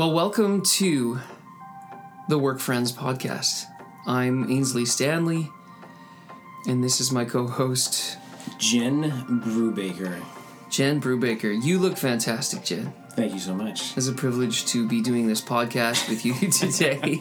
Well, 0.00 0.12
welcome 0.12 0.62
to 0.62 1.20
the 2.26 2.38
Work 2.38 2.58
Friends 2.58 2.90
podcast. 2.90 3.66
I'm 4.06 4.50
Ainsley 4.50 4.86
Stanley, 4.86 5.52
and 6.66 6.82
this 6.82 7.02
is 7.02 7.12
my 7.12 7.26
co 7.26 7.46
host, 7.46 8.16
Jen 8.56 9.10
Brubaker. 9.44 10.24
Jen 10.70 11.02
Brubaker. 11.02 11.62
You 11.62 11.78
look 11.78 11.98
fantastic, 11.98 12.64
Jen. 12.64 12.94
Thank 13.10 13.34
you 13.34 13.38
so 13.38 13.54
much. 13.54 13.94
It's 13.94 14.08
a 14.08 14.14
privilege 14.14 14.64
to 14.68 14.88
be 14.88 15.02
doing 15.02 15.26
this 15.26 15.42
podcast 15.42 16.08
with 16.08 16.24
you 16.24 16.32
today. 16.50 17.20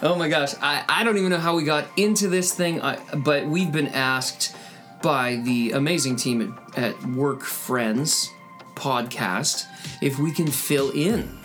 oh 0.00 0.14
my 0.14 0.30
gosh, 0.30 0.54
I, 0.62 0.86
I 0.88 1.04
don't 1.04 1.18
even 1.18 1.28
know 1.28 1.36
how 1.36 1.54
we 1.54 1.64
got 1.64 1.84
into 1.98 2.28
this 2.28 2.54
thing, 2.54 2.80
I, 2.80 2.96
but 3.14 3.44
we've 3.46 3.70
been 3.70 3.88
asked 3.88 4.56
by 5.02 5.36
the 5.44 5.72
amazing 5.72 6.16
team 6.16 6.58
at, 6.74 6.94
at 6.94 7.06
Work 7.08 7.42
Friends 7.42 8.30
podcast 8.74 9.66
if 10.00 10.18
we 10.18 10.32
can 10.32 10.46
fill 10.46 10.88
in 10.92 11.38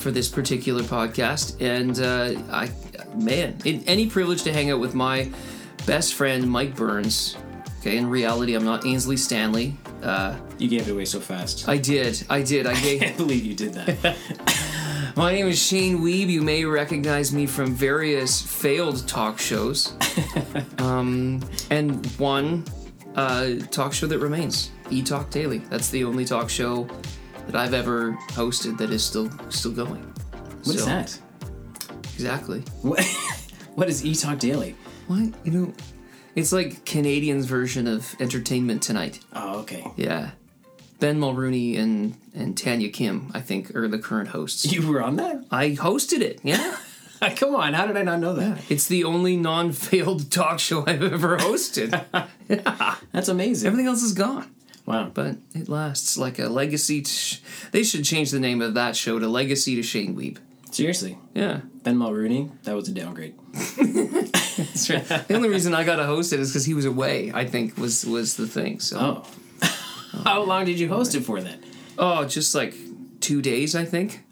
for 0.00 0.10
this 0.10 0.28
particular 0.28 0.82
podcast. 0.82 1.60
And 1.60 2.00
uh, 2.00 2.40
I, 2.52 2.70
man, 3.14 3.56
it, 3.64 3.82
any 3.86 4.08
privilege 4.08 4.42
to 4.44 4.52
hang 4.52 4.70
out 4.70 4.80
with 4.80 4.94
my 4.94 5.30
best 5.86 6.14
friend, 6.14 6.50
Mike 6.50 6.74
Burns. 6.74 7.36
Okay, 7.80 7.96
in 7.96 8.08
reality, 8.08 8.54
I'm 8.54 8.64
not 8.64 8.84
Ainsley 8.84 9.16
Stanley. 9.16 9.76
Uh, 10.02 10.36
You 10.58 10.68
gave 10.68 10.88
it 10.88 10.92
away 10.92 11.04
so 11.06 11.20
fast. 11.20 11.68
I 11.68 11.78
did, 11.78 12.22
I 12.28 12.42
did. 12.42 12.66
I 12.66 12.72
I 12.72 12.74
can't 12.74 13.16
believe 13.16 13.44
you 13.44 13.54
did 13.54 13.74
that. 13.74 14.16
My 15.16 15.32
name 15.34 15.48
is 15.48 15.60
Shane 15.60 15.98
Weeb. 15.98 16.28
You 16.28 16.40
may 16.42 16.64
recognize 16.64 17.32
me 17.32 17.46
from 17.46 17.74
various 17.74 18.40
failed 18.40 19.06
talk 19.08 19.38
shows. 19.38 19.94
um, 20.78 21.40
and 21.70 22.06
one 22.18 22.64
uh, 23.16 23.54
talk 23.70 23.92
show 23.92 24.06
that 24.06 24.18
remains, 24.18 24.70
E 24.90 25.02
Talk 25.02 25.30
Daily. 25.30 25.58
That's 25.58 25.88
the 25.90 26.04
only 26.04 26.24
talk 26.24 26.48
show 26.48 26.86
that 27.46 27.56
I've 27.56 27.74
ever 27.74 28.12
hosted 28.30 28.78
that 28.78 28.90
is 28.90 29.04
still 29.04 29.30
still 29.50 29.72
going. 29.72 30.02
What 30.64 30.74
is 30.76 30.80
So- 30.80 30.86
that? 30.86 31.18
Exactly. 32.14 32.60
What, 32.82 33.00
what 33.74 33.88
is 33.88 34.04
E 34.04 34.14
Talk 34.14 34.38
Daily? 34.38 34.76
What? 35.06 35.32
You 35.44 35.52
know, 35.52 35.72
it's 36.34 36.52
like 36.52 36.84
Canadians' 36.84 37.46
version 37.46 37.86
of 37.86 38.14
Entertainment 38.20 38.82
Tonight. 38.82 39.20
Oh, 39.32 39.60
okay. 39.60 39.84
Yeah. 39.96 40.32
Ben 40.98 41.18
Mulroney 41.18 41.78
and, 41.78 42.14
and 42.34 42.58
Tanya 42.58 42.90
Kim, 42.90 43.30
I 43.32 43.40
think, 43.40 43.74
are 43.74 43.88
the 43.88 43.98
current 43.98 44.28
hosts. 44.28 44.70
You 44.70 44.86
were 44.86 45.02
on 45.02 45.16
that? 45.16 45.46
I 45.50 45.70
hosted 45.70 46.20
it, 46.20 46.40
yeah. 46.42 46.76
Come 47.36 47.54
on, 47.54 47.72
how 47.72 47.86
did 47.86 47.96
I 47.96 48.02
not 48.02 48.20
know 48.20 48.34
that? 48.34 48.70
It's 48.70 48.86
the 48.86 49.04
only 49.04 49.36
non-failed 49.38 50.30
talk 50.30 50.58
show 50.58 50.84
I've 50.86 51.02
ever 51.02 51.38
hosted. 51.38 51.90
That's 53.12 53.28
amazing. 53.28 53.66
Everything 53.68 53.86
else 53.86 54.02
is 54.02 54.12
gone, 54.12 54.50
Wow. 54.90 55.10
but 55.14 55.36
it 55.54 55.68
lasts 55.68 56.16
like 56.18 56.38
a 56.38 56.48
legacy. 56.48 57.02
To 57.02 57.10
sh- 57.10 57.40
they 57.72 57.82
should 57.82 58.04
change 58.04 58.30
the 58.30 58.40
name 58.40 58.60
of 58.62 58.74
that 58.74 58.96
show 58.96 59.18
to 59.18 59.28
Legacy 59.28 59.76
to 59.76 59.82
Shane 59.82 60.16
Weeb. 60.16 60.38
Seriously. 60.70 61.18
Yeah, 61.34 61.60
Ben 61.82 61.96
Mulroney, 61.96 62.50
that 62.64 62.74
was 62.76 62.88
a 62.88 62.92
downgrade. 62.92 63.34
the 63.54 65.26
only 65.34 65.48
reason 65.48 65.74
I 65.74 65.84
got 65.84 65.96
to 65.96 66.04
host 66.06 66.32
it 66.32 66.40
is 66.40 66.50
because 66.50 66.64
he 66.64 66.74
was 66.74 66.84
away. 66.84 67.32
I 67.34 67.44
think 67.46 67.76
was 67.76 68.04
was 68.04 68.36
the 68.36 68.46
thing. 68.46 68.80
So 68.80 68.98
Oh. 69.00 69.26
How 70.24 70.42
long 70.42 70.64
did 70.64 70.78
you 70.78 70.88
host 70.88 71.14
it 71.14 71.20
for 71.24 71.40
then? 71.40 71.62
oh, 71.98 72.24
just 72.24 72.54
like 72.54 72.74
two 73.20 73.42
days, 73.42 73.74
I 73.74 73.84
think. 73.84 74.24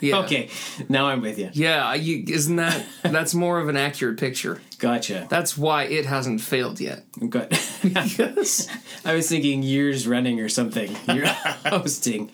Yeah. 0.00 0.18
Okay, 0.20 0.48
now 0.88 1.06
I'm 1.08 1.20
with 1.20 1.38
you. 1.38 1.50
Yeah, 1.52 1.94
you, 1.94 2.24
isn't 2.28 2.56
that 2.56 2.86
that's 3.02 3.34
more 3.34 3.58
of 3.58 3.68
an 3.68 3.76
accurate 3.76 4.18
picture? 4.18 4.60
Gotcha. 4.78 5.26
That's 5.28 5.58
why 5.58 5.84
it 5.84 6.06
hasn't 6.06 6.40
failed 6.40 6.80
yet. 6.80 7.04
Good. 7.28 7.56
Yes. 7.82 8.68
I 9.04 9.14
was 9.14 9.28
thinking 9.28 9.62
years 9.62 10.06
running 10.06 10.40
or 10.40 10.48
something. 10.48 10.96
You're 11.12 11.26
hosting 11.66 12.30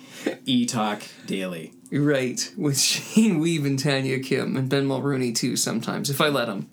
E 0.46 0.64
Talk 0.66 1.02
Daily. 1.26 1.72
Right, 1.92 2.50
with 2.56 2.78
Shane 2.80 3.40
Weeb 3.40 3.64
and 3.66 3.78
Tanya 3.78 4.18
Kim 4.18 4.56
and 4.56 4.68
Ben 4.68 4.86
Mulroney 4.88 5.34
too. 5.34 5.56
Sometimes, 5.56 6.10
if 6.10 6.20
I 6.20 6.28
let 6.28 6.48
him. 6.48 6.68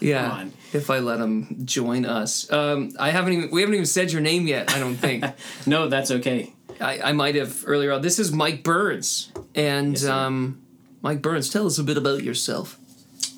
Yeah, 0.00 0.28
Come 0.28 0.38
on. 0.38 0.52
if 0.72 0.90
I 0.90 0.98
let 0.98 1.20
him 1.20 1.64
join 1.64 2.04
us. 2.04 2.50
Um, 2.52 2.90
I 2.98 3.10
haven't 3.10 3.32
even 3.34 3.50
we 3.50 3.60
haven't 3.60 3.74
even 3.76 3.86
said 3.86 4.10
your 4.12 4.20
name 4.20 4.46
yet. 4.48 4.72
I 4.74 4.80
don't 4.80 4.96
think. 4.96 5.24
No, 5.66 5.88
that's 5.88 6.10
okay. 6.10 6.52
I, 6.82 7.10
I 7.10 7.12
might 7.12 7.34
have 7.36 7.64
earlier 7.66 7.92
on. 7.92 8.02
This 8.02 8.18
is 8.18 8.32
Mike 8.32 8.62
Burns, 8.62 9.30
and 9.54 9.98
sir. 9.98 10.10
um, 10.12 10.60
Mike 11.00 11.22
Burns, 11.22 11.48
tell 11.50 11.66
us 11.66 11.78
a 11.78 11.84
bit 11.84 11.96
about 11.96 12.22
yourself. 12.24 12.78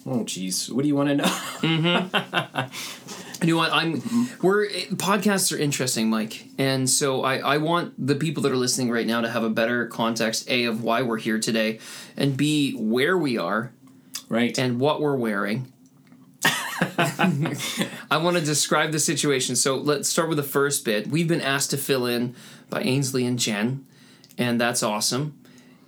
Oh, 0.07 0.21
jeez. 0.25 0.71
What 0.71 0.83
do 0.83 0.89
you 0.89 0.97
want 0.97 1.09
to 1.11 1.15
know? 1.17 2.69
You 3.43 3.51
know 3.51 3.57
what? 3.59 3.73
I'm. 3.75 4.01
We're 4.41 4.69
podcasts 4.95 5.53
are 5.55 5.59
interesting, 5.59 6.09
Mike, 6.09 6.47
and 6.57 6.89
so 6.89 7.25
I 7.25 7.39
I 7.39 7.59
want 7.59 7.93
the 7.99 8.15
people 8.15 8.43
that 8.45 8.53
are 8.53 8.57
listening 8.57 8.91
right 8.91 9.07
now 9.07 9.21
to 9.21 9.29
have 9.29 9.43
a 9.45 9.51
better 9.51 9.87
context 9.87 10.49
a 10.49 10.65
of 10.65 10.83
why 10.83 11.03
we're 11.03 11.19
here 11.19 11.39
today, 11.39 11.79
and 12.17 12.39
b 12.39 12.73
where 12.73 13.19
we 13.19 13.37
are 13.37 13.73
Right. 14.31 14.57
and 14.59 14.81
what 14.81 15.03
we're 15.03 15.17
wearing. 15.17 15.71
I 16.99 18.17
want 18.19 18.37
to 18.39 18.43
describe 18.43 18.93
the 18.93 18.99
situation. 19.01 19.57
So 19.57 19.77
let's 19.77 20.09
start 20.09 20.29
with 20.31 20.39
the 20.39 20.43
first 20.45 20.85
bit. 20.85 21.09
We've 21.09 21.29
been 21.29 21.43
asked 21.43 21.71
to 21.71 21.77
fill 21.77 22.07
in 22.07 22.35
by 22.75 22.83
Ainsley 22.83 23.25
and 23.25 23.39
Jen, 23.39 23.87
and 24.37 24.61
that's 24.61 24.83
awesome. 24.83 25.39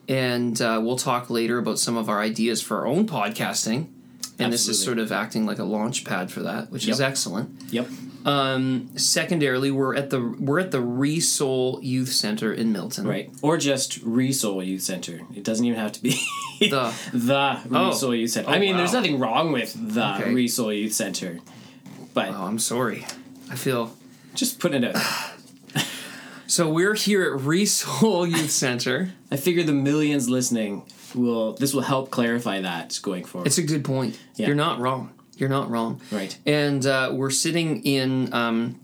And 0.09 0.61
uh, 0.63 0.81
we'll 0.83 0.97
talk 0.97 1.29
later 1.31 1.59
about 1.59 1.81
some 1.81 1.97
of 1.97 2.09
our 2.09 2.21
ideas 2.21 2.63
for 2.63 2.79
our 2.79 2.87
own 2.87 3.07
podcasting. 3.09 3.89
And 4.39 4.53
this 4.53 4.69
is 4.69 4.83
sort 4.83 4.99
of 4.99 5.11
acting 5.11 5.47
like 5.47 5.59
a 5.59 5.65
launch 5.65 6.05
pad 6.05 6.31
for 6.31 6.41
that, 6.43 6.71
which 6.71 6.87
is 6.87 7.01
excellent. 7.01 7.51
yep. 7.73 7.89
Um, 8.27 8.91
secondarily, 8.97 9.71
we're 9.71 9.95
at 9.97 10.11
the 10.11 10.21
we're 10.21 10.59
at 10.61 10.71
the 10.73 10.79
Resole 10.83 11.83
Youth 11.83 12.11
Center 12.11 12.53
in 12.53 12.71
Milton. 12.73 13.07
Right. 13.07 13.31
Or 13.41 13.57
just 13.57 14.05
Resole 14.05 14.65
Youth 14.67 14.83
Center. 14.83 15.21
It 15.35 15.43
doesn't 15.45 15.65
even 15.65 15.79
have 15.79 15.93
to 15.93 16.03
be 16.03 16.11
The. 16.61 16.93
the 17.13 17.61
Resole 17.69 18.19
Youth 18.19 18.33
Center. 18.33 18.51
I 18.51 18.57
Oh, 18.57 18.61
mean, 18.61 18.77
there's 18.77 18.93
nothing 18.93 19.19
wrong 19.19 19.53
with 19.53 19.73
the 19.95 20.15
Okay. 20.17 20.31
Resole 20.33 20.77
Youth 20.83 20.93
Center. 20.93 21.39
But 22.15 22.29
Oh, 22.31 22.45
I'm 22.45 22.59
sorry. 22.59 23.07
I 23.51 23.55
feel 23.57 23.93
just 24.35 24.59
put 24.61 24.75
it 24.75 24.85
out. 24.85 24.97
so. 26.57 26.71
We're 26.71 26.95
here 26.95 27.23
at 27.23 27.41
Resole 27.41 28.31
Youth 28.31 28.51
Center. 28.51 29.13
I 29.31 29.37
figure 29.37 29.63
the 29.63 29.75
millions 29.75 30.29
listening 30.29 30.85
will 31.15 31.53
this 31.53 31.75
will 31.75 31.83
help 31.83 32.11
clarify 32.11 32.61
that 32.63 32.99
going 33.03 33.25
forward. 33.25 33.47
It's 33.47 33.59
a 33.59 33.63
good 33.63 33.85
point. 33.85 34.19
Yeah. 34.37 34.47
You're 34.47 34.57
not 34.57 34.81
wrong. 34.81 35.13
You're 35.37 35.51
not 35.51 35.69
wrong. 35.69 36.01
Right. 36.11 36.37
And 36.47 36.85
uh, 36.87 37.11
we're 37.13 37.31
sitting 37.31 37.83
in 37.83 38.33
um, 38.33 38.81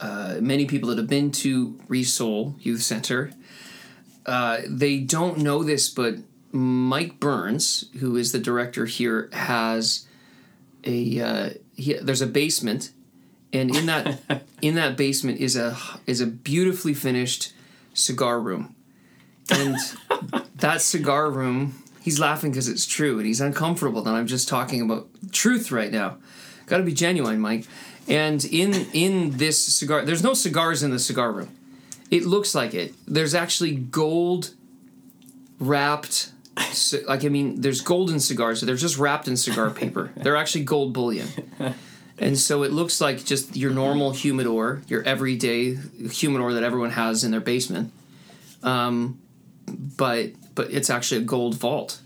uh, 0.00 0.38
many 0.40 0.66
people 0.66 0.88
that 0.88 0.98
have 0.98 1.08
been 1.08 1.30
to 1.30 1.78
Resole 1.88 2.54
Youth 2.60 2.82
Center. 2.82 3.30
Uh, 4.26 4.58
they 4.66 4.98
don't 4.98 5.38
know 5.38 5.62
this, 5.62 5.88
but 5.88 6.16
Mike 6.50 7.20
Burns, 7.20 7.84
who 8.00 8.16
is 8.16 8.32
the 8.32 8.40
director 8.40 8.86
here, 8.86 9.28
has 9.32 10.08
a 10.84 11.20
uh, 11.20 11.50
he, 11.76 11.94
there's 11.94 12.22
a 12.22 12.26
basement, 12.26 12.92
and 13.52 13.74
in 13.74 13.86
that 13.86 14.42
in 14.62 14.74
that 14.74 14.96
basement 14.96 15.40
is 15.40 15.56
a 15.56 15.76
is 16.06 16.20
a 16.20 16.26
beautifully 16.26 16.94
finished 16.94 17.52
cigar 17.94 18.40
room, 18.40 18.74
and 19.50 19.76
that 20.56 20.80
cigar 20.80 21.30
room. 21.30 21.82
He's 22.02 22.18
laughing 22.18 22.50
because 22.50 22.66
it's 22.66 22.86
true, 22.86 23.18
and 23.18 23.26
he's 23.26 23.42
uncomfortable 23.42 24.00
that 24.02 24.14
I'm 24.14 24.26
just 24.26 24.48
talking 24.48 24.80
about 24.80 25.06
truth 25.32 25.70
right 25.70 25.92
now. 25.92 26.16
Got 26.64 26.78
to 26.78 26.82
be 26.82 26.94
genuine, 26.94 27.40
Mike. 27.40 27.66
And 28.08 28.42
in 28.44 28.86
in 28.92 29.36
this 29.36 29.62
cigar, 29.62 30.04
there's 30.04 30.22
no 30.22 30.32
cigars 30.32 30.82
in 30.82 30.90
the 30.90 30.98
cigar 30.98 31.30
room. 31.30 31.48
It 32.10 32.24
looks 32.24 32.54
like 32.54 32.74
it. 32.74 32.94
There's 33.06 33.34
actually 33.34 33.74
gold 33.76 34.54
wrapped. 35.58 36.32
Like 37.06 37.24
I 37.24 37.28
mean, 37.28 37.60
there's 37.60 37.80
golden 37.80 38.18
cigars. 38.18 38.60
So 38.60 38.66
they're 38.66 38.76
just 38.76 38.98
wrapped 38.98 39.28
in 39.28 39.36
cigar 39.36 39.70
paper. 39.70 40.10
they're 40.16 40.36
actually 40.36 40.64
gold 40.64 40.92
bullion. 40.92 41.28
And 42.20 42.38
so 42.38 42.62
it 42.62 42.70
looks 42.70 43.00
like 43.00 43.24
just 43.24 43.56
your 43.56 43.70
normal 43.70 44.10
humidor, 44.12 44.82
your 44.88 45.02
everyday 45.04 45.76
humidor 46.10 46.52
that 46.52 46.62
everyone 46.62 46.90
has 46.90 47.24
in 47.24 47.30
their 47.30 47.40
basement. 47.40 47.92
Um, 48.62 49.18
but 49.66 50.32
but 50.54 50.70
it's 50.70 50.90
actually 50.90 51.22
a 51.22 51.24
gold 51.24 51.54
vault, 51.56 52.00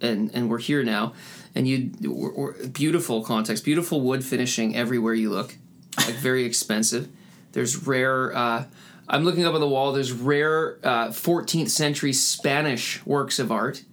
and 0.00 0.30
and 0.34 0.50
we're 0.50 0.58
here 0.58 0.82
now, 0.82 1.12
and 1.54 1.68
you 1.68 1.92
we're, 2.02 2.32
we're- 2.34 2.66
beautiful 2.68 3.22
context, 3.22 3.64
beautiful 3.64 4.00
wood 4.00 4.24
finishing 4.24 4.74
everywhere 4.74 5.14
you 5.14 5.30
look, 5.30 5.56
like 5.98 6.16
very 6.16 6.44
expensive. 6.50 7.08
There's 7.52 7.86
rare. 7.86 8.36
Uh, 8.36 8.64
I'm 9.08 9.24
looking 9.24 9.44
up 9.44 9.54
on 9.54 9.60
the 9.60 9.68
wall. 9.68 9.92
There's 9.92 10.12
rare 10.12 10.78
uh, 10.82 11.08
14th 11.08 11.70
century 11.70 12.12
Spanish 12.12 13.04
works 13.06 13.38
of 13.38 13.52
art. 13.52 13.84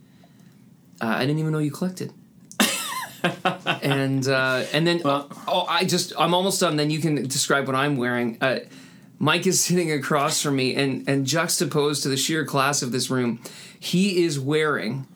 Uh, 1.02 1.06
I 1.08 1.20
didn't 1.22 1.40
even 1.40 1.52
know 1.52 1.60
you 1.60 1.72
collected. 1.72 2.14
and 3.82 4.28
uh, 4.28 4.64
and 4.74 4.86
then 4.86 5.02
Well- 5.04 5.30
oh, 5.48 5.66
I 5.68 5.86
just 5.86 6.14
I'm 6.18 6.34
almost 6.34 6.60
done. 6.60 6.78
Then 6.78 6.90
you 6.90 7.00
can 7.00 7.28
describe 7.28 7.68
what 7.68 7.76
I'm 7.76 7.98
wearing. 7.98 8.38
Uh, 8.42 8.60
Mike 9.20 9.48
is 9.48 9.64
sitting 9.64 9.92
across 9.92 10.42
from 10.42 10.56
me, 10.56 10.76
and 10.76 11.08
and 11.08 11.26
juxtaposed 11.26 12.04
to 12.04 12.10
the 12.10 12.18
sheer 12.18 12.46
class 12.46 12.82
of 12.82 12.92
this 12.92 13.10
room, 13.10 13.40
he 13.80 14.24
is 14.24 14.40
wearing 14.40 15.08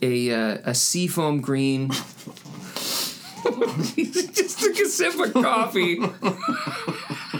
a 0.00 0.32
uh, 0.32 0.58
a 0.64 0.74
seafoam 0.74 1.40
green. 1.40 1.90
he 3.94 4.04
just 4.06 4.60
took 4.60 4.78
a 4.78 4.86
sip 4.86 5.18
of 5.18 5.32
coffee. 5.34 5.98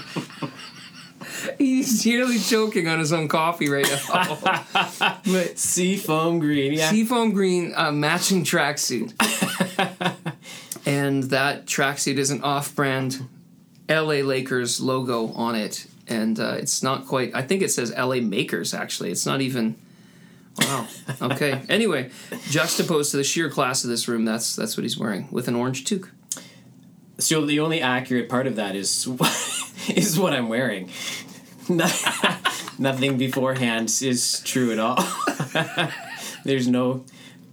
He's 1.63 2.05
nearly 2.05 2.41
choking 2.41 2.89
on 2.89 2.99
his 2.99 3.13
own 3.13 3.29
coffee 3.29 3.69
right 3.69 3.87
now. 3.89 4.59
but 5.25 5.57
Seafoam 5.57 6.41
green. 6.41 6.73
Yeah. 6.73 6.91
seafoam 6.91 7.31
green 7.33 7.73
uh, 7.77 7.93
matching 7.93 8.43
tracksuit, 8.43 9.13
and 10.87 11.23
that 11.25 11.67
tracksuit 11.67 12.17
is 12.17 12.31
an 12.31 12.43
off-brand 12.43 13.29
L.A. 13.89 14.25
Lakers 14.25 14.81
logo 14.81 15.29
on 15.35 15.55
it, 15.55 15.87
and 16.09 16.41
uh, 16.41 16.57
it's 16.59 16.83
not 16.83 17.07
quite. 17.07 17.33
I 17.33 17.43
think 17.43 17.63
it 17.63 17.71
says 17.71 17.93
L.A. 17.95 18.21
Makers. 18.21 18.75
Actually, 18.75 19.13
it's 19.13 19.25
not 19.25 19.41
even. 19.41 19.77
Wow. 20.59 20.89
Okay. 21.21 21.63
anyway, 21.69 22.11
juxtaposed 22.51 23.13
to 23.13 23.19
the 23.19 23.25
sheer 23.25 23.49
class 23.49 23.85
of 23.85 23.91
this 23.91 24.09
room, 24.09 24.25
that's 24.25 24.57
that's 24.57 24.77
what 24.77 24.83
he's 24.83 24.99
wearing 24.99 25.29
with 25.31 25.47
an 25.47 25.55
orange 25.55 25.85
toque. 25.85 26.11
So 27.19 27.47
the 27.47 27.61
only 27.61 27.81
accurate 27.81 28.29
part 28.29 28.49
of 28.49 28.57
that 28.57 28.75
is 28.75 29.07
is 29.89 30.19
what 30.19 30.33
I'm 30.33 30.49
wearing. 30.49 30.91
Nothing 32.79 33.19
beforehand 33.19 33.87
is 34.03 34.41
true 34.45 34.73
at 34.73 34.79
all. 34.79 34.99
There's 36.45 36.67
no 36.69 37.05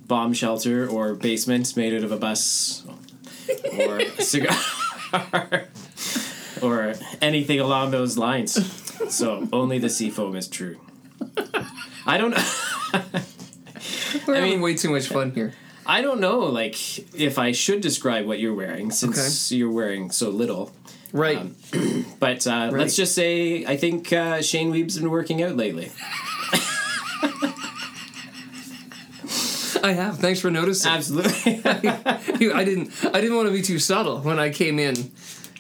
bomb 0.08 0.34
shelter 0.34 0.88
or 0.88 1.14
basement 1.14 1.76
made 1.78 1.94
out 1.94 2.04
of 2.04 2.12
a 2.12 2.18
bus 2.18 2.84
or 3.78 4.00
a 4.00 4.22
cigar 4.22 4.56
or 6.62 6.94
anything 7.22 7.60
along 7.60 7.92
those 7.92 8.18
lines. 8.18 8.54
So 9.14 9.48
only 9.54 9.78
the 9.80 9.90
seafoam 9.90 10.36
is 10.36 10.48
true. 10.48 10.80
I 12.06 12.18
don't 12.18 12.32
We're 14.28 14.34
I 14.34 14.38
having 14.40 14.52
mean- 14.52 14.62
way 14.62 14.76
too 14.76 14.90
much 14.90 15.08
fun 15.08 15.32
here. 15.32 15.54
I 15.86 16.02
don't 16.02 16.20
know 16.20 16.40
like 16.40 16.76
if 17.20 17.40
I 17.40 17.52
should 17.52 17.82
describe 17.82 18.26
what 18.28 18.40
you're 18.40 18.54
wearing 18.54 18.92
since 18.92 19.52
you're 19.52 19.72
wearing 19.72 20.12
so 20.12 20.30
little. 20.30 20.72
Right. 21.12 21.52
But 22.20 22.46
uh, 22.46 22.52
Right. 22.72 22.74
let's 22.74 22.96
just 22.98 23.16
say 23.16 23.66
I 23.66 23.78
think 23.78 24.12
uh, 24.12 24.42
Shane 24.42 24.74
Weeb's 24.74 24.98
been 25.00 25.10
working 25.10 25.42
out 25.42 25.56
lately. 25.56 25.90
I 29.82 29.94
have. 29.94 30.18
Thanks 30.20 30.42
for 30.42 30.52
noticing. 30.52 30.92
Absolutely. 30.92 31.62
I 31.66 32.64
didn't. 32.66 32.92
I 33.06 33.22
didn't 33.22 33.36
want 33.38 33.48
to 33.48 33.54
be 33.54 33.62
too 33.62 33.80
subtle 33.80 34.20
when 34.20 34.38
I 34.40 34.50
came 34.50 34.78
in. 34.80 35.12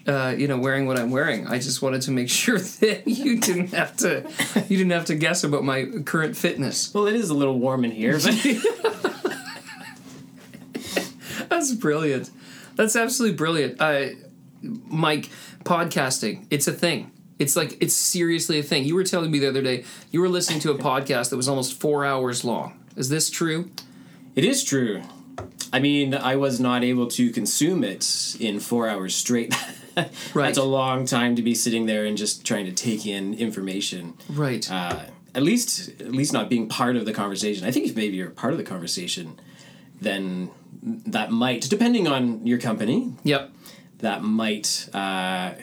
Uh, 0.07 0.33
you 0.35 0.47
know, 0.47 0.57
wearing 0.57 0.87
what 0.87 0.97
I'm 0.99 1.11
wearing. 1.11 1.45
I 1.47 1.59
just 1.59 1.81
wanted 1.81 2.01
to 2.03 2.11
make 2.11 2.29
sure 2.41 2.57
that 2.59 3.03
you 3.07 3.39
didn't 3.39 3.69
have 3.73 3.95
to. 3.97 4.27
You 4.67 4.77
didn't 4.77 4.91
have 4.91 5.05
to 5.05 5.15
guess 5.15 5.43
about 5.43 5.63
my 5.63 5.85
current 6.03 6.35
fitness. 6.35 6.91
well, 6.93 7.05
it 7.07 7.15
is 7.15 7.29
a 7.29 7.33
little 7.33 7.57
warm 7.59 7.85
in 7.85 7.91
here, 7.91 8.19
but 8.19 8.35
That's 11.49 11.73
brilliant. 11.73 12.29
That's 12.75 12.95
absolutely 12.95 13.37
brilliant. 13.37 13.79
Uh, 13.81 14.07
Mike, 14.61 15.29
podcasting. 15.63 16.45
It's 16.49 16.67
a 16.67 16.73
thing. 16.73 17.11
It's 17.37 17.55
like 17.55 17.77
it's 17.81 17.93
seriously 17.95 18.59
a 18.59 18.63
thing. 18.63 18.83
You 18.83 18.95
were 18.95 19.03
telling 19.03 19.31
me 19.31 19.39
the 19.39 19.47
other 19.47 19.61
day 19.61 19.85
you 20.11 20.19
were 20.19 20.29
listening 20.29 20.59
to 20.61 20.71
a 20.71 20.77
podcast 20.77 21.29
that 21.29 21.37
was 21.37 21.47
almost 21.47 21.79
four 21.79 22.05
hours 22.05 22.43
long. 22.43 22.79
Is 22.95 23.09
this 23.09 23.29
true? 23.29 23.69
it 24.35 24.43
is 24.45 24.63
true. 24.63 25.01
I 25.71 25.79
mean, 25.79 26.13
I 26.13 26.35
was 26.35 26.59
not 26.59 26.83
able 26.83 27.07
to 27.09 27.29
consume 27.31 27.83
it 27.83 28.35
in 28.39 28.59
four 28.59 28.87
hours 28.89 29.15
straight. 29.15 29.53
Right. 30.33 30.45
That's 30.45 30.57
a 30.57 30.63
long 30.63 31.05
time 31.05 31.35
to 31.35 31.41
be 31.41 31.53
sitting 31.53 31.85
there 31.85 32.05
and 32.05 32.15
just 32.17 32.45
trying 32.45 32.65
to 32.67 32.71
take 32.71 33.05
in 33.05 33.33
information. 33.33 34.13
Right. 34.29 34.69
Uh, 34.71 35.01
at 35.35 35.43
least, 35.43 35.89
at 35.99 36.13
least 36.13 36.31
not 36.31 36.49
being 36.49 36.69
part 36.69 36.95
of 36.95 37.05
the 37.05 37.11
conversation. 37.11 37.67
I 37.67 37.71
think 37.71 37.85
if 37.85 37.97
maybe 37.97 38.15
you're 38.15 38.29
part 38.29 38.53
of 38.53 38.57
the 38.57 38.63
conversation, 38.63 39.37
then 39.99 40.51
that 40.81 41.31
might, 41.31 41.63
depending 41.69 42.07
on 42.07 42.47
your 42.47 42.59
company, 42.59 43.13
yep. 43.23 43.51
That 43.99 44.23
might 44.23 44.89
uh, 44.93 45.53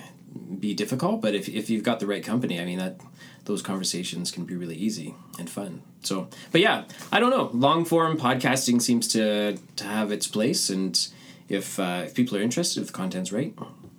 be 0.59 0.75
difficult. 0.75 1.21
But 1.21 1.35
if, 1.35 1.49
if 1.49 1.69
you've 1.69 1.83
got 1.83 2.01
the 2.01 2.07
right 2.07 2.25
company, 2.25 2.61
I 2.61 2.65
mean 2.65 2.79
that 2.79 3.01
those 3.45 3.63
conversations 3.63 4.31
can 4.31 4.45
be 4.45 4.57
really 4.57 4.77
easy 4.77 5.15
and 5.39 5.49
fun. 5.49 5.83
So, 6.03 6.29
but 6.53 6.61
yeah, 6.61 6.85
I 7.11 7.19
don't 7.21 7.31
know. 7.31 7.51
Long 7.53 7.85
form 7.85 8.17
podcasting 8.19 8.81
seems 8.81 9.09
to 9.09 9.59
to 9.77 9.85
have 9.85 10.13
its 10.13 10.27
place, 10.27 10.71
and 10.71 11.09
if 11.49 11.79
uh, 11.79 12.03
if 12.05 12.15
people 12.15 12.37
are 12.37 12.43
interested, 12.43 12.81
if 12.81 12.89
the 12.89 12.93
content's 12.93 13.33
right, 13.33 13.55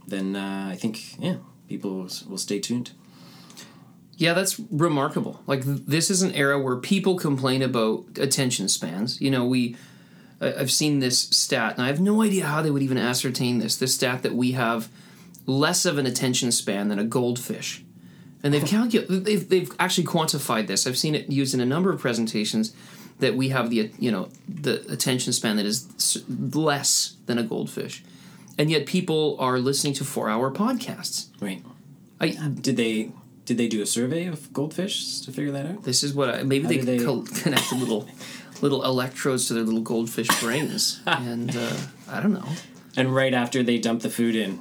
then 0.08 0.36
uh, 0.36 0.70
I 0.72 0.76
think 0.76 1.20
yeah, 1.20 1.38
people 1.68 2.08
will, 2.30 2.38
stay 2.38 2.60
tuned. 2.60 2.92
Yeah, 4.16 4.34
that's 4.34 4.60
remarkable. 4.72 5.44
Like 5.46 5.64
th- 5.64 5.82
this 5.86 6.10
is 6.10 6.22
an 6.22 6.34
era 6.34 6.60
where 6.60 6.78
people 6.78 7.18
complain 7.18 7.62
about 7.62 8.06
attention 8.18 8.68
spans. 8.70 9.22
You 9.22 9.30
know, 9.30 9.46
we 9.46 9.76
I've 10.40 10.72
seen 10.72 11.00
this 11.00 11.20
stat, 11.20 11.74
and 11.74 11.82
I 11.84 11.88
have 11.88 12.00
no 12.00 12.22
idea 12.22 12.46
how 12.46 12.62
they 12.62 12.70
would 12.70 12.84
even 12.84 12.98
ascertain 12.98 13.60
this. 13.60 13.76
This 13.76 13.96
stat 13.96 14.24
that 14.24 14.36
we 14.36 14.52
have 14.52 14.90
less 15.46 15.86
of 15.86 15.98
an 15.98 16.06
attention 16.06 16.52
span 16.52 16.90
than 16.90 17.00
a 17.00 17.04
goldfish, 17.04 17.84
and 18.44 18.54
they've 18.54 18.66
calculated. 18.76 19.26
They've 19.26 19.48
they've 19.48 19.72
actually 19.80 20.06
quantified 20.06 20.68
this. 20.68 20.86
I've 20.86 20.98
seen 20.98 21.16
it 21.16 21.30
used 21.30 21.54
in 21.54 21.60
a 21.60 21.66
number 21.66 21.92
of 21.92 22.00
presentations 22.00 22.74
that 23.20 23.36
we 23.36 23.50
have 23.50 23.70
the 23.72 23.92
you 23.98 24.12
know 24.12 24.30
the 24.48 24.86
attention 24.92 25.34
span 25.34 25.58
that 25.58 25.66
is 25.66 26.24
less 26.30 27.16
than 27.26 27.38
a 27.40 27.44
goldfish, 27.44 28.04
and 28.58 28.70
yet 28.70 28.86
people 28.86 29.38
are 29.40 29.58
listening 29.58 29.94
to 29.94 30.06
four 30.06 30.30
hour 30.30 30.52
podcasts. 30.52 31.30
Right? 31.42 31.64
I 32.20 32.30
Did 32.30 32.78
they 32.78 33.12
did 33.48 33.58
they 33.58 33.68
do 33.68 33.82
a 33.82 33.86
survey 33.88 34.26
of 34.28 34.54
goldfish 34.54 35.22
to 35.22 35.32
figure 35.32 35.52
that 35.54 35.66
out? 35.66 35.84
This 35.84 36.04
is 36.04 36.14
what 36.14 36.30
I, 36.30 36.44
maybe 36.44 36.64
How 36.66 36.70
they, 36.70 36.98
they- 36.98 37.04
col- 37.04 37.24
connect 37.44 37.72
little 37.74 38.08
little 38.62 38.84
electrodes 38.84 39.48
to 39.48 39.54
their 39.56 39.64
little 39.64 39.82
goldfish 39.82 40.28
brains, 40.40 41.02
and 41.08 41.56
uh, 41.56 41.76
I 42.10 42.22
don't 42.22 42.34
know. 42.34 42.48
And 42.96 43.16
right 43.16 43.34
after 43.34 43.64
they 43.64 43.78
dump 43.80 44.02
the 44.04 44.10
food 44.12 44.36
in 44.36 44.60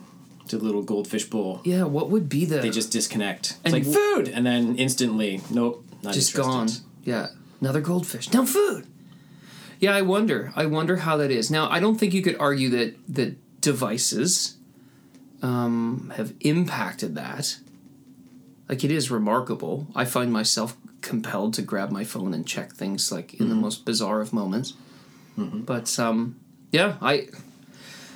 to 0.49 0.57
the 0.59 0.65
little 0.65 0.83
goldfish 0.83 1.25
bowl, 1.25 1.61
Yeah, 1.65 1.85
what 1.85 2.09
would 2.11 2.29
be 2.29 2.45
the 2.47 2.59
they 2.61 2.71
just 2.71 2.91
disconnect. 2.93 3.51
It's 3.51 3.61
And 3.65 3.73
like 3.75 3.85
w- 3.85 3.99
food, 4.01 4.29
and 4.29 4.47
then 4.47 4.77
instantly, 4.77 5.41
nope, 5.51 5.85
not 6.03 6.15
just 6.15 6.35
interested. 6.35 6.53
gone? 6.53 6.69
Yeah, 7.05 7.27
another 7.61 7.81
goldfish. 7.81 8.33
No 8.33 8.47
food. 8.47 8.87
Yeah, 9.81 9.95
I 9.95 10.03
wonder. 10.03 10.53
I 10.57 10.67
wonder 10.67 10.97
how 10.97 11.17
that 11.19 11.31
is. 11.31 11.51
Now, 11.51 11.69
I 11.71 11.81
don't 11.81 11.97
think 11.99 12.15
you 12.15 12.23
could 12.23 12.37
argue 12.39 12.69
that 12.71 12.95
that 13.15 13.37
devices 13.61 14.57
um, 15.43 16.13
have 16.17 16.33
impacted 16.41 17.15
that. 17.17 17.59
Like 18.69 18.85
it 18.85 18.91
is 18.91 19.11
remarkable. 19.11 19.87
I 19.95 20.05
find 20.05 20.33
myself 20.33 20.77
compelled 21.01 21.55
to 21.55 21.63
grab 21.63 21.91
my 21.91 22.05
phone 22.05 22.35
and 22.35 22.47
check 22.47 22.73
things 22.73 23.13
like 23.13 23.35
in 23.35 23.49
the 23.49 23.55
most 23.55 23.85
bizarre 23.85 24.21
of 24.21 24.33
moments. 24.33 24.75
But 25.65 25.97
um, 25.99 26.37
yeah, 26.73 26.97
I 27.01 27.29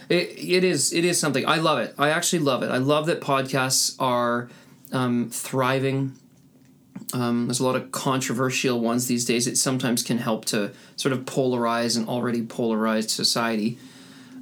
it, 0.08 0.38
it 0.38 0.64
is 0.64 0.92
it 0.92 1.04
is 1.04 1.18
something 1.20 1.46
I 1.46 1.56
love 1.56 1.78
it. 1.78 1.94
I 1.98 2.10
actually 2.10 2.40
love 2.40 2.62
it. 2.62 2.70
I 2.70 2.78
love 2.78 3.06
that 3.06 3.20
podcasts 3.20 3.94
are 4.00 4.48
um, 4.92 5.30
thriving. 5.30 6.14
Um, 7.12 7.46
there's 7.46 7.60
a 7.60 7.64
lot 7.64 7.76
of 7.76 7.92
controversial 7.92 8.80
ones 8.80 9.06
these 9.06 9.24
days. 9.24 9.46
It 9.46 9.56
sometimes 9.56 10.02
can 10.02 10.18
help 10.18 10.44
to 10.46 10.72
sort 10.96 11.12
of 11.12 11.20
polarize 11.20 11.96
an 11.96 12.08
already 12.08 12.42
polarized 12.42 13.10
society. 13.10 13.78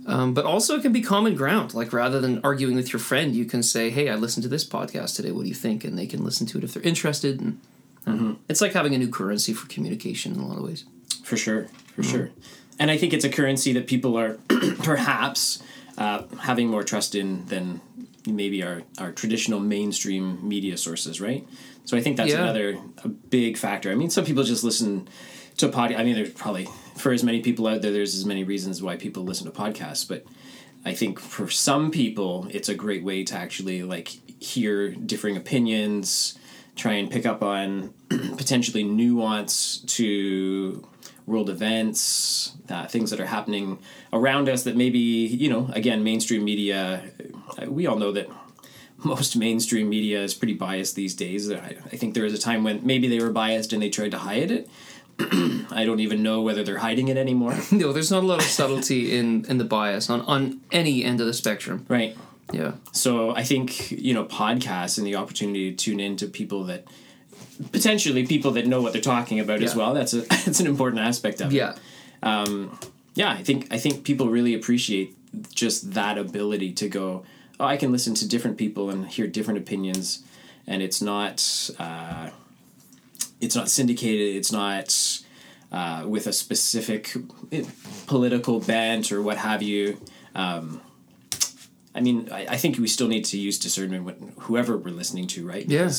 Um, 0.09 0.33
but 0.35 0.45
also, 0.47 0.75
it 0.77 0.83
can 0.83 0.93
be 0.93 1.03
common 1.03 1.35
ground. 1.37 1.75
Like 1.75 1.93
rather 1.93 2.19
than 2.21 2.41
arguing 2.43 2.75
with 2.77 2.93
your 2.93 3.01
friend, 3.01 3.35
you 3.37 3.45
can 3.45 3.63
say, 3.63 3.91
"Hey, 3.91 4.09
I 4.09 4.15
listened 4.17 4.43
to 4.45 4.49
this 4.49 4.65
podcast 4.67 5.15
today. 5.17 5.31
What 5.33 5.43
do 5.43 5.49
you 5.49 5.55
think?" 5.55 5.85
And 5.85 5.99
they 5.99 6.07
can 6.07 6.25
listen 6.25 6.47
to 6.49 6.59
it 6.59 6.65
if 6.65 6.73
they're 6.75 6.83
interested. 6.83 7.41
And 7.41 7.61
I 8.07 8.11
don't 8.13 8.39
it's 8.49 8.61
like 8.63 8.73
having 8.73 8.95
a 8.95 8.99
new 8.99 9.09
currency 9.11 9.53
for 9.53 9.69
communication 9.69 10.33
in 10.35 10.41
a 10.41 10.47
lot 10.49 10.57
of 10.57 10.65
ways. 10.65 10.85
For 11.25 11.37
sure, 11.37 11.69
for 11.95 12.03
sure. 12.03 12.31
And 12.79 12.91
I 12.91 12.97
think 12.97 13.13
it's 13.13 13.25
a 13.25 13.29
currency 13.29 13.73
that 13.75 13.87
people 13.87 14.17
are 14.17 14.39
perhaps 14.83 15.63
uh, 15.99 16.23
having 16.41 16.69
more 16.69 16.83
trust 16.85 17.15
in 17.15 17.45
than 17.47 17.81
maybe 18.27 18.63
our, 18.63 18.83
our 18.99 19.13
traditional 19.13 19.61
mainstream 19.61 20.47
media 20.47 20.77
sources, 20.77 21.21
right? 21.21 21.47
So 21.85 21.97
I 21.97 22.01
think 22.01 22.17
that's 22.17 22.31
Yeah. 22.31 22.43
another 22.45 22.79
a 23.05 23.09
big 23.09 23.57
factor. 23.57 23.91
I 23.91 23.95
mean, 23.95 24.11
some 24.11 24.25
people 24.25 24.43
just 24.45 24.65
listen 24.65 25.09
to 25.59 25.69
a 25.69 25.73
pod. 25.73 25.93
I 25.93 26.05
mean, 26.05 26.15
there's 26.15 26.33
probably 26.33 26.69
for 26.99 27.13
as 27.13 27.23
many 27.23 27.41
people 27.41 27.67
out 27.67 27.83
there, 27.83 27.93
there's 27.93 28.15
as 28.15 28.25
many 28.25 28.45
reasons 28.45 28.83
why 28.83 28.97
people 28.97 29.23
listen 29.25 29.51
to 29.51 29.53
podcasts, 29.53 30.07
but 30.07 30.25
I 30.85 30.95
think 30.95 31.19
for 31.19 31.49
some 31.49 31.91
people, 31.91 32.47
it's 32.51 32.69
a 32.69 32.75
great 32.75 33.03
way 33.03 33.25
to 33.25 33.35
actually 33.37 33.83
like 33.83 34.09
hear 34.41 34.91
differing 34.91 35.37
opinions, 35.37 36.39
try 36.77 36.95
and 36.95 37.11
pick 37.11 37.27
up 37.27 37.43
on 37.43 37.93
potentially 38.09 38.85
nuance 38.85 39.79
to 39.79 40.87
world 41.27 41.51
events, 41.51 42.53
uh, 42.71 42.87
things 42.87 43.11
that 43.11 43.21
are 43.21 43.27
happening 43.27 43.79
around 44.13 44.49
us 44.49 44.63
that 44.63 44.77
maybe 44.77 44.99
you 44.99 45.51
know 45.51 45.71
again 45.75 46.03
mainstream 46.03 46.45
media. 46.45 47.03
uh, 47.61 47.71
We 47.71 47.87
all 47.87 47.97
know 47.97 48.13
that 48.13 48.29
most 49.05 49.37
mainstream 49.37 49.89
media 49.89 50.23
is 50.23 50.35
pretty 50.35 50.55
biased 50.55 50.95
these 50.97 51.15
days. 51.15 51.51
I, 51.53 51.77
I 51.93 51.97
think 51.97 52.15
there 52.15 52.25
was 52.25 52.35
a 52.35 52.39
time 52.39 52.65
when 52.65 52.85
maybe 52.85 53.09
they 53.09 53.21
were 53.21 53.31
biased 53.31 53.73
and 53.73 53.83
they 53.83 53.91
tried 53.91 54.13
to 54.13 54.19
hide 54.19 54.51
it. 54.51 54.69
I 55.71 55.85
don't 55.85 56.01
even 56.01 56.23
know 56.23 56.43
whether 56.43 56.63
they're 56.65 56.79
hiding 56.79 57.09
it 57.09 57.17
anymore. 57.17 57.55
No, 57.73 57.93
there's 57.93 58.11
not 58.11 58.23
a 58.23 58.27
lot 58.27 58.39
of 58.39 58.45
subtlety 58.47 59.17
in 59.19 59.45
in 59.47 59.59
the 59.59 59.65
bias 59.65 60.09
on 60.11 60.21
on 60.23 60.61
any 60.73 61.05
end 61.05 61.21
of 61.21 61.27
the 61.27 61.35
spectrum. 61.35 61.85
right. 61.89 62.17
Yeah. 62.53 62.73
So 62.93 63.35
I 63.37 63.45
think 63.45 63.91
you 63.91 64.15
know 64.15 64.25
podcasts 64.25 64.97
and 64.97 65.07
the 65.07 65.17
opportunity 65.17 65.71
to 65.71 65.77
tune 65.77 66.01
in 66.01 66.17
to 66.17 66.27
people 66.27 66.65
that 66.65 66.85
potentially 67.73 68.27
people 68.27 68.53
that 68.53 68.67
know 68.67 68.81
what 68.81 68.93
they're 68.95 69.03
talking 69.03 69.39
about 69.41 69.63
as 69.63 69.75
well. 69.77 69.93
That's 69.93 70.15
a 70.15 70.21
that's 70.45 70.61
an 70.61 70.67
important 70.67 71.03
aspect 71.03 71.41
of 71.41 71.53
it. 71.53 71.57
Yeah. 71.57 71.75
Yeah, 73.15 73.33
I 73.33 73.43
think 73.43 73.67
I 73.73 73.79
think 73.79 74.05
people 74.05 74.29
really 74.29 74.55
appreciate 74.55 75.17
just 75.53 75.93
that 75.95 76.17
ability 76.19 76.73
to 76.75 76.89
go. 76.89 77.25
Oh, 77.59 77.65
I 77.65 77.77
can 77.77 77.91
listen 77.91 78.15
to 78.15 78.29
different 78.29 78.57
people 78.57 78.91
and 78.91 79.09
hear 79.09 79.27
different 79.27 79.59
opinions, 79.59 80.23
and 80.69 80.81
it's 80.83 81.03
not 81.03 81.71
uh, 81.81 82.31
it's 83.41 83.55
not 83.57 83.69
syndicated. 83.71 84.37
It's 84.37 84.53
not 84.53 85.21
uh, 85.73 86.05
with 86.07 86.27
a 86.27 86.33
specific 86.33 87.15
political 88.07 88.61
bent 88.61 89.13
or 89.13 89.23
what 89.23 89.37
have 89.39 89.63
you. 89.63 90.01
Um, 90.35 90.81
I 91.95 92.01
mean, 92.01 92.29
I, 92.33 92.47
I 92.51 92.57
think 92.57 92.79
we 92.79 92.87
still 92.89 93.09
need 93.09 93.25
to 93.27 93.39
use 93.39 93.59
discernment 93.59 94.05
when 94.05 94.33
whoever 94.41 94.77
we're 94.77 94.91
listening 94.91 95.27
to, 95.29 95.47
right? 95.47 95.67
Yeah. 95.69 95.91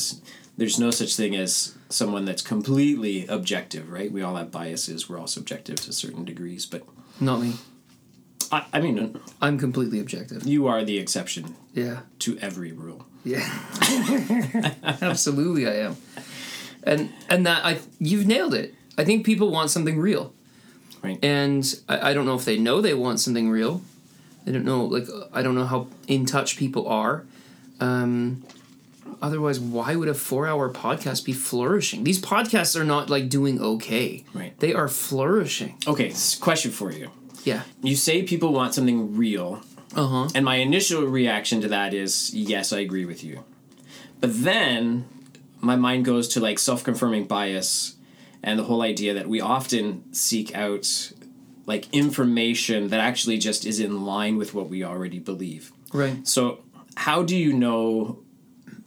There's 0.56 0.78
no 0.78 0.90
such 0.90 1.16
thing 1.16 1.34
as 1.36 1.74
someone 1.88 2.24
that's 2.26 2.42
completely 2.42 3.26
objective, 3.26 3.90
right? 3.90 4.10
We 4.12 4.22
all 4.22 4.36
have 4.36 4.50
biases. 4.50 5.08
We're 5.08 5.18
all 5.18 5.26
subjective 5.26 5.76
to 5.76 5.92
certain 5.92 6.24
degrees, 6.24 6.66
but 6.66 6.82
Not 7.18 7.40
me. 7.40 7.54
I, 8.52 8.64
I 8.72 8.80
mean, 8.80 9.18
I'm 9.40 9.58
completely 9.58 10.00
objective. 10.00 10.46
you 10.46 10.66
are 10.66 10.84
the 10.84 10.98
exception 10.98 11.54
Yeah. 11.72 12.00
to 12.20 12.36
every 12.38 12.72
rule. 12.72 13.06
Yeah. 13.24 13.46
Absolutely 15.02 15.66
I 15.68 15.74
am. 15.86 15.96
And 16.82 17.12
and 17.28 17.46
that 17.46 17.64
I 17.64 17.78
you've 17.98 18.26
nailed 18.26 18.54
it. 18.54 18.74
I 18.98 19.04
think 19.04 19.24
people 19.26 19.50
want 19.50 19.70
something 19.70 19.98
real. 19.98 20.32
Right. 21.02 21.18
And 21.24 21.64
I, 21.88 22.10
I 22.10 22.14
don't 22.14 22.26
know 22.26 22.34
if 22.34 22.44
they 22.44 22.58
know 22.58 22.80
they 22.80 22.94
want 22.94 23.20
something 23.20 23.48
real. 23.50 23.82
I 24.46 24.50
don't 24.52 24.64
know 24.64 24.84
like 24.84 25.06
I 25.32 25.42
don't 25.42 25.54
know 25.54 25.66
how 25.66 25.86
in 26.08 26.26
touch 26.26 26.56
people 26.56 26.86
are. 26.88 27.24
Um 27.80 28.42
otherwise 29.22 29.58
why 29.60 29.96
would 29.96 30.08
a 30.08 30.12
4-hour 30.12 30.72
podcast 30.72 31.24
be 31.24 31.32
flourishing? 31.32 32.04
These 32.04 32.20
podcasts 32.20 32.78
are 32.78 32.84
not 32.84 33.10
like 33.10 33.28
doing 33.28 33.60
okay. 33.60 34.24
Right. 34.32 34.58
They 34.60 34.72
are 34.72 34.88
flourishing. 34.88 35.76
Okay, 35.86 36.12
question 36.40 36.70
for 36.70 36.90
you. 36.92 37.10
Yeah. 37.44 37.62
You 37.82 37.96
say 37.96 38.22
people 38.22 38.52
want 38.52 38.74
something 38.74 39.16
real, 39.16 39.62
Uh-huh. 39.94 40.28
and 40.34 40.44
my 40.44 40.56
initial 40.56 41.02
reaction 41.04 41.60
to 41.62 41.68
that 41.68 41.92
is 41.94 42.32
yes, 42.34 42.72
I 42.72 42.80
agree 42.80 43.04
with 43.04 43.24
you. 43.24 43.44
But 44.20 44.30
then 44.44 45.04
my 45.60 45.76
mind 45.76 46.04
goes 46.04 46.28
to 46.28 46.40
like 46.40 46.58
self 46.58 46.82
confirming 46.84 47.24
bias 47.24 47.96
and 48.42 48.58
the 48.58 48.64
whole 48.64 48.82
idea 48.82 49.14
that 49.14 49.28
we 49.28 49.40
often 49.40 50.12
seek 50.12 50.54
out 50.54 51.12
like 51.66 51.86
information 51.92 52.88
that 52.88 53.00
actually 53.00 53.38
just 53.38 53.64
is 53.64 53.78
in 53.78 54.04
line 54.04 54.36
with 54.36 54.54
what 54.54 54.68
we 54.68 54.82
already 54.82 55.18
believe. 55.18 55.72
Right. 55.92 56.26
So, 56.26 56.60
how 56.96 57.22
do 57.22 57.36
you 57.36 57.52
know? 57.52 58.20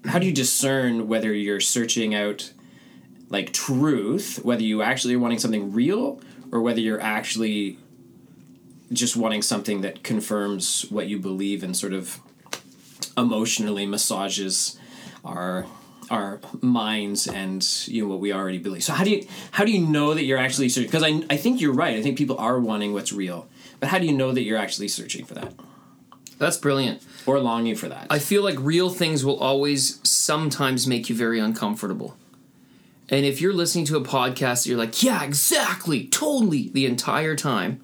How 0.06 0.20
do 0.20 0.26
you 0.26 0.34
discern 0.34 1.08
whether 1.08 1.32
you're 1.32 1.62
searching 1.62 2.14
out 2.14 2.52
like 3.30 3.54
truth, 3.54 4.40
whether 4.44 4.64
you 4.64 4.82
actually 4.82 5.16
are 5.16 5.20
wanting 5.20 5.40
something 5.40 5.72
real, 5.72 6.20
or 6.52 6.62
whether 6.62 6.82
you're 6.82 7.02
actually 7.02 7.78
just 8.92 9.16
wanting 9.16 9.42
something 9.42 9.82
that 9.82 10.04
confirms 10.04 10.86
what 10.90 11.08
you 11.08 11.18
believe 11.20 11.64
and 11.64 11.76
sort 11.76 11.94
of 11.94 12.20
emotionally 13.18 13.86
massages 13.86 14.78
our 15.24 15.66
our 16.10 16.40
minds 16.62 17.28
and 17.28 17.66
you 17.88 18.04
know 18.04 18.10
what 18.10 18.20
we 18.20 18.34
already 18.34 18.58
believe. 18.58 18.84
So 18.84 18.94
how 18.94 19.04
do 19.04 19.12
you 19.12 19.28
how 19.52 19.64
do 19.66 19.72
you 19.72 19.86
know 19.86 20.14
that 20.14 20.24
you're 20.24 20.38
actually 20.38 20.70
searching? 20.70 20.90
Because 20.90 21.04
I 21.04 21.24
I 21.30 21.38
think 21.38 21.62
you're 21.62 21.74
right. 21.74 21.96
I 21.98 22.02
think 22.02 22.18
people 22.18 22.38
are 22.38 22.60
wanting 22.60 22.94
what's 22.94 23.14
real, 23.14 23.48
but 23.80 23.90
how 23.90 24.00
do 24.00 24.06
you 24.06 24.14
know 24.14 24.32
that 24.32 24.42
you're 24.44 24.58
actually 24.58 24.88
searching 24.90 25.26
for 25.26 25.34
that 25.36 25.54
That's 26.38 26.58
brilliant. 26.58 27.02
or 27.26 27.40
longing 27.40 27.76
for 27.76 27.88
that? 27.90 28.08
I 28.10 28.20
feel 28.20 28.44
like 28.44 28.56
real 28.60 28.90
things 28.90 29.24
will 29.26 29.40
always 29.40 30.00
sometimes 30.08 30.86
make 30.88 31.10
you 31.10 31.16
very 31.16 31.40
uncomfortable. 31.40 32.18
And 33.10 33.26
if 33.26 33.42
you're 33.42 33.54
listening 33.54 33.86
to 33.86 33.98
a 33.98 34.02
podcast, 34.02 34.66
you're 34.66 34.78
like, 34.78 35.04
yeah, 35.04 35.24
exactly, 35.24 36.06
totally, 36.08 36.70
the 36.70 36.86
entire 36.86 37.36
time. 37.36 37.82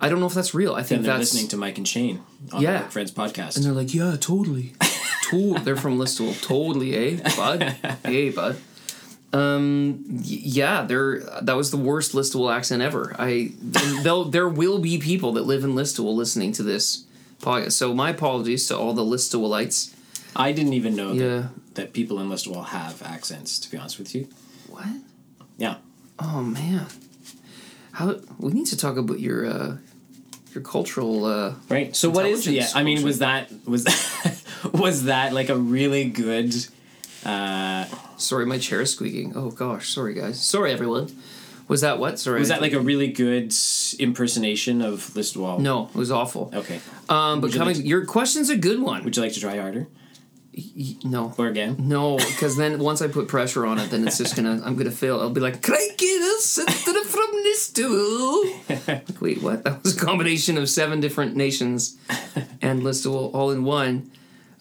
I 0.00 0.08
don't 0.08 0.18
know 0.20 0.26
if 0.26 0.32
that's 0.34 0.54
real. 0.54 0.74
I 0.74 0.82
think 0.82 0.98
and 1.00 1.04
they're 1.06 1.18
that's 1.18 1.32
listening 1.34 1.48
to 1.48 1.56
Mike 1.58 1.76
and 1.76 1.86
Shane 1.86 2.20
on 2.50 2.62
Yeah. 2.62 2.88
Friends 2.88 3.12
podcast. 3.12 3.56
and 3.56 3.64
they're 3.64 3.72
like, 3.74 3.92
yeah, 3.94 4.16
totally, 4.18 4.72
to- 5.30 5.58
they're 5.64 5.76
from 5.76 5.98
Listowel, 5.98 6.40
totally, 6.42 6.94
eh, 6.94 7.36
bud, 7.36 7.62
hey, 8.04 8.30
bud. 8.30 8.56
Um, 9.32 10.04
y- 10.08 10.22
yeah, 10.24 10.82
they're 10.84 11.20
that 11.42 11.56
was 11.56 11.70
the 11.70 11.76
worst 11.76 12.12
Listowel 12.12 12.52
accent 12.52 12.82
ever. 12.82 13.14
I 13.18 13.52
there 14.32 14.48
will 14.48 14.78
be 14.80 14.98
people 14.98 15.32
that 15.34 15.42
live 15.42 15.62
in 15.64 15.74
Listowel 15.74 16.14
listening 16.16 16.52
to 16.52 16.62
this 16.64 17.04
podcast. 17.40 17.72
So 17.72 17.94
my 17.94 18.10
apologies 18.10 18.66
to 18.68 18.76
all 18.76 18.92
the 18.92 19.04
Listowelites. 19.04 19.94
I 20.34 20.52
didn't 20.52 20.74
even 20.74 20.94
know 20.96 21.12
Yeah. 21.12 21.20
that, 21.28 21.74
that 21.74 21.92
people 21.92 22.18
in 22.20 22.28
Listowel 22.28 22.66
have 22.66 23.02
accents. 23.02 23.58
To 23.60 23.70
be 23.70 23.76
honest 23.78 23.98
with 23.98 24.14
you, 24.14 24.28
What? 24.68 24.86
yeah. 25.58 25.76
Oh 26.18 26.42
man, 26.42 26.86
how 27.92 28.16
we 28.38 28.52
need 28.52 28.66
to 28.66 28.76
talk 28.76 28.96
about 28.96 29.20
your 29.20 29.46
uh, 29.46 29.76
your 30.54 30.62
cultural. 30.64 31.24
Uh, 31.24 31.54
Right. 31.68 31.94
So 31.94 32.10
what 32.10 32.26
is 32.26 32.44
the? 32.46 32.52
Yeah, 32.54 32.68
I 32.74 32.82
mean, 32.82 33.02
was 33.04 33.20
that 33.20 33.48
was 33.64 33.84
that, 33.84 34.39
was 34.72 35.04
that 35.04 35.32
like 35.32 35.48
a 35.48 35.56
really 35.56 36.04
good? 36.04 36.54
Uh, 37.24 37.84
sorry, 38.16 38.46
my 38.46 38.58
chair 38.58 38.80
is 38.80 38.92
squeaking. 38.92 39.32
Oh 39.36 39.50
gosh, 39.50 39.88
sorry 39.90 40.14
guys. 40.14 40.40
Sorry 40.40 40.72
everyone. 40.72 41.08
Was 41.68 41.82
that 41.82 41.98
what? 42.00 42.18
Sorry. 42.18 42.40
was 42.40 42.48
that 42.48 42.60
like 42.60 42.72
a 42.72 42.80
really 42.80 43.08
good 43.12 43.54
impersonation 43.98 44.82
of 44.82 45.00
Listowel? 45.14 45.60
No, 45.60 45.86
it 45.86 45.94
was 45.94 46.10
awful. 46.10 46.50
Okay. 46.52 46.80
Um, 47.08 47.40
but 47.40 47.48
Would 47.48 47.54
you 47.54 47.58
coming, 47.60 47.76
like 47.76 47.84
your 47.86 48.04
question's 48.06 48.50
a 48.50 48.56
good 48.56 48.80
one. 48.80 49.04
Would 49.04 49.16
you 49.16 49.22
like 49.22 49.32
to 49.34 49.40
try 49.40 49.56
harder 49.58 49.86
Y- 50.52 50.96
no, 51.04 51.32
or 51.38 51.46
again? 51.46 51.76
no, 51.78 52.16
because 52.16 52.56
then 52.56 52.80
once 52.80 53.00
I 53.00 53.06
put 53.06 53.28
pressure 53.28 53.64
on 53.64 53.78
it, 53.78 53.90
then 53.90 54.04
it's 54.06 54.18
just 54.18 54.34
gonna. 54.34 54.60
I'm 54.64 54.74
gonna 54.74 54.90
fail. 54.90 55.20
I'll 55.20 55.30
be 55.30 55.40
like, 55.40 55.62
"Crikey, 55.62 56.06
this 56.18 56.44
senator 56.44 57.04
from 57.04 57.30
Listowel." 57.46 59.20
Wait, 59.20 59.40
what? 59.42 59.62
That 59.62 59.82
was 59.84 59.96
a 59.96 60.04
combination 60.04 60.58
of 60.58 60.68
seven 60.68 60.98
different 61.00 61.36
nations 61.36 61.96
and 62.60 62.82
Listowel 62.82 63.32
all 63.32 63.52
in 63.52 63.62
one. 63.62 64.10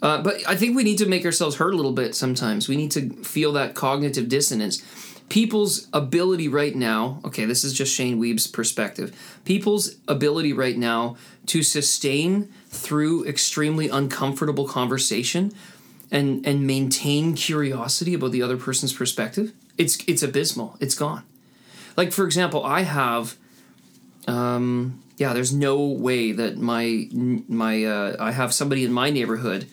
Uh, 0.02 0.22
but 0.22 0.48
I 0.48 0.56
think 0.56 0.76
we 0.76 0.84
need 0.84 0.98
to 1.00 1.06
make 1.06 1.26
ourselves 1.26 1.58
hurt 1.58 1.74
a 1.74 1.76
little 1.76 1.92
bit 1.92 2.16
sometimes. 2.16 2.68
We 2.68 2.78
need 2.78 2.92
to 2.92 3.10
feel 3.24 3.52
that 3.54 3.76
cognitive 3.76 4.30
dissonance. 4.30 4.82
People's 5.28 5.88
ability 5.94 6.48
right 6.48 6.76
now, 6.76 7.20
okay, 7.26 7.46
this 7.46 7.64
is 7.64 7.74
just 7.74 7.94
Shane 7.94 8.20
Weeb's 8.20 8.48
perspective. 8.48 9.16
People's 9.46 9.96
ability 10.08 10.54
right 10.54 10.78
now 10.78 11.18
to 11.48 11.62
sustain 11.62 12.52
through 12.70 13.26
extremely 13.26 13.90
uncomfortable 13.90 14.68
conversation 14.68 15.52
and 16.12 16.46
and 16.46 16.66
maintain 16.66 17.36
curiosity 17.36 18.14
about 18.14 18.32
the 18.32 18.42
other 18.42 18.58
person's 18.58 18.94
perspective, 18.94 19.54
it's 19.78 19.98
it's 20.08 20.24
abysmal. 20.24 20.78
It's 20.80 20.96
gone. 20.96 21.24
Like 21.96 22.12
for 22.12 22.26
example, 22.26 22.64
I 22.64 22.82
have 22.82 23.38
um 24.28 25.04
yeah, 25.18 25.34
there's 25.34 25.54
no 25.54 25.82
way 25.82 26.32
that 26.32 26.58
my 26.58 27.08
my 27.12 27.84
uh, 27.84 28.16
I 28.20 28.32
have 28.32 28.54
somebody 28.54 28.86
in 28.86 28.92
my 28.92 29.10
neighborhood 29.10 29.68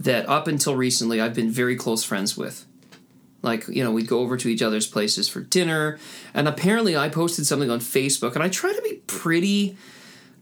that 0.00 0.28
up 0.28 0.48
until 0.48 0.74
recently 0.74 1.20
I've 1.20 1.34
been 1.34 1.50
very 1.50 1.76
close 1.76 2.02
friends 2.02 2.36
with. 2.36 2.66
Like, 3.42 3.68
you 3.68 3.84
know, 3.84 3.90
we'd 3.92 4.08
go 4.08 4.18
over 4.18 4.36
to 4.36 4.48
each 4.48 4.60
other's 4.60 4.86
places 4.86 5.28
for 5.28 5.40
dinner, 5.40 5.98
and 6.34 6.46
apparently 6.48 6.96
I 6.96 7.08
posted 7.08 7.46
something 7.46 7.70
on 7.70 7.80
Facebook, 7.80 8.34
and 8.34 8.42
I 8.42 8.48
try 8.48 8.72
to 8.72 8.82
be 8.82 9.00
pretty 9.06 9.76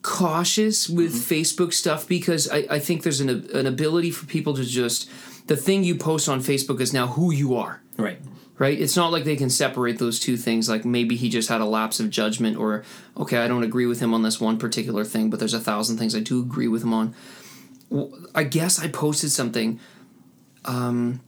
cautious 0.03 0.89
with 0.89 1.13
mm-hmm. 1.13 1.35
Facebook 1.35 1.73
stuff 1.73 2.09
because 2.09 2.49
I, 2.51 2.67
I 2.71 2.79
think 2.79 3.03
there's 3.03 3.21
an, 3.21 3.29
an 3.29 3.67
ability 3.67 4.11
for 4.11 4.27
people 4.27 4.55
to 4.55 4.65
just, 4.65 5.09
the 5.47 5.57
thing 5.57 5.85
you 5.85 5.95
post 5.97 6.29
on 6.29 6.41
Facebook 6.41 6.81
is 6.81 6.93
now 6.93 7.09
who 7.09 7.33
you 7.33 7.57
are 7.57 7.81
Right. 7.97 8.21
right? 8.59 8.81
It's 8.81 8.97
not 8.97 9.11
like 9.11 9.25
they 9.25 9.37
can 9.37 9.51
separate 9.51 9.99
those 9.99 10.21
two 10.21 10.37
things. 10.37 10.69
Like 10.69 10.85
maybe 10.85 11.17
he 11.17 11.29
just 11.29 11.49
had 11.49 11.61
a 11.61 11.67
lapse 11.67 11.99
of 12.01 12.11
judgment, 12.11 12.57
or 12.57 12.85
okay, 13.17 13.39
I 13.39 13.49
don't 13.49 13.65
agree 13.65 13.87
with 13.87 14.01
him 14.01 14.15
on 14.15 14.23
this 14.23 14.41
one 14.41 14.59
particular 14.59 15.05
thing, 15.05 15.31
but 15.31 15.41
there's 15.41 15.55
a 15.55 15.61
thousand 15.61 15.99
things 15.99 16.15
I 16.15 16.21
do 16.21 16.41
agree 16.41 16.69
with 16.69 16.83
him 16.83 16.95
on. 16.95 17.15
I 18.35 18.45
guess 18.45 18.79
I 18.79 18.89
posted 18.89 19.31
something 19.31 19.81
um, 20.65 21.21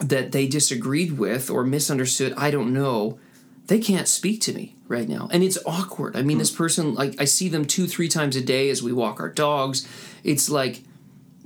that 0.00 0.32
they 0.32 0.46
disagreed 0.46 1.18
with 1.18 1.50
or 1.50 1.64
misunderstood. 1.64 2.34
I 2.36 2.50
don't 2.50 2.72
know. 2.72 3.18
They 3.66 3.78
can't 3.78 4.06
speak 4.06 4.42
to 4.42 4.52
me 4.52 4.76
right 4.88 5.08
now, 5.08 5.28
and 5.32 5.42
it's 5.42 5.58
awkward. 5.64 6.16
I 6.16 6.22
mean, 6.22 6.36
this 6.38 6.50
person 6.50 6.94
like 6.94 7.18
I 7.18 7.24
see 7.24 7.48
them 7.48 7.64
two, 7.64 7.86
three 7.86 8.08
times 8.08 8.36
a 8.36 8.42
day 8.42 8.68
as 8.68 8.82
we 8.82 8.92
walk 8.92 9.20
our 9.20 9.30
dogs. 9.30 9.88
It's 10.22 10.50
like 10.50 10.82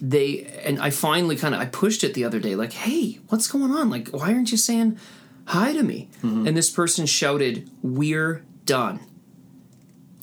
they 0.01 0.45
and 0.65 0.81
I 0.81 0.91
finally 0.91 1.37
kind 1.37 1.55
of 1.55 1.61
I 1.61 1.67
pushed 1.67 2.03
it 2.03 2.15
the 2.15 2.25
other 2.25 2.41
day 2.41 2.57
like, 2.57 2.73
"Hey, 2.73 3.21
what's 3.29 3.47
going 3.47 3.71
on? 3.71 3.91
Like, 3.91 4.09
why 4.09 4.33
aren't 4.33 4.51
you 4.51 4.57
saying 4.57 4.99
hi 5.47 5.73
to 5.73 5.83
me?" 5.85 6.09
And 6.47 6.57
this 6.57 6.71
person 6.71 7.07
shouted, 7.07 7.71
"We're 7.83 8.43
done." 8.65 9.01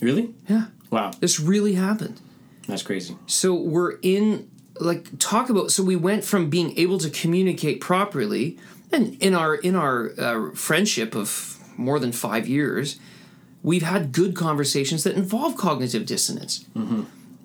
Really? 0.01 0.33
Yeah. 0.49 0.65
Wow. 0.91 1.11
This 1.19 1.39
really 1.39 1.75
happened. 1.75 2.19
That's 2.67 2.83
crazy. 2.83 3.17
So 3.27 3.53
we're 3.53 3.97
in 4.01 4.49
like 4.79 5.17
talk 5.19 5.49
about 5.49 5.71
so 5.71 5.83
we 5.83 5.95
went 5.95 6.23
from 6.23 6.49
being 6.49 6.77
able 6.77 6.97
to 6.97 7.09
communicate 7.09 7.79
properly 7.79 8.57
and 8.91 9.15
in 9.21 9.33
our 9.33 9.55
in 9.55 9.75
our 9.75 10.11
uh, 10.19 10.51
friendship 10.51 11.15
of 11.15 11.59
more 11.77 11.99
than 11.99 12.11
5 12.11 12.47
years, 12.47 12.97
we've 13.61 13.83
had 13.83 14.13
good 14.13 14.35
conversations 14.35 15.03
that 15.03 15.15
involve 15.15 15.57
cognitive 15.57 16.05
dissonance. 16.05 16.65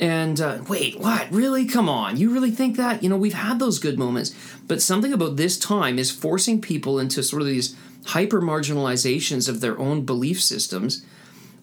And 0.00 0.40
uh, 0.40 0.62
wait, 0.66 0.98
what? 0.98 1.30
Really? 1.30 1.66
Come 1.66 1.88
on. 1.88 2.16
You 2.16 2.30
really 2.32 2.50
think 2.50 2.76
that? 2.78 3.02
You 3.02 3.10
know, 3.10 3.18
we've 3.18 3.34
had 3.34 3.58
those 3.58 3.78
good 3.78 3.98
moments. 3.98 4.34
But 4.66 4.80
something 4.80 5.12
about 5.12 5.36
this 5.36 5.58
time 5.58 5.98
is 5.98 6.10
forcing 6.10 6.62
people 6.62 6.98
into 6.98 7.22
sort 7.22 7.42
of 7.42 7.48
these 7.48 7.76
hyper 8.06 8.40
marginalizations 8.40 9.46
of 9.46 9.60
their 9.60 9.78
own 9.78 10.06
belief 10.06 10.40
systems. 10.42 11.04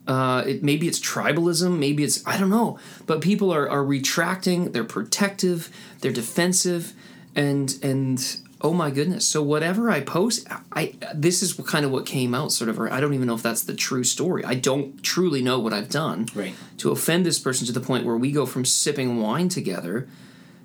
Uh, 0.08 0.44
it, 0.46 0.64
maybe 0.64 0.88
it's 0.88 1.00
tribalism, 1.00 1.78
maybe 1.80 2.04
it's, 2.04 2.26
I 2.26 2.38
don't 2.40 2.50
know. 2.50 2.80
But 3.06 3.22
people 3.22 3.54
are, 3.54 3.70
are 3.70 3.84
retracting, 3.84 4.72
they're 4.72 4.84
protective, 4.86 5.70
they're 6.00 6.14
defensive. 6.14 6.94
And, 7.36 7.78
and 7.84 8.40
oh 8.62 8.74
my 8.74 8.90
goodness. 8.90 9.28
So 9.28 9.44
whatever 9.44 9.92
I 9.92 10.00
post, 10.02 10.48
I 10.72 10.94
this 11.14 11.44
is 11.44 11.54
kind 11.54 11.86
of 11.86 11.92
what 11.92 12.06
came 12.06 12.34
out. 12.34 12.52
Sort 12.52 12.70
of, 12.70 12.80
or 12.80 12.92
I 12.92 13.00
don't 13.00 13.14
even 13.14 13.28
know 13.28 13.36
if 13.36 13.44
that's 13.44 13.64
the 13.64 13.76
true 13.76 14.04
story. 14.04 14.44
I 14.44 14.56
don't 14.56 15.04
truly 15.04 15.42
know 15.44 15.60
what 15.60 15.74
I've 15.74 15.90
done 15.90 16.28
Right. 16.34 16.56
to 16.78 16.92
offend 16.92 17.26
this 17.26 17.38
person 17.38 17.68
to 17.68 17.72
the 17.74 17.80
point 17.82 18.06
where 18.06 18.18
we 18.18 18.32
go 18.32 18.46
from 18.46 18.66
sipping 18.66 19.22
wine 19.22 19.50
together 19.50 20.08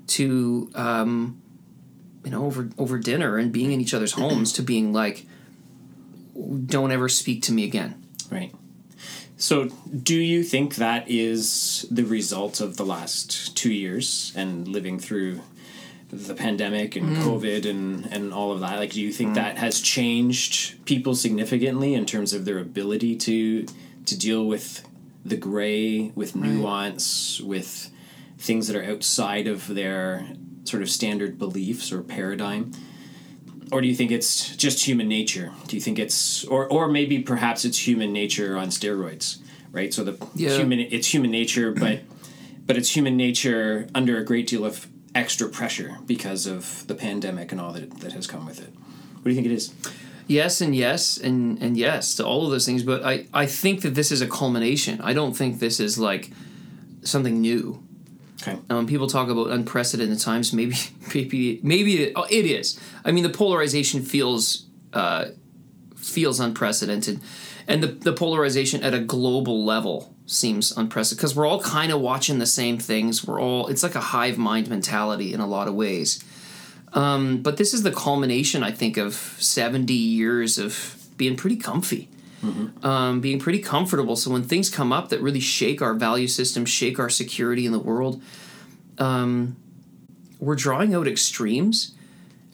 to 0.06 0.70
um, 0.74 1.40
you 2.24 2.30
know 2.30 2.46
over 2.46 2.70
over 2.78 2.98
dinner 2.98 3.36
and 3.36 3.52
being 3.52 3.72
in 3.72 3.80
each 3.80 3.92
other's 3.92 4.12
homes 4.12 4.52
to 4.54 4.62
being 4.62 4.92
like, 4.92 5.26
don't 6.66 6.92
ever 6.92 7.08
speak 7.08 7.42
to 7.42 7.52
me 7.52 7.64
again. 7.64 8.02
Right. 8.30 8.54
So, 9.42 9.64
do 9.64 10.14
you 10.14 10.44
think 10.44 10.76
that 10.76 11.10
is 11.10 11.84
the 11.90 12.04
result 12.04 12.60
of 12.60 12.76
the 12.76 12.86
last 12.86 13.56
two 13.56 13.72
years 13.72 14.32
and 14.36 14.68
living 14.68 15.00
through 15.00 15.40
the 16.12 16.34
pandemic 16.34 16.94
and 16.94 17.16
hmm. 17.16 17.22
COVID 17.24 17.68
and, 17.68 18.06
and 18.12 18.32
all 18.32 18.52
of 18.52 18.60
that? 18.60 18.78
Like, 18.78 18.92
do 18.92 19.00
you 19.00 19.12
think 19.12 19.30
hmm. 19.30 19.34
that 19.34 19.58
has 19.58 19.80
changed 19.80 20.84
people 20.84 21.16
significantly 21.16 21.92
in 21.94 22.06
terms 22.06 22.32
of 22.32 22.44
their 22.44 22.60
ability 22.60 23.16
to 23.16 23.66
to 24.06 24.16
deal 24.16 24.46
with 24.46 24.86
the 25.24 25.36
gray, 25.36 26.12
with 26.14 26.36
nuance, 26.36 27.40
with 27.40 27.90
things 28.38 28.68
that 28.68 28.76
are 28.76 28.84
outside 28.84 29.48
of 29.48 29.66
their 29.66 30.24
sort 30.62 30.84
of 30.84 30.88
standard 30.88 31.36
beliefs 31.36 31.90
or 31.90 32.00
paradigm? 32.00 32.70
Or 33.72 33.80
do 33.80 33.88
you 33.88 33.94
think 33.94 34.10
it's 34.10 34.54
just 34.56 34.86
human 34.86 35.08
nature? 35.08 35.52
Do 35.66 35.76
you 35.76 35.82
think 35.82 35.98
it's 35.98 36.44
or 36.44 36.66
or 36.68 36.88
maybe 36.88 37.18
perhaps 37.20 37.64
it's 37.64 37.86
human 37.86 38.12
nature 38.12 38.56
on 38.56 38.68
steroids, 38.68 39.38
right? 39.72 39.92
So 39.94 40.04
the 40.04 40.16
Yeah. 40.36 40.56
human 40.56 40.78
it's 40.80 41.12
human 41.12 41.30
nature, 41.30 41.72
but 41.72 42.00
but 42.66 42.76
it's 42.76 42.94
human 42.96 43.16
nature 43.16 43.88
under 43.94 44.18
a 44.18 44.24
great 44.24 44.46
deal 44.46 44.64
of 44.64 44.86
extra 45.14 45.48
pressure 45.48 45.98
because 46.06 46.46
of 46.46 46.86
the 46.86 46.94
pandemic 46.94 47.52
and 47.52 47.60
all 47.60 47.72
that 47.72 48.00
that 48.00 48.12
has 48.12 48.26
come 48.26 48.46
with 48.46 48.60
it. 48.60 48.70
What 49.14 49.24
do 49.24 49.30
you 49.30 49.36
think 49.36 49.46
it 49.46 49.52
is? 49.52 49.72
Yes 50.28 50.60
and 50.60 50.74
yes 50.76 51.16
and 51.18 51.60
and 51.62 51.76
yes 51.76 52.14
to 52.16 52.24
all 52.24 52.44
of 52.44 52.50
those 52.50 52.64
things, 52.66 52.82
but 52.82 53.02
I 53.04 53.26
I 53.34 53.46
think 53.46 53.80
that 53.82 53.94
this 53.94 54.12
is 54.12 54.20
a 54.22 54.26
culmination. 54.28 55.00
I 55.00 55.12
don't 55.14 55.36
think 55.36 55.58
this 55.58 55.80
is 55.80 55.98
like 55.98 56.30
something 57.02 57.40
new. 57.40 57.82
Okay. 58.42 58.58
Um, 58.70 58.86
people 58.86 59.06
talk 59.06 59.28
about 59.28 59.50
unprecedented 59.50 60.18
times. 60.18 60.52
Maybe, 60.52 60.74
maybe, 61.14 61.60
maybe 61.62 62.02
it, 62.04 62.12
oh, 62.16 62.26
it 62.28 62.44
is. 62.44 62.78
I 63.04 63.12
mean, 63.12 63.22
the 63.22 63.30
polarization 63.30 64.02
feels 64.02 64.66
uh, 64.92 65.26
feels 65.96 66.40
unprecedented, 66.40 67.20
and 67.68 67.82
the 67.82 67.86
the 67.86 68.12
polarization 68.12 68.82
at 68.82 68.94
a 68.94 68.98
global 68.98 69.64
level 69.64 70.14
seems 70.26 70.76
unprecedented 70.76 71.20
because 71.20 71.36
we're 71.36 71.46
all 71.46 71.60
kind 71.60 71.92
of 71.92 72.00
watching 72.00 72.38
the 72.38 72.46
same 72.46 72.78
things. 72.78 73.24
We're 73.24 73.40
all 73.40 73.68
it's 73.68 73.82
like 73.82 73.94
a 73.94 74.00
hive 74.00 74.38
mind 74.38 74.68
mentality 74.68 75.32
in 75.32 75.40
a 75.40 75.46
lot 75.46 75.68
of 75.68 75.74
ways. 75.74 76.22
Um, 76.94 77.40
but 77.40 77.56
this 77.56 77.72
is 77.72 77.84
the 77.84 77.92
culmination, 77.92 78.62
I 78.62 78.72
think, 78.72 78.96
of 78.96 79.14
seventy 79.14 79.94
years 79.94 80.58
of 80.58 80.98
being 81.16 81.36
pretty 81.36 81.56
comfy 81.56 82.08
um, 82.82 83.20
being 83.20 83.38
pretty 83.38 83.60
comfortable. 83.60 84.16
So 84.16 84.30
when 84.30 84.42
things 84.42 84.68
come 84.68 84.92
up 84.92 85.08
that 85.10 85.20
really 85.20 85.40
shake 85.40 85.80
our 85.80 85.94
value 85.94 86.28
system, 86.28 86.64
shake 86.64 86.98
our 86.98 87.08
security 87.08 87.66
in 87.66 87.72
the 87.72 87.78
world, 87.78 88.22
um, 88.98 89.56
we're 90.38 90.56
drawing 90.56 90.94
out 90.94 91.06
extremes. 91.06 91.94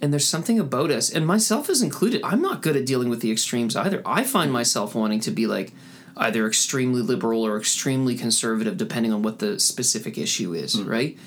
And 0.00 0.12
there's 0.12 0.28
something 0.28 0.60
about 0.60 0.92
us, 0.92 1.10
and 1.10 1.26
myself 1.26 1.68
is 1.68 1.82
included. 1.82 2.20
I'm 2.22 2.40
not 2.40 2.62
good 2.62 2.76
at 2.76 2.86
dealing 2.86 3.08
with 3.08 3.20
the 3.20 3.32
extremes 3.32 3.74
either. 3.74 4.00
I 4.06 4.22
find 4.22 4.52
myself 4.52 4.94
wanting 4.94 5.18
to 5.20 5.32
be 5.32 5.48
like 5.48 5.72
either 6.16 6.46
extremely 6.46 7.02
liberal 7.02 7.44
or 7.44 7.58
extremely 7.58 8.16
conservative, 8.16 8.76
depending 8.76 9.12
on 9.12 9.22
what 9.22 9.40
the 9.40 9.58
specific 9.58 10.16
issue 10.16 10.54
is, 10.54 10.80
right? 10.82 11.18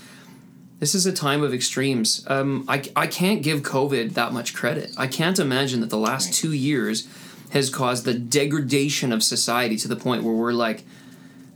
This 0.80 0.96
is 0.96 1.06
a 1.06 1.12
time 1.12 1.44
of 1.44 1.54
extremes. 1.54 2.26
Um, 2.28 2.64
I, 2.68 2.82
I 2.96 3.08
can't 3.08 3.44
give 3.44 3.62
COVID 3.62 4.14
that 4.14 4.32
much 4.32 4.54
credit. 4.54 4.94
I 4.98 5.08
can't 5.08 5.38
imagine 5.38 5.82
that 5.82 5.90
the 5.90 5.98
last 5.98 6.34
two 6.34 6.54
years 6.54 7.08
has 7.52 7.70
caused 7.70 8.06
the 8.06 8.14
degradation 8.14 9.12
of 9.12 9.24
society 9.24 9.78
to 9.78 9.88
the 9.88 9.96
point 9.96 10.24
where 10.24 10.34
we're 10.34 10.54
like, 10.54 10.84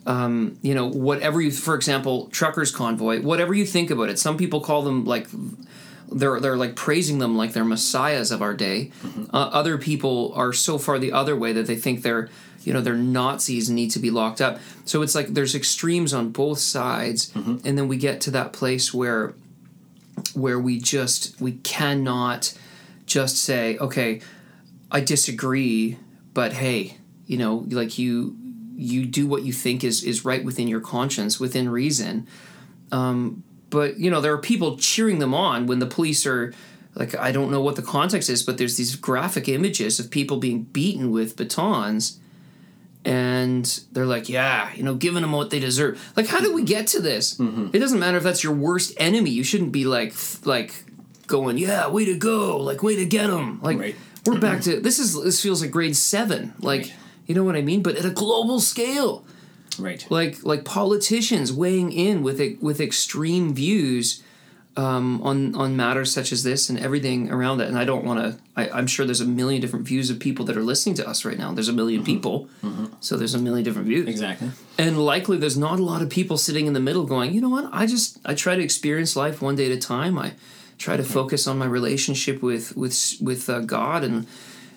um, 0.05 0.57
you 0.61 0.75
know, 0.75 0.87
whatever 0.87 1.41
you, 1.41 1.51
for 1.51 1.73
example, 1.73 2.27
truckers 2.27 2.71
convoy, 2.71 3.21
whatever 3.21 3.53
you 3.53 3.65
think 3.65 3.89
about 3.89 4.09
it. 4.09 4.19
Some 4.19 4.37
people 4.37 4.61
call 4.61 4.83
them 4.83 5.05
like 5.05 5.27
they're 6.11 6.39
they're 6.39 6.57
like 6.57 6.75
praising 6.75 7.19
them 7.19 7.35
like 7.35 7.53
they're 7.53 7.65
messiahs 7.65 8.31
of 8.31 8.41
our 8.41 8.53
day. 8.53 8.91
Uh, 9.33 9.49
other 9.51 9.77
people 9.77 10.31
are 10.35 10.53
so 10.53 10.77
far 10.77 10.99
the 10.99 11.11
other 11.11 11.35
way 11.35 11.53
that 11.53 11.65
they 11.65 11.75
think 11.75 12.03
they're 12.03 12.29
you 12.63 12.73
know 12.73 12.81
they're 12.81 12.95
Nazis 12.95 13.69
and 13.69 13.75
need 13.75 13.91
to 13.91 13.99
be 13.99 14.11
locked 14.11 14.41
up. 14.41 14.59
So 14.85 15.01
it's 15.01 15.15
like 15.15 15.27
there's 15.27 15.55
extremes 15.55 16.13
on 16.13 16.29
both 16.29 16.59
sides, 16.59 17.31
and 17.63 17.77
then 17.77 17.87
we 17.87 17.97
get 17.97 18.21
to 18.21 18.31
that 18.31 18.53
place 18.53 18.93
where 18.93 19.33
where 20.33 20.59
we 20.59 20.77
just 20.79 21.39
we 21.41 21.53
cannot 21.53 22.53
just 23.05 23.37
say 23.37 23.77
okay 23.77 24.21
i 24.95 24.99
disagree 24.99 25.97
but 26.33 26.53
hey 26.53 26.97
you 27.25 27.37
know 27.37 27.65
like 27.69 27.97
you 27.99 28.35
you 28.75 29.05
do 29.05 29.27
what 29.27 29.43
you 29.43 29.53
think 29.53 29.83
is 29.83 30.03
is 30.03 30.25
right 30.25 30.43
within 30.43 30.67
your 30.67 30.81
conscience 30.81 31.39
within 31.39 31.69
reason 31.69 32.27
um 32.91 33.43
but 33.69 33.97
you 33.99 34.09
know 34.11 34.21
there 34.21 34.33
are 34.33 34.43
people 34.51 34.77
cheering 34.77 35.19
them 35.19 35.33
on 35.33 35.67
when 35.67 35.79
the 35.79 35.85
police 35.85 36.25
are 36.25 36.53
like 36.95 37.15
i 37.15 37.31
don't 37.31 37.51
know 37.51 37.61
what 37.61 37.75
the 37.75 37.81
context 37.81 38.29
is 38.29 38.43
but 38.43 38.57
there's 38.57 38.77
these 38.77 38.95
graphic 38.95 39.47
images 39.47 39.99
of 39.99 40.09
people 40.09 40.37
being 40.37 40.63
beaten 40.63 41.11
with 41.11 41.35
batons 41.35 42.19
and 43.07 43.81
they're 43.91 44.07
like, 44.07 44.29
yeah, 44.29 44.73
you 44.73 44.81
know, 44.81 44.95
giving 44.95 45.21
them 45.21 45.31
what 45.31 45.51
they 45.51 45.59
deserve. 45.59 46.01
Like, 46.17 46.25
how 46.25 46.39
did 46.39 46.55
we 46.55 46.63
get 46.63 46.87
to 46.87 46.99
this? 46.99 47.39
It 47.71 47.77
doesn't 47.77 47.99
matter 47.99 48.17
if 48.17 48.23
that's 48.23 48.43
your 48.43 48.53
worst 48.53 48.93
enemy. 48.97 49.29
You 49.29 49.43
shouldn't 49.43 49.71
be 49.71 49.85
like, 49.85 50.15
like, 50.43 50.73
going, 51.27 51.59
yeah, 51.59 51.87
way 51.87 52.05
to 52.05 52.17
go, 52.17 52.57
like, 52.57 52.81
way 52.81 52.95
to 52.95 53.05
get 53.05 53.27
them. 53.27 53.59
Like, 53.61 53.77
Right. 53.77 53.95
We're 54.25 54.39
back 54.39 54.61
to 54.61 54.79
this 54.79 54.99
is 54.99 55.21
this 55.23 55.41
feels 55.41 55.61
like 55.61 55.71
grade 55.71 55.95
seven. 55.95 56.53
Like, 56.59 56.81
Right. 56.81 56.93
you 57.27 57.35
know 57.35 57.43
what 57.43 57.55
I 57.55 57.61
mean? 57.61 57.81
But 57.83 57.95
at 57.97 58.05
a 58.05 58.09
global 58.11 58.59
scale, 58.59 59.23
Right. 59.79 60.05
like 60.09 60.43
like 60.43 60.63
politicians 60.65 61.51
weighing 61.53 61.91
in 61.91 62.23
with 62.23 62.39
it 62.39 62.61
with 62.61 62.79
extreme 62.79 63.53
views 63.53 64.21
um, 64.77 65.21
on 65.21 65.55
on 65.55 65.75
matters 65.77 66.11
such 66.11 66.33
as 66.33 66.43
this 66.43 66.69
and 66.69 66.77
everything 66.79 67.31
around 67.31 67.61
it. 67.61 67.69
And 67.69 67.77
I 67.77 67.85
don't 67.85 68.03
want 68.03 68.19
to. 68.19 68.75
I'm 68.77 68.87
sure 68.87 69.05
there's 69.05 69.21
a 69.21 69.25
million 69.25 69.61
different 69.61 69.85
views 69.87 70.09
of 70.09 70.19
people 70.19 70.43
that 70.45 70.57
are 70.57 70.63
listening 70.63 70.95
to 70.95 71.07
us 71.07 71.23
right 71.23 71.37
now. 71.37 71.53
There's 71.53 71.69
a 71.69 71.73
1000000 71.73 72.03
people, 72.03 72.49
so 72.99 73.15
there's 73.15 73.33
a 73.35 73.39
million 73.39 73.63
different 73.63 73.87
views. 73.87 74.07
Exactly. 74.07 74.49
And 74.77 74.97
likely 75.05 75.37
there's 75.37 75.57
not 75.57 75.79
a 75.79 75.83
lot 75.83 76.01
of 76.01 76.09
people 76.09 76.37
sitting 76.37 76.67
in 76.67 76.73
the 76.73 76.79
middle 76.81 77.05
going, 77.05 77.33
you 77.33 77.39
know 77.41 77.49
what? 77.49 77.69
I 77.71 77.85
just 77.85 78.17
I 78.25 78.33
try 78.33 78.55
to 78.57 78.61
experience 78.63 79.15
life 79.15 79.41
one 79.41 79.55
day 79.55 79.65
at 79.67 79.71
a 79.71 79.79
time. 79.79 80.17
I 80.19 80.33
try 80.77 80.97
to 80.97 81.03
focus 81.03 81.47
on 81.47 81.57
my 81.57 81.65
relationship 81.65 82.41
with 82.41 82.75
with 82.77 83.15
with 83.21 83.49
uh, 83.49 83.59
God 83.61 84.03
and 84.03 84.27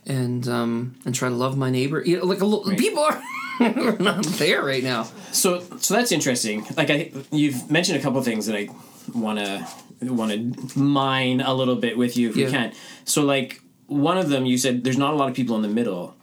and 0.06 0.48
um 0.48 0.94
and 1.04 1.14
try 1.14 1.28
to 1.28 1.34
love 1.34 1.56
my 1.56 1.70
neighbor. 1.70 2.02
You 2.04 2.18
know, 2.18 2.24
like 2.24 2.40
a 2.40 2.46
lo- 2.46 2.64
people 2.76 3.02
are 3.60 3.96
not 3.98 4.24
there 4.38 4.64
right 4.64 4.82
now. 4.84 5.04
So 5.32 5.62
so 5.80 5.94
that's 5.94 6.12
interesting. 6.12 6.64
Like 6.76 6.90
I 6.90 7.12
you've 7.30 7.70
mentioned 7.70 7.98
a 7.98 8.02
couple 8.02 8.18
of 8.18 8.24
things 8.24 8.46
that 8.46 8.56
I 8.56 8.68
want 9.14 9.38
to 9.38 9.66
want 10.02 10.30
to 10.32 10.78
mine 10.78 11.40
a 11.40 11.52
little 11.52 11.76
bit 11.76 11.98
with 11.98 12.16
you 12.16 12.30
if 12.30 12.36
Yeah. 12.36 12.46
we 12.46 12.52
can. 12.52 12.72
So 13.04 13.22
like 13.24 13.60
one 13.86 14.18
of 14.18 14.28
them 14.28 14.46
you 14.46 14.58
said 14.58 14.84
there's 14.84 14.98
not 14.98 15.12
a 15.14 15.16
lot 15.16 15.28
of 15.28 15.34
people 15.34 15.56
in 15.56 15.62
the 15.62 15.68
middle. 15.68 16.14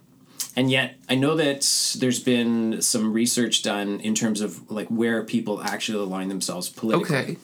And 0.57 0.71
yet 0.71 0.95
I 1.09 1.15
know 1.15 1.35
that 1.35 1.59
there's 1.99 2.21
been 2.23 2.81
some 2.81 3.11
research 3.11 3.61
done 3.63 3.99
in 3.99 4.15
terms 4.15 4.39
of 4.39 4.71
like 4.71 4.88
where 4.88 5.21
people 5.23 5.61
actually 5.61 5.99
align 6.01 6.29
themselves 6.29 6.69
politically. 6.69 7.17
Okay. 7.17 7.38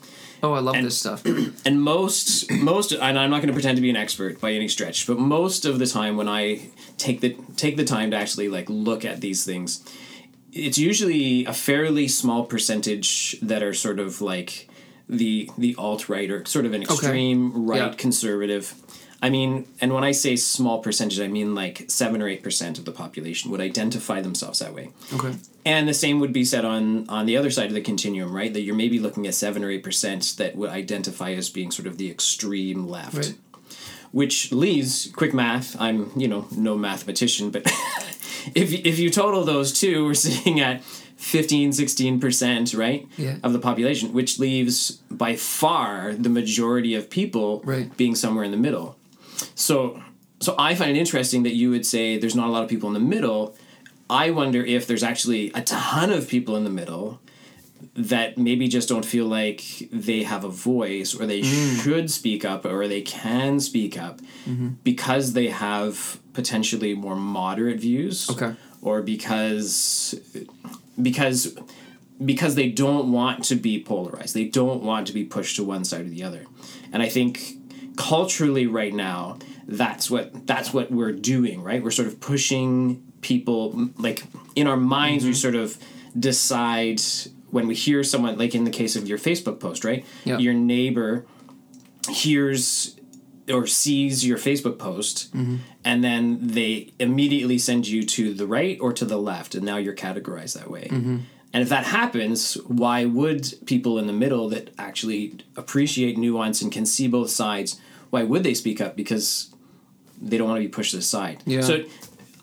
Oh, 0.44 0.54
I 0.54 0.60
love 0.60 0.76
this 0.76 0.98
stuff. 0.98 1.24
and 1.66 1.82
most 1.82 2.50
most 2.52 2.92
and 2.92 3.20
I'm 3.20 3.30
not 3.30 3.38
going 3.38 3.48
to 3.48 3.54
pretend 3.54 3.76
to 3.78 3.82
be 3.82 3.90
an 3.90 3.96
expert 3.96 4.42
by 4.42 4.52
any 4.54 4.68
stretch, 4.68 5.06
but 5.08 5.20
most 5.20 5.66
of 5.66 5.80
the 5.80 5.86
time 5.86 6.18
when 6.18 6.28
I 6.28 6.70
take 6.98 7.22
the 7.22 7.36
take 7.58 7.78
the 7.78 7.86
time 7.86 8.12
to 8.12 8.18
actually 8.18 8.50
like 8.50 8.70
look 8.70 9.06
at 9.06 9.22
these 9.22 9.46
things, 9.46 9.84
it's 10.52 10.78
usually 10.78 11.46
a 11.46 11.54
fairly 11.54 12.08
small 12.08 12.46
percentage 12.46 13.40
that 13.42 13.62
are 13.62 13.74
sort 13.74 14.00
of 14.00 14.22
like 14.22 14.68
the 15.08 15.50
the 15.58 15.76
alt 15.78 16.10
right 16.10 16.32
or 16.32 16.46
sort 16.46 16.66
of 16.66 16.74
an 16.74 16.82
extreme 16.84 17.68
right 17.68 17.78
Yeah. 17.82 17.94
conservative. 17.98 18.74
I 19.24 19.30
mean, 19.30 19.68
and 19.80 19.94
when 19.94 20.04
I 20.04 20.12
say 20.14 20.36
small 20.36 20.80
percentage, 20.80 21.20
I 21.20 21.28
mean 21.28 21.54
like 21.54 21.86
seven 21.90 22.22
or 22.22 22.28
eight 22.28 22.42
percent 22.42 22.80
of 22.80 22.86
the 22.86 22.92
population 22.92 23.52
would 23.52 23.62
identify 23.62 24.20
themselves 24.22 24.60
that 24.60 24.74
way. 24.74 24.90
Okay. 25.14 25.36
And 25.64 25.88
the 25.88 25.94
same 25.94 26.20
would 26.20 26.34
be 26.34 26.44
said 26.44 26.66
on 26.66 27.08
on 27.10 27.26
the 27.28 27.38
other 27.38 27.52
side 27.52 27.68
of 27.68 27.74
the 27.74 27.82
continuum, 27.82 28.36
right? 28.36 28.52
That 28.52 28.62
you're 28.62 28.76
maybe 28.76 28.98
looking 29.00 29.28
at 29.28 29.36
seven 29.36 29.64
or 29.64 29.70
eight 29.70 29.84
percent 29.84 30.34
that 30.38 30.56
would 30.56 30.72
identify 30.72 31.32
as 31.34 31.50
being 31.50 31.70
sort 31.72 31.88
of 31.88 31.98
the 31.98 32.10
extreme 32.10 32.88
left. 32.88 33.16
Right. 33.16 33.34
Which 34.12 34.52
leaves 34.52 35.10
quick 35.16 35.34
math. 35.34 35.80
I'm 35.80 36.12
you 36.16 36.28
know 36.28 36.48
no 36.58 36.76
mathematician, 36.78 37.52
but 37.52 37.64
if 38.56 38.74
if 38.74 38.98
you 39.00 39.10
total 39.12 39.44
those 39.46 39.72
two, 39.80 40.04
we're 40.06 40.14
sitting 40.16 40.60
at 40.60 40.84
15, 40.84 41.72
16 41.74 42.20
percent, 42.20 42.74
right? 42.74 43.08
Yeah. 43.18 43.36
Of 43.44 43.54
the 43.54 43.60
population, 43.60 44.14
which 44.14 44.40
leaves 44.40 44.92
by 45.12 45.36
far 45.36 46.14
the 46.14 46.30
majority 46.30 46.96
of 46.96 47.10
people 47.10 47.62
Right. 47.64 47.96
being 47.96 48.16
somewhere 48.16 48.44
in 48.44 48.52
the 48.52 48.58
middle. 48.58 48.98
So 49.56 50.02
so 50.40 50.56
I 50.58 50.74
find 50.76 50.92
it 50.92 51.00
interesting 51.00 51.44
that 51.44 51.54
you 51.56 51.70
would 51.70 51.86
say 51.86 52.18
there's 52.18 52.36
not 52.36 52.48
a 52.48 52.52
lot 52.52 52.64
of 52.64 52.70
people 52.70 52.88
in 52.90 52.94
the 52.94 53.00
middle. 53.16 53.56
I 54.10 54.32
wonder 54.32 54.64
if 54.66 54.88
there's 54.88 55.04
actually 55.04 55.52
a 55.54 55.62
ton 55.62 56.12
of 56.12 56.28
people 56.28 56.56
in 56.56 56.64
the 56.64 56.70
middle 56.70 57.20
that 57.96 58.38
maybe 58.38 58.68
just 58.68 58.88
don't 58.90 59.06
feel 59.06 59.26
like 59.26 59.64
they 59.92 60.24
have 60.24 60.44
a 60.44 60.50
voice 60.50 61.14
or 61.16 61.26
they 61.26 61.42
Mm. 61.42 61.84
should 61.84 62.12
speak 62.12 62.44
up 62.46 62.66
or 62.66 62.88
they 62.88 63.02
can 63.02 63.60
speak 63.60 63.98
up 63.98 64.20
Mm-hmm. 64.50 64.70
because 64.84 65.34
they 65.34 65.48
have 65.50 66.20
potentially 66.34 66.94
more 66.96 67.16
moderate 67.16 67.80
views 67.80 68.30
Okay. 68.30 68.54
or 68.82 69.02
because 69.02 70.16
because 71.02 71.58
because 72.24 72.56
they 72.56 72.70
don't 72.70 73.12
want 73.12 73.44
to 73.46 73.56
be 73.56 73.82
polarized 73.82 74.34
they 74.36 74.46
don't 74.46 74.84
want 74.84 75.08
to 75.08 75.14
be 75.14 75.24
pushed 75.24 75.56
to 75.56 75.64
one 75.64 75.84
side 75.84 76.02
or 76.02 76.10
the 76.10 76.24
other 76.24 76.46
and 76.94 77.02
i 77.02 77.10
think 77.10 77.58
culturally 77.98 78.68
right 78.68 78.94
now 78.94 79.38
that's 79.68 80.10
what 80.10 80.48
that's 80.48 80.74
what 80.74 80.92
we're 80.92 81.12
doing 81.12 81.64
right? 81.64 81.84
We're 81.84 81.92
sort 81.92 82.08
of 82.08 82.20
pushing 82.20 83.04
people 83.22 83.90
like 83.98 84.24
in 84.56 84.68
our 84.68 84.78
minds 84.78 85.24
we 85.24 85.32
mm-hmm. 85.32 85.38
sort 85.38 85.56
of 85.56 85.78
decide 86.18 87.00
when 87.52 87.68
we 87.68 87.76
hear 87.76 88.04
someone 88.04 88.38
like 88.38 88.56
in 88.56 88.64
the 88.64 88.72
case 88.72 88.96
of 88.96 89.08
your 89.08 89.18
facebook 89.18 89.60
post 89.60 89.86
right? 89.86 90.06
Yeah. 90.26 90.40
your 90.40 90.54
neighbor 90.54 91.26
hears 92.10 93.00
or 93.50 93.68
sees 93.68 94.26
your 94.26 94.38
Facebook 94.38 94.78
post, 94.78 95.34
mm-hmm. 95.36 95.58
and 95.84 96.04
then 96.04 96.40
they 96.42 96.94
immediately 97.00 97.58
send 97.58 97.88
you 97.88 98.04
to 98.04 98.34
the 98.34 98.48
right 98.48 98.78
or 98.80 98.94
to 98.94 99.06
the 99.06 99.18
left, 99.18 99.56
and 99.56 99.66
now 99.66 99.78
you're 99.78 99.96
categorized 99.96 100.54
that 100.54 100.70
way. 100.70 100.88
Mm-hmm. 100.90 101.18
And 101.54 101.62
if 101.62 101.70
that 101.70 101.86
happens, 101.86 102.54
why 102.66 103.06
would 103.06 103.54
people 103.66 103.98
in 103.98 104.08
the 104.08 104.14
middle 104.14 104.48
that 104.50 104.74
actually 104.78 105.38
appreciate 105.56 106.18
nuance 106.18 106.62
and 106.62 106.72
can 106.72 106.86
see 106.86 107.08
both 107.08 107.30
sides, 107.30 107.80
why 108.10 108.24
would 108.24 108.44
they 108.44 108.54
speak 108.54 108.80
up? 108.80 108.96
Because 108.96 109.54
they 110.22 110.38
don't 110.38 110.48
want 110.48 110.62
to 110.62 110.68
be 110.68 110.72
pushed 110.72 110.94
aside. 110.94 111.44
Yeah. 111.46 111.62
So 111.62 111.84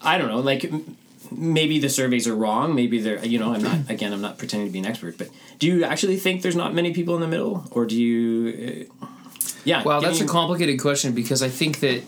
I 0.02 0.18
don't 0.18 0.28
know, 0.28 0.40
like 0.40 0.70
maybe 1.30 1.78
the 1.78 1.88
surveys 1.88 2.26
are 2.28 2.34
wrong. 2.34 2.74
Maybe 2.74 3.00
they're, 3.00 3.24
you 3.24 3.38
know, 3.38 3.54
I'm 3.54 3.62
not, 3.62 3.78
again, 3.88 4.12
I'm 4.12 4.20
not 4.20 4.36
pretending 4.36 4.68
to 4.68 4.72
be 4.72 4.78
an 4.78 4.86
expert, 4.86 5.16
but 5.16 5.28
do 5.58 5.66
you 5.66 5.84
actually 5.84 6.16
think 6.16 6.42
there's 6.42 6.56
not 6.56 6.74
many 6.74 6.92
people 6.92 7.14
in 7.14 7.20
the 7.20 7.28
middle? 7.28 7.66
Or 7.70 7.86
do 7.86 7.96
you, 8.00 8.88
uh, 9.00 9.06
yeah. 9.64 9.82
Well, 9.82 10.00
that's 10.00 10.20
a 10.20 10.26
complicated 10.26 10.80
question 10.80 11.12
because 11.12 11.42
I 11.42 11.48
think 11.48 11.80
that, 11.80 12.02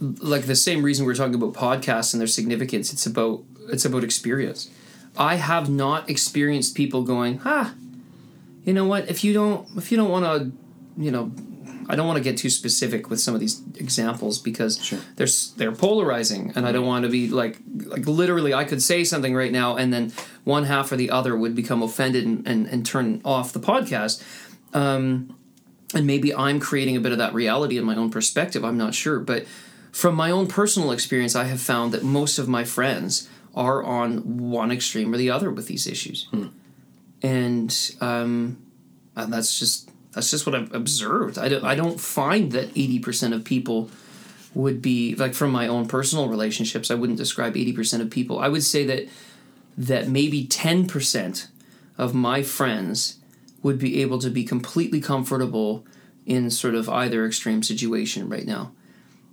like 0.00 0.46
the 0.46 0.56
same 0.56 0.82
reason 0.82 1.06
we're 1.06 1.14
talking 1.14 1.34
about 1.34 1.52
podcasts 1.52 2.12
and 2.12 2.20
their 2.20 2.26
significance, 2.26 2.92
it's 2.92 3.06
about 3.06 3.44
it's 3.68 3.84
about 3.84 4.02
experience. 4.02 4.68
I 5.16 5.36
have 5.36 5.68
not 5.68 6.08
experienced 6.08 6.74
people 6.74 7.02
going, 7.02 7.40
ah, 7.44 7.74
you 8.64 8.72
know 8.72 8.86
what? 8.86 9.08
If 9.08 9.24
you 9.24 9.32
don't, 9.32 9.68
if 9.76 9.90
you 9.90 9.96
don't 9.98 10.10
want 10.10 10.24
to, 10.24 10.52
you 11.02 11.10
know, 11.10 11.32
I 11.88 11.96
don't 11.96 12.06
want 12.06 12.16
to 12.16 12.22
get 12.22 12.38
too 12.38 12.48
specific 12.48 13.10
with 13.10 13.20
some 13.20 13.34
of 13.34 13.40
these 13.40 13.60
examples 13.76 14.38
because 14.38 14.82
Sure. 14.82 15.00
they're 15.16 15.26
they're 15.56 15.72
polarizing, 15.72 16.52
and 16.54 16.66
I 16.66 16.72
don't 16.72 16.86
want 16.86 17.04
to 17.04 17.10
be 17.10 17.28
like 17.28 17.58
like 17.84 18.06
literally. 18.06 18.54
I 18.54 18.64
could 18.64 18.82
say 18.82 19.04
something 19.04 19.34
right 19.34 19.52
now, 19.52 19.76
and 19.76 19.92
then 19.92 20.12
one 20.44 20.64
half 20.64 20.92
or 20.92 20.96
the 20.96 21.10
other 21.10 21.36
would 21.36 21.54
become 21.54 21.82
offended 21.82 22.24
and 22.24 22.46
and, 22.46 22.66
and 22.68 22.86
turn 22.86 23.20
off 23.24 23.52
the 23.52 23.60
podcast 23.60 24.22
and 25.94 26.06
maybe 26.06 26.34
I'm 26.34 26.60
creating 26.60 26.96
a 26.96 27.00
bit 27.00 27.12
of 27.12 27.18
that 27.18 27.34
reality 27.34 27.76
in 27.78 27.84
my 27.84 27.94
own 27.96 28.10
perspective. 28.10 28.64
I'm 28.64 28.78
not 28.78 28.94
sure, 28.94 29.18
but 29.18 29.46
from 29.90 30.14
my 30.14 30.30
own 30.30 30.46
personal 30.46 30.90
experience, 30.90 31.36
I 31.36 31.44
have 31.44 31.60
found 31.60 31.92
that 31.92 32.02
most 32.02 32.38
of 32.38 32.48
my 32.48 32.64
friends 32.64 33.28
are 33.54 33.82
on 33.82 34.38
one 34.38 34.70
extreme 34.70 35.12
or 35.12 35.16
the 35.16 35.30
other 35.30 35.50
with 35.50 35.66
these 35.66 35.86
issues, 35.86 36.28
and 37.22 37.90
um, 38.00 38.58
and 39.16 39.32
that's 39.32 39.58
just 39.58 39.90
that's 40.12 40.30
just 40.30 40.46
what 40.46 40.54
I've 40.54 40.74
observed. 40.74 41.38
I 41.38 41.48
don't 41.48 41.64
I 41.64 41.74
don't 41.74 42.00
find 42.00 42.52
that 42.52 42.70
eighty 42.70 42.98
percent 42.98 43.34
of 43.34 43.44
people 43.44 43.90
would 44.54 44.82
be 44.82 45.14
like 45.14 45.34
from 45.34 45.50
my 45.50 45.66
own 45.66 45.86
personal 45.88 46.28
relationships. 46.28 46.90
I 46.90 46.94
wouldn't 46.94 47.18
describe 47.18 47.56
eighty 47.56 47.72
percent 47.72 48.02
of 48.02 48.10
people. 48.10 48.38
I 48.38 48.48
would 48.48 48.64
say 48.64 48.84
that 48.86 49.08
that 49.76 50.08
maybe 50.08 50.46
ten 50.46 50.86
percent 50.86 51.48
of 51.98 52.14
my 52.14 52.42
friends 52.42 53.18
would 53.62 53.78
be 53.78 54.02
able 54.02 54.18
to 54.18 54.30
be 54.30 54.44
completely 54.44 55.00
comfortable 55.00 55.84
in 56.26 56.50
sort 56.50 56.74
of 56.74 56.88
either 56.88 57.26
extreme 57.26 57.62
situation 57.62 58.28
right 58.28 58.46
now. 58.46 58.72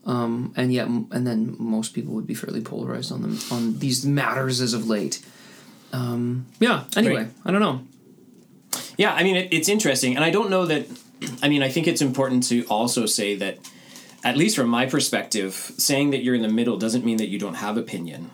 Um, 0.09 0.53
and 0.55 0.73
yet, 0.73 0.87
and 0.87 1.27
then 1.27 1.55
most 1.59 1.93
people 1.93 2.13
would 2.15 2.25
be 2.25 2.33
fairly 2.33 2.61
polarized 2.61 3.11
on 3.11 3.21
them 3.21 3.37
on 3.51 3.77
these 3.77 4.05
matters 4.05 4.59
as 4.59 4.73
of 4.73 4.87
late. 4.87 5.23
Um, 5.93 6.47
yeah. 6.59 6.85
Anyway, 6.97 7.15
Right. 7.23 7.27
I 7.45 7.51
don't 7.51 7.61
know. 7.61 7.81
Yeah, 8.97 9.13
I 9.13 9.21
mean, 9.23 9.35
it, 9.35 9.53
it's 9.53 9.69
interesting. 9.69 10.15
And 10.15 10.25
I 10.25 10.31
don't 10.31 10.49
know 10.49 10.65
that, 10.65 10.87
I 11.43 11.47
mean, 11.49 11.61
I 11.61 11.69
think 11.69 11.87
it's 11.87 12.01
important 12.01 12.43
to 12.49 12.63
also 12.65 13.05
say 13.05 13.35
that, 13.35 13.57
at 14.23 14.35
least 14.35 14.55
from 14.55 14.67
my 14.67 14.85
perspective, 14.85 15.53
saying 15.77 16.09
that 16.11 16.23
you're 16.23 16.35
in 16.35 16.41
the 16.41 16.49
middle 16.59 16.77
doesn't 16.77 17.05
mean 17.05 17.17
that 17.17 17.29
you 17.29 17.39
don't 17.39 17.55
have 17.55 17.77
opinion. 17.77 18.31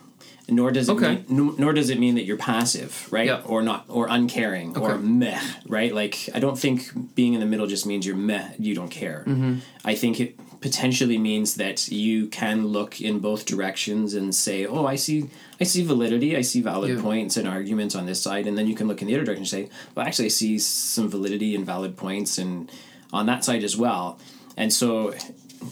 Nor 0.48 0.72
does 0.72 0.88
it 0.90 0.94
Okay. 0.94 1.24
mean, 1.28 1.56
nor, 1.58 1.74
does 1.74 1.90
it 1.90 2.00
mean 2.00 2.16
that 2.16 2.24
you're 2.26 2.38
passive, 2.38 3.08
right? 3.12 3.28
Yeah. 3.28 3.42
Or 3.46 3.62
not, 3.64 3.86
or 3.90 4.08
uncaring, 4.08 4.78
or 4.78 4.98
meh, 4.98 5.42
right? 5.68 5.94
Like 5.94 6.30
I 6.36 6.40
don't 6.40 6.58
think 6.58 7.16
being 7.16 7.34
in 7.34 7.40
the 7.40 7.48
middle 7.48 7.66
just 7.68 7.86
means 7.86 8.06
you're 8.06 8.16
meh, 8.16 8.50
you 8.60 8.76
don't 8.76 8.92
care. 8.92 9.24
Mm-hmm. 9.28 9.54
I 9.84 9.96
think 9.96 10.20
it 10.20 10.40
potentially 10.62 11.18
means 11.18 11.56
that 11.56 11.88
you 11.90 12.28
can 12.28 12.68
look 12.68 13.02
in 13.02 13.20
both 13.20 13.46
directions 13.46 14.14
and 14.14 14.34
say, 14.34 14.66
"Oh, 14.66 14.86
I 14.86 14.96
see, 14.96 15.30
I 15.60 15.64
see 15.64 15.84
validity, 15.84 16.36
I 16.36 16.42
see 16.42 16.62
valid 16.62 16.96
Yeah. 16.98 17.02
points 17.02 17.38
and 17.38 17.48
arguments 17.48 17.96
on 17.96 18.06
this 18.06 18.22
side," 18.22 18.48
and 18.48 18.58
then 18.58 18.68
you 18.68 18.76
can 18.76 18.88
look 18.88 19.02
in 19.02 19.08
the 19.08 19.16
other 19.16 19.26
direction 19.26 19.44
and 19.44 19.50
say, 19.50 19.70
"Well, 19.94 20.06
actually, 20.06 20.26
I 20.26 20.30
see 20.30 20.58
some 20.60 21.10
validity 21.10 21.56
and 21.56 21.66
valid 21.66 21.98
points 21.98 22.38
and 22.38 22.70
on 23.14 23.26
that 23.28 23.44
side 23.46 23.64
as 23.64 23.76
well." 23.78 24.20
And 24.58 24.72
so, 24.72 25.14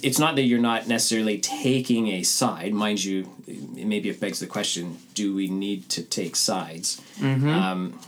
it's 0.01 0.17
not 0.19 0.35
that 0.35 0.43
you're 0.43 0.59
not 0.59 0.87
necessarily 0.87 1.37
taking 1.37 2.07
a 2.07 2.23
side, 2.23 2.73
mind 2.73 3.03
you. 3.03 3.29
Maybe 3.75 4.09
it 4.09 4.19
begs 4.19 4.39
the 4.39 4.47
question: 4.47 4.97
Do 5.13 5.33
we 5.35 5.47
need 5.47 5.89
to 5.89 6.01
take 6.01 6.35
sides? 6.35 6.99
Um, 7.21 7.99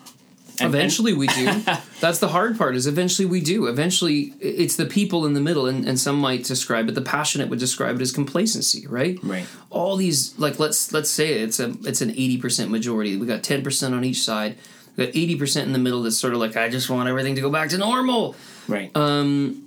and- 0.59 0.73
eventually 0.73 1.13
we 1.13 1.27
do. 1.27 1.45
That's 2.01 2.19
the 2.19 2.27
hard 2.27 2.57
part 2.57 2.75
is 2.75 2.87
eventually 2.87 3.25
we 3.25 3.41
do. 3.41 3.67
Eventually 3.67 4.33
it's 4.39 4.75
the 4.75 4.85
people 4.85 5.25
in 5.25 5.33
the 5.33 5.39
middle 5.41 5.65
and, 5.65 5.87
and 5.87 5.99
some 5.99 6.17
might 6.19 6.43
describe 6.43 6.87
it 6.89 6.93
the 6.95 7.01
passionate 7.01 7.49
would 7.49 7.59
describe 7.59 7.95
it 7.95 8.01
as 8.01 8.11
complacency 8.11 8.85
right? 8.87 9.17
Right. 9.23 9.45
all 9.69 9.95
these 9.95 10.37
like 10.37 10.59
let's 10.59 10.91
let's 10.91 11.09
say 11.09 11.33
it's 11.39 11.59
a 11.59 11.69
it's 11.83 12.01
an 12.01 12.11
80% 12.11 12.69
majority. 12.69 13.17
We 13.17 13.25
got 13.25 13.41
10% 13.41 13.93
on 13.93 14.03
each 14.03 14.21
side. 14.23 14.57
We 14.97 15.05
got 15.05 15.13
80% 15.13 15.63
in 15.63 15.73
the 15.73 15.79
middle 15.79 16.03
that's 16.03 16.17
sort 16.17 16.33
of 16.33 16.39
like 16.39 16.55
i 16.55 16.69
just 16.69 16.89
want 16.89 17.09
everything 17.09 17.35
to 17.35 17.41
go 17.41 17.49
back 17.49 17.69
to 17.69 17.77
normal. 17.77 18.35
Right, 18.67 18.91
Um 18.95 19.61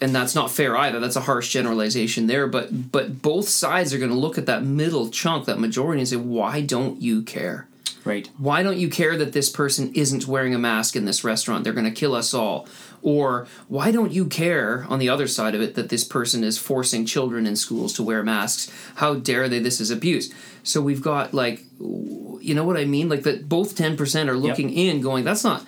and 0.00 0.14
that's 0.14 0.34
not 0.34 0.50
fair 0.50 0.76
either. 0.76 1.00
That's 1.00 1.16
a 1.16 1.20
harsh 1.20 1.50
generalization 1.50 2.26
there 2.26 2.46
but 2.48 2.90
but 2.92 3.20
both 3.22 3.48
sides 3.48 3.92
are 3.94 3.98
going 3.98 4.10
to 4.10 4.16
look 4.16 4.38
at 4.38 4.46
that 4.46 4.64
middle 4.64 5.10
chunk 5.10 5.44
that 5.46 5.58
majority 5.60 6.00
and 6.00 6.08
say 6.08 6.16
why 6.16 6.60
don't 6.60 7.00
you 7.02 7.22
care 7.22 7.67
right, 8.04 8.28
why 8.38 8.62
don't 8.62 8.78
you 8.78 8.88
care 8.88 9.16
that 9.16 9.32
this 9.32 9.50
person 9.50 9.92
isn't 9.94 10.26
wearing 10.26 10.54
a 10.54 10.58
mask 10.58 10.96
in 10.96 11.04
this 11.04 11.24
restaurant? 11.24 11.64
They're 11.64 11.72
going 11.72 11.84
to 11.84 11.90
kill 11.90 12.14
us 12.14 12.32
all. 12.34 12.68
Or 13.02 13.46
why 13.68 13.92
don't 13.92 14.12
you 14.12 14.26
care 14.26 14.84
on 14.88 14.98
the 14.98 15.08
other 15.08 15.28
side 15.28 15.54
of 15.54 15.60
it 15.60 15.74
that 15.76 15.88
this 15.88 16.04
person 16.04 16.42
is 16.42 16.58
forcing 16.58 17.06
children 17.06 17.46
in 17.46 17.56
schools 17.56 17.92
to 17.94 18.02
wear 18.02 18.22
masks? 18.22 18.72
How 18.96 19.14
dare 19.14 19.48
they? 19.48 19.60
This 19.60 19.80
is 19.80 19.90
abuse. 19.90 20.32
So 20.62 20.80
we've 20.80 21.02
got 21.02 21.32
like, 21.32 21.62
you 21.80 22.54
know 22.54 22.64
what 22.64 22.76
I 22.76 22.84
mean? 22.84 23.08
Like 23.08 23.22
that 23.22 23.48
both 23.48 23.76
10% 23.76 24.28
are 24.28 24.36
looking 24.36 24.70
in 24.70 25.00
going, 25.00 25.24
that's 25.24 25.44
not. 25.44 25.64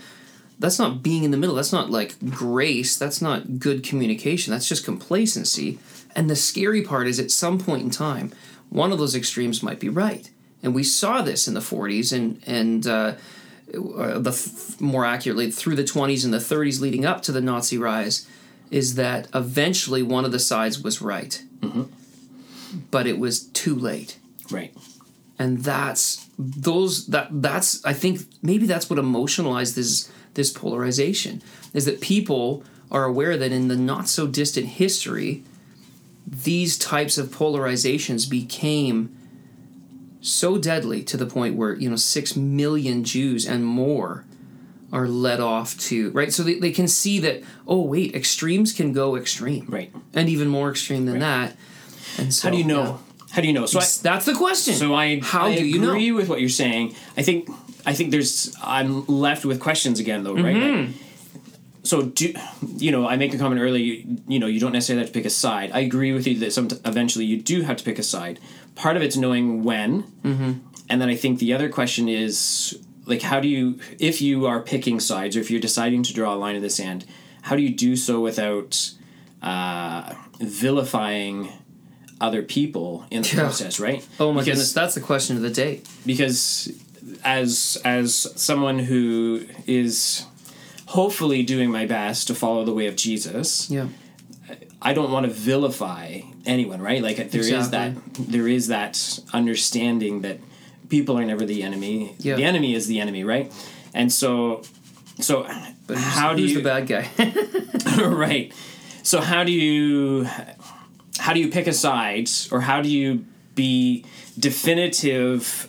That's 0.58 0.78
not 0.78 1.02
being 1.02 1.24
in 1.24 1.30
the 1.30 1.38
middle. 1.38 1.56
That's 1.56 1.72
not 1.72 1.90
like 1.90 2.16
grace. 2.28 2.98
That's 2.98 3.22
not 3.22 3.58
good 3.58 3.82
communication. 3.82 4.52
That's 4.52 4.68
just 4.68 4.84
complacency. 4.84 5.78
And 6.14 6.28
the 6.28 6.36
scary 6.36 6.82
part 6.82 7.06
is 7.06 7.18
at 7.18 7.30
some 7.30 7.58
point 7.58 7.82
in 7.82 7.90
time, 7.90 8.32
one 8.68 8.92
of 8.92 8.98
those 8.98 9.14
extremes 9.14 9.62
might 9.62 9.80
be 9.80 9.88
right. 9.88 10.30
And 10.62 10.74
we 10.74 10.82
saw 10.84 11.22
this 11.22 11.48
in 11.48 11.54
the 11.54 11.60
40s 11.60 12.12
and 12.12 12.40
and 12.46 12.86
uh, 12.86 13.14
uh, 13.74 14.18
the 14.18 14.30
f- 14.30 14.80
more 14.80 15.04
accurately 15.06 15.50
through 15.50 15.76
the 15.76 15.84
20s 15.84 16.24
and 16.24 16.34
the 16.34 16.38
30s 16.38 16.80
leading 16.80 17.04
up 17.06 17.22
to 17.22 17.32
the 17.32 17.40
Nazi 17.40 17.78
rise, 17.78 18.26
is 18.70 18.94
that 18.96 19.28
eventually 19.34 20.02
one 20.02 20.24
of 20.24 20.32
the 20.32 20.38
sides 20.38 20.82
was 20.82 21.00
right, 21.00 21.42
but 22.90 23.06
it 23.06 23.18
was 23.18 23.44
too 23.48 23.74
late. 23.74 24.18
Right. 24.50 24.74
and 25.38 25.58
that's 25.62 26.26
those 26.36 27.06
that 27.06 27.28
that's 27.30 27.84
i 27.84 27.92
think 27.92 28.20
maybe 28.42 28.66
that's 28.66 28.90
what 28.90 28.98
emotionalized 28.98 29.76
this 29.76 30.10
this 30.34 30.50
polarization 30.52 31.40
is 31.72 31.84
that 31.84 32.00
people 32.00 32.64
are 32.90 33.04
aware 33.04 33.36
that 33.36 33.52
in 33.52 33.68
the 33.68 33.76
not 33.76 34.08
so 34.08 34.26
distant 34.26 34.66
history 34.66 35.44
these 36.26 36.76
types 36.76 37.16
of 37.16 37.28
polarizations 37.28 38.28
became 38.28 39.16
so 40.20 40.58
deadly 40.58 41.02
to 41.02 41.16
the 41.16 41.26
point 41.26 41.56
where 41.56 41.74
you 41.74 41.88
know 41.88 41.96
6 41.96 42.36
million 42.36 43.04
jews 43.04 43.46
and 43.46 43.64
more 43.64 44.24
are 44.92 45.06
led 45.08 45.40
off 45.40 45.78
to 45.78 46.10
right 46.10 46.32
so 46.32 46.42
they, 46.42 46.58
they 46.58 46.72
can 46.72 46.88
see 46.88 47.18
that 47.20 47.42
oh 47.66 47.80
wait 47.82 48.14
extremes 48.14 48.72
can 48.72 48.92
go 48.92 49.16
extreme 49.16 49.66
Right. 49.68 49.92
and 50.14 50.28
even 50.28 50.48
more 50.48 50.70
extreme 50.70 51.06
than 51.06 51.20
that 51.20 51.56
and 52.18 52.34
so 52.34 52.48
How 52.48 52.52
do 52.52 52.58
you 52.58 52.64
know? 52.64 52.82
yeah. 52.84 52.96
How 53.32 53.40
do 53.40 53.46
you 53.46 53.52
know? 53.52 53.64
So 53.66 53.78
I, 53.78 53.84
that's 54.02 54.26
the 54.26 54.34
question 54.34 54.74
so 54.74 54.92
I 54.94 55.20
how 55.20 55.46
I 55.46 55.56
do 55.56 55.64
you 55.64 55.78
know 55.80 55.90
agree 55.90 56.10
with 56.10 56.28
what 56.28 56.40
you're 56.40 56.48
saying. 56.48 56.96
I 57.16 57.22
think 57.22 57.48
I 57.86 57.94
think 57.94 58.10
there's 58.10 58.54
I'm 58.60 59.06
left 59.06 59.44
with 59.44 59.60
questions 59.60 60.00
again 60.00 60.24
though, 60.24 60.34
right? 60.34 60.56
Mm-hmm. 60.56 60.86
Like, 60.86 60.96
so 61.84 62.02
do 62.02 62.34
you 62.76 62.90
know? 62.90 63.06
I 63.08 63.16
make 63.16 63.32
a 63.32 63.38
comment 63.38 63.60
earlier. 63.60 63.82
You, 63.82 64.18
you 64.28 64.38
know, 64.40 64.46
you 64.48 64.60
don't 64.60 64.72
necessarily 64.72 65.04
have 65.04 65.12
to 65.12 65.18
pick 65.18 65.24
a 65.26 65.30
side. 65.30 65.70
I 65.72 65.78
agree 65.80 66.12
with 66.12 66.26
you 66.26 66.38
that 66.40 66.52
some 66.52 66.68
eventually 66.84 67.24
you 67.24 67.40
do 67.40 67.62
have 67.62 67.76
to 67.78 67.84
pick 67.84 67.98
a 67.98 68.02
side. 68.02 68.38
Part 68.82 68.96
of 68.96 69.02
it's 69.02 69.16
knowing 69.24 69.62
when, 69.68 69.90
Mm-hmm. 70.24 70.52
and 70.88 70.96
then 71.00 71.08
I 71.14 71.16
think 71.22 71.38
the 71.38 71.52
other 71.56 71.68
question 71.68 72.08
is 72.08 72.78
like 73.06 73.22
how 73.22 73.38
do 73.44 73.48
you 73.48 73.78
if 73.98 74.16
you 74.26 74.46
are 74.46 74.60
picking 74.72 75.00
sides 75.00 75.36
or 75.36 75.40
if 75.40 75.50
you're 75.50 75.60
deciding 75.70 76.02
to 76.08 76.12
draw 76.18 76.30
a 76.34 76.38
line 76.44 76.56
in 76.56 76.62
the 76.62 76.70
sand 76.80 77.04
how 77.42 77.56
do 77.56 77.62
you 77.62 77.70
do 77.88 77.96
so 77.96 78.20
without 78.20 78.92
uh, 79.42 80.14
vilifying 80.38 81.48
other 82.20 82.42
people 82.42 83.04
in 83.10 83.22
the 83.22 83.28
Yeah. 83.28 83.40
process 83.44 83.80
right 83.80 84.06
Oh 84.18 84.32
my 84.32 84.40
Because- 84.40 84.46
goodness, 84.58 84.72
that's 84.72 84.94
the 84.94 85.00
question 85.00 85.36
of 85.36 85.42
the 85.42 85.50
day. 85.64 85.80
because 86.06 86.72
as 87.24 87.78
as 87.84 88.08
someone 88.36 88.78
who 88.90 89.44
is 89.66 90.24
hopefully 90.86 91.42
doing 91.42 91.70
my 91.70 91.86
best 91.86 92.26
to 92.28 92.34
follow 92.34 92.64
the 92.64 92.74
way 92.74 92.86
of 92.86 92.96
Jesus 92.96 93.70
Yeah. 93.70 93.86
I 94.82 94.92
don't 94.94 95.10
want 95.10 95.26
to 95.26 95.32
vilify 95.32 96.20
anyone, 96.46 96.80
right? 96.80 97.02
Like 97.02 97.30
there 97.30 97.42
is 97.42 97.70
that 97.70 97.92
there 98.18 98.48
is 98.48 98.68
that 98.68 99.18
understanding 99.32 100.22
that 100.22 100.38
people 100.88 101.18
are 101.18 101.24
never 101.24 101.44
the 101.44 101.62
enemy. 101.62 102.14
Yeah. 102.18 102.36
The 102.36 102.44
enemy 102.44 102.74
is 102.74 102.86
the 102.86 103.00
enemy, 103.00 103.24
right? 103.24 103.52
And 103.92 104.12
so 104.12 104.62
so 105.20 105.46
But 105.86 105.98
how 105.98 106.34
do 106.34 106.42
you 106.42 106.54
the 106.56 106.62
bad 106.62 106.86
guy? 106.86 107.10
right. 108.08 108.52
So 109.02 109.20
how 109.20 109.44
do 109.44 109.52
you 109.52 110.26
how 111.18 111.34
do 111.34 111.40
you 111.40 111.48
pick 111.48 111.66
a 111.66 111.72
side 111.72 112.30
or 112.50 112.62
how 112.62 112.80
do 112.80 112.88
you 112.88 113.24
be 113.54 114.04
definitive 114.38 115.68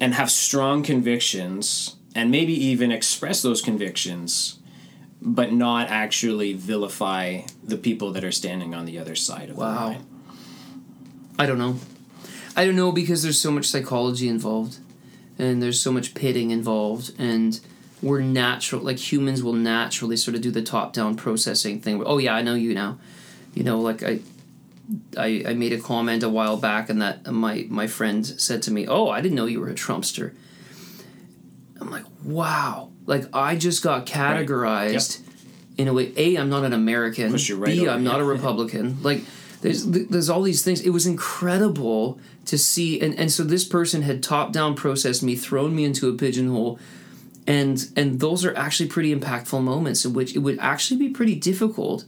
and 0.00 0.14
have 0.14 0.30
strong 0.30 0.82
convictions 0.82 1.96
and 2.14 2.30
maybe 2.30 2.52
even 2.52 2.90
express 2.90 3.42
those 3.42 3.60
convictions 3.60 4.58
but 5.24 5.52
not 5.52 5.88
actually 5.88 6.52
vilify 6.52 7.40
the 7.62 7.76
people 7.78 8.12
that 8.12 8.22
are 8.22 8.32
standing 8.32 8.74
on 8.74 8.84
the 8.84 8.98
other 8.98 9.16
side 9.16 9.48
of 9.48 9.56
the 9.56 9.62
Wow. 9.62 9.86
line. 9.88 10.06
I 11.38 11.46
don't 11.46 11.58
know. 11.58 11.78
I 12.56 12.64
don't 12.64 12.76
know 12.76 12.92
because 12.92 13.22
there's 13.22 13.40
so 13.40 13.50
much 13.50 13.66
psychology 13.66 14.28
involved, 14.28 14.76
and 15.38 15.62
there's 15.62 15.80
so 15.80 15.90
much 15.90 16.14
pitting 16.14 16.50
involved, 16.50 17.12
and 17.18 17.58
we're 18.02 18.20
natural. 18.20 18.82
Like 18.82 18.98
humans 18.98 19.42
will 19.42 19.54
naturally 19.54 20.16
sort 20.16 20.34
of 20.36 20.42
do 20.42 20.50
the 20.50 20.62
top-down 20.62 21.16
processing 21.16 21.80
thing. 21.80 22.02
Oh 22.04 22.18
yeah, 22.18 22.34
I 22.34 22.42
know 22.42 22.54
you 22.54 22.74
now. 22.74 22.98
You 23.54 23.64
know, 23.64 23.80
like 23.80 24.02
I, 24.02 24.20
I, 25.16 25.42
I 25.48 25.54
made 25.54 25.72
a 25.72 25.78
comment 25.80 26.22
a 26.22 26.28
while 26.28 26.56
back, 26.58 26.88
and 26.90 27.00
that 27.02 27.26
my 27.32 27.66
my 27.70 27.86
friend 27.86 28.24
said 28.26 28.62
to 28.62 28.70
me, 28.70 28.86
"Oh, 28.86 29.08
I 29.08 29.20
didn't 29.20 29.36
know 29.36 29.46
you 29.46 29.60
were 29.60 29.70
a 29.70 29.74
Trumpster." 29.74 30.32
I'm 31.80 31.90
like, 31.90 32.04
wow. 32.22 32.90
Like 33.06 33.24
I 33.32 33.56
just 33.56 33.82
got 33.82 34.06
categorized 34.06 35.20
in 35.76 35.88
a 35.88 35.92
way. 35.92 36.12
A, 36.16 36.36
I'm 36.36 36.48
not 36.48 36.64
an 36.64 36.72
American. 36.72 37.32
Right 37.32 37.64
B, 37.66 37.88
I'm 37.88 38.04
not 38.04 38.20
a 38.20 38.24
Republican. 38.36 39.02
like 39.02 39.22
there's 39.60 39.86
there's 39.86 40.30
all 40.30 40.42
these 40.42 40.62
things. 40.62 40.80
It 40.80 40.90
was 40.90 41.06
incredible 41.06 42.18
to 42.46 42.58
see, 42.58 43.00
and 43.00 43.18
and 43.18 43.30
so 43.32 43.42
this 43.44 43.64
person 43.64 44.02
had 44.02 44.22
top 44.22 44.52
down 44.52 44.74
processed 44.74 45.22
me, 45.22 45.36
thrown 45.36 45.74
me 45.74 45.84
into 45.84 46.08
a 46.08 46.12
pigeonhole. 46.12 46.78
And 47.46 47.86
and 47.94 48.20
those 48.20 48.44
are 48.44 48.56
actually 48.56 48.88
pretty 48.88 49.14
impactful 49.14 49.62
moments 49.62 50.04
in 50.04 50.14
which 50.14 50.34
it 50.34 50.38
would 50.38 50.58
actually 50.60 50.98
be 50.98 51.10
pretty 51.10 51.34
difficult 51.34 52.04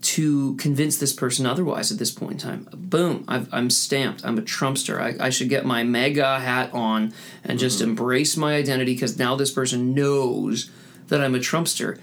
to 0.00 0.54
convince 0.56 0.96
this 0.98 1.12
person 1.12 1.44
otherwise 1.44 1.90
at 1.90 1.98
this 1.98 2.10
point 2.10 2.32
in 2.32 2.38
time. 2.38 2.68
Boom, 2.72 3.24
I've, 3.26 3.52
I'm 3.52 3.68
stamped. 3.68 4.24
I'm 4.24 4.38
a 4.38 4.42
Trumpster. 4.42 5.00
I, 5.00 5.26
I 5.26 5.30
should 5.30 5.48
get 5.48 5.64
my 5.66 5.82
MAGA 5.82 6.40
hat 6.40 6.72
on 6.72 7.12
and 7.42 7.58
just 7.58 7.80
mm-hmm. 7.80 7.90
embrace 7.90 8.36
my 8.36 8.54
identity 8.54 8.94
because 8.94 9.18
now 9.18 9.34
this 9.34 9.50
person 9.50 9.94
knows 9.94 10.70
that 11.08 11.20
I'm 11.20 11.34
a 11.34 11.38
Trumpster. 11.38 11.98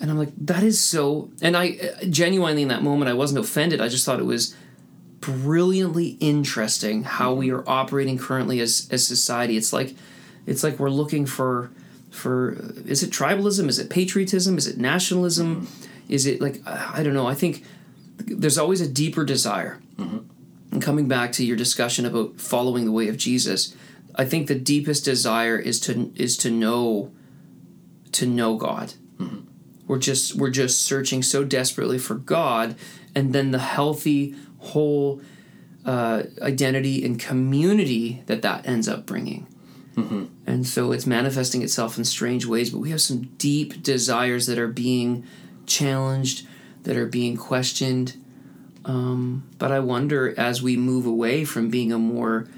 And 0.00 0.10
I'm 0.10 0.18
like, 0.18 0.32
that 0.36 0.62
is 0.62 0.80
so. 0.80 1.30
And 1.42 1.56
I 1.56 1.78
uh, 2.02 2.04
genuinely, 2.06 2.62
in 2.62 2.68
that 2.68 2.82
moment, 2.82 3.08
I 3.08 3.14
wasn't 3.14 3.40
offended. 3.40 3.80
I 3.80 3.88
just 3.88 4.04
thought 4.04 4.20
it 4.20 4.26
was 4.26 4.56
brilliantly 5.20 6.16
interesting 6.20 7.04
how 7.04 7.34
we 7.34 7.48
mm-hmm. 7.48 7.56
are 7.56 7.68
operating 7.68 8.18
currently 8.18 8.60
as 8.60 8.88
as 8.90 9.06
society. 9.06 9.56
It's 9.56 9.72
like, 9.72 9.94
it's 10.46 10.62
like 10.62 10.78
we're 10.78 10.90
looking 10.90 11.26
for, 11.26 11.70
for 12.10 12.52
is 12.86 13.02
it 13.02 13.10
tribalism? 13.10 13.68
Is 13.68 13.78
it 13.78 13.90
patriotism? 13.90 14.56
Is 14.56 14.66
it 14.66 14.78
nationalism? 14.78 15.62
Mm-hmm. 15.62 15.87
Is 16.08 16.26
it 16.26 16.40
like 16.40 16.60
I 16.66 17.02
don't 17.02 17.14
know. 17.14 17.26
I 17.26 17.34
think 17.34 17.64
there's 18.18 18.58
always 18.58 18.80
a 18.80 18.88
deeper 18.88 19.24
desire. 19.24 19.80
Mm-hmm. 19.96 20.18
And 20.70 20.82
coming 20.82 21.08
back 21.08 21.32
to 21.32 21.44
your 21.44 21.56
discussion 21.56 22.04
about 22.04 22.40
following 22.40 22.84
the 22.84 22.92
way 22.92 23.08
of 23.08 23.16
Jesus, 23.16 23.74
I 24.14 24.24
think 24.24 24.46
the 24.46 24.54
deepest 24.54 25.04
desire 25.04 25.58
is 25.58 25.80
to 25.80 26.12
is 26.14 26.36
to 26.38 26.50
know 26.50 27.12
to 28.12 28.26
know 28.26 28.56
God. 28.56 28.94
Mm-hmm. 29.18 29.40
We're 29.86 29.98
just 29.98 30.34
we're 30.34 30.50
just 30.50 30.82
searching 30.82 31.22
so 31.22 31.44
desperately 31.44 31.98
for 31.98 32.14
God, 32.14 32.76
and 33.14 33.32
then 33.32 33.50
the 33.50 33.58
healthy 33.58 34.34
whole 34.58 35.22
uh, 35.84 36.24
identity 36.42 37.04
and 37.04 37.18
community 37.18 38.22
that 38.26 38.42
that 38.42 38.66
ends 38.66 38.88
up 38.88 39.06
bringing. 39.06 39.46
Mm-hmm. 39.94 40.26
And 40.46 40.66
so 40.66 40.92
it's 40.92 41.06
manifesting 41.06 41.62
itself 41.62 41.98
in 41.98 42.04
strange 42.04 42.46
ways, 42.46 42.70
but 42.70 42.78
we 42.78 42.90
have 42.90 43.00
some 43.00 43.30
deep 43.38 43.82
desires 43.82 44.46
that 44.46 44.58
are 44.58 44.68
being 44.68 45.24
challenged, 45.68 46.46
that 46.82 46.96
are 46.96 47.06
being 47.06 47.36
questioned. 47.36 48.16
Um, 48.84 49.48
but 49.58 49.70
I 49.70 49.80
wonder 49.80 50.34
as 50.38 50.62
we 50.62 50.76
move 50.76 51.06
away 51.06 51.44
from 51.44 51.68
being 51.68 51.92
a 51.92 51.98
more, 51.98 52.48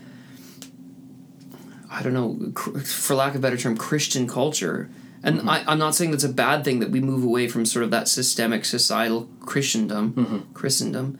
I 1.91 2.03
don't 2.03 2.15
know, 2.15 2.53
for 2.85 3.17
lack 3.17 3.31
of 3.31 3.37
a 3.37 3.43
better 3.43 3.57
term, 3.57 3.77
Christian 3.77 4.29
culture. 4.29 4.89
And 5.23 5.51
I, 5.51 5.65
I'm 5.67 5.79
not 5.79 5.95
saying 5.95 6.13
that's 6.13 6.25
a 6.25 6.33
bad 6.33 6.65
thing 6.65 6.79
that 6.81 6.91
we 6.91 7.01
move 7.01 7.25
away 7.25 7.49
from 7.49 7.67
sort 7.67 7.85
of 7.85 7.91
that 7.91 8.09
systemic 8.09 8.65
societal 8.65 9.29
Christendom, 9.41 10.49
Christendom. 10.55 11.19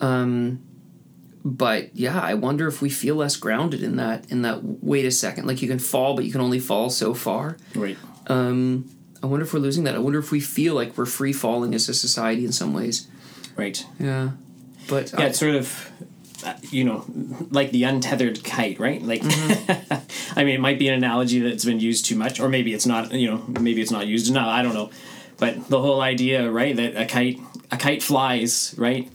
Um, 0.00 0.62
but 1.44 1.94
yeah, 1.94 2.20
I 2.20 2.34
wonder 2.34 2.66
if 2.66 2.82
we 2.82 2.90
feel 2.90 3.14
less 3.14 3.36
grounded 3.36 3.82
in 3.82 3.96
that. 3.96 4.28
In 4.32 4.42
that, 4.42 4.64
wait 4.64 5.04
a 5.04 5.12
second, 5.12 5.46
like 5.46 5.62
you 5.62 5.68
can 5.68 5.78
fall, 5.78 6.16
but 6.16 6.24
you 6.24 6.32
can 6.32 6.40
only 6.40 6.58
fall 6.58 6.90
so 6.90 7.14
far. 7.14 7.56
Right. 7.74 7.96
Um, 8.26 8.90
I 9.22 9.26
wonder 9.26 9.44
if 9.44 9.52
we're 9.52 9.60
losing 9.60 9.84
that. 9.84 9.94
I 9.94 9.98
wonder 9.98 10.18
if 10.18 10.30
we 10.30 10.40
feel 10.40 10.74
like 10.74 10.96
we're 10.96 11.06
free 11.06 11.32
falling 11.32 11.74
as 11.74 11.88
a 11.88 11.94
society 11.94 12.44
in 12.44 12.52
some 12.52 12.72
ways. 12.72 13.08
Right. 13.56 13.84
Yeah, 13.98 14.30
but 14.88 15.12
Yeah, 15.18 15.26
it's 15.26 15.38
sort 15.38 15.54
of, 15.54 15.90
uh, 16.44 16.54
you 16.70 16.84
know, 16.84 17.04
like 17.50 17.70
the 17.70 17.84
untethered 17.84 18.44
kite, 18.44 18.78
right? 18.78 19.02
Like, 19.02 19.22
I 20.36 20.44
mean, 20.44 20.54
it 20.54 20.60
might 20.60 20.78
be 20.78 20.88
an 20.88 20.94
analogy 20.94 21.40
that's 21.40 21.64
been 21.64 21.80
used 21.80 22.04
too 22.04 22.16
much, 22.16 22.38
or 22.40 22.48
maybe 22.48 22.74
it's 22.74 22.86
not. 22.86 23.12
You 23.12 23.30
know, 23.30 23.44
maybe 23.60 23.80
it's 23.80 23.90
not 23.90 24.06
used 24.06 24.30
enough. 24.30 24.48
I 24.48 24.62
don't 24.62 24.74
know, 24.74 24.90
but 25.38 25.68
the 25.68 25.80
whole 25.80 26.00
idea, 26.00 26.50
right, 26.50 26.76
that 26.76 26.96
a 26.96 27.06
kite, 27.06 27.40
a 27.70 27.76
kite 27.76 28.02
flies, 28.02 28.74
right? 28.76 29.10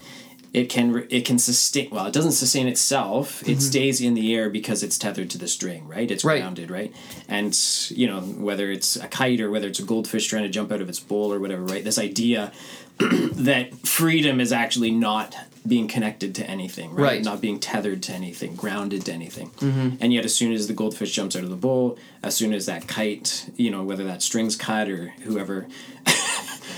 It 0.54 0.66
can 0.66 1.08
it 1.10 1.26
can 1.26 1.40
sustain. 1.40 1.90
Well, 1.92 2.08
it 2.08 2.14
doesn't 2.14 2.34
sustain 2.34 2.68
itself. 2.68 3.42
It 3.44 3.46
mm-hmm. 3.46 3.60
stays 3.60 4.02
in 4.02 4.16
the 4.16 4.36
air 4.36 4.50
because 4.50 4.84
it's 4.84 4.98
tethered 4.98 5.30
to 5.30 5.38
the 5.38 5.48
string, 5.48 5.88
right? 5.88 6.12
It's 6.12 6.26
Right. 6.26 6.42
grounded, 6.42 6.70
right? 6.70 6.94
And 7.30 7.58
you 7.90 8.08
know 8.08 8.20
whether 8.20 8.70
it's 8.70 8.98
a 8.98 9.08
kite 9.08 9.40
or 9.40 9.50
whether 9.50 9.68
it's 9.68 9.80
a 9.80 9.84
goldfish 9.84 10.28
trying 10.28 10.44
to 10.44 10.50
jump 10.50 10.72
out 10.72 10.82
of 10.82 10.90
its 10.90 11.00
bowl 11.00 11.34
or 11.34 11.40
whatever, 11.40 11.64
right? 11.64 11.84
This 11.84 11.98
idea 11.98 12.52
that 13.00 13.88
freedom 13.88 14.42
is 14.42 14.52
actually 14.52 14.92
not 14.92 15.36
being 15.66 15.88
connected 15.88 16.36
to 16.36 16.50
anything, 16.50 16.94
right? 16.94 17.04
Right. 17.04 17.24
Not 17.24 17.40
being 17.40 17.60
tethered 17.60 18.04
to 18.04 18.14
anything, 18.14 18.56
grounded 18.56 19.06
to 19.06 19.14
anything. 19.14 19.52
Mm-hmm. 19.52 19.98
And 20.02 20.12
yet, 20.12 20.26
as 20.26 20.34
soon 20.34 20.52
as 20.52 20.68
the 20.68 20.74
goldfish 20.74 21.14
jumps 21.14 21.36
out 21.36 21.44
of 21.44 21.50
the 21.50 21.56
bowl, 21.56 21.98
as 22.24 22.36
soon 22.36 22.54
as 22.54 22.66
that 22.66 22.88
kite, 22.88 23.50
you 23.56 23.70
know, 23.70 23.84
whether 23.84 24.04
that 24.06 24.22
string's 24.22 24.56
cut 24.56 24.90
or 24.90 25.08
whoever. 25.24 25.68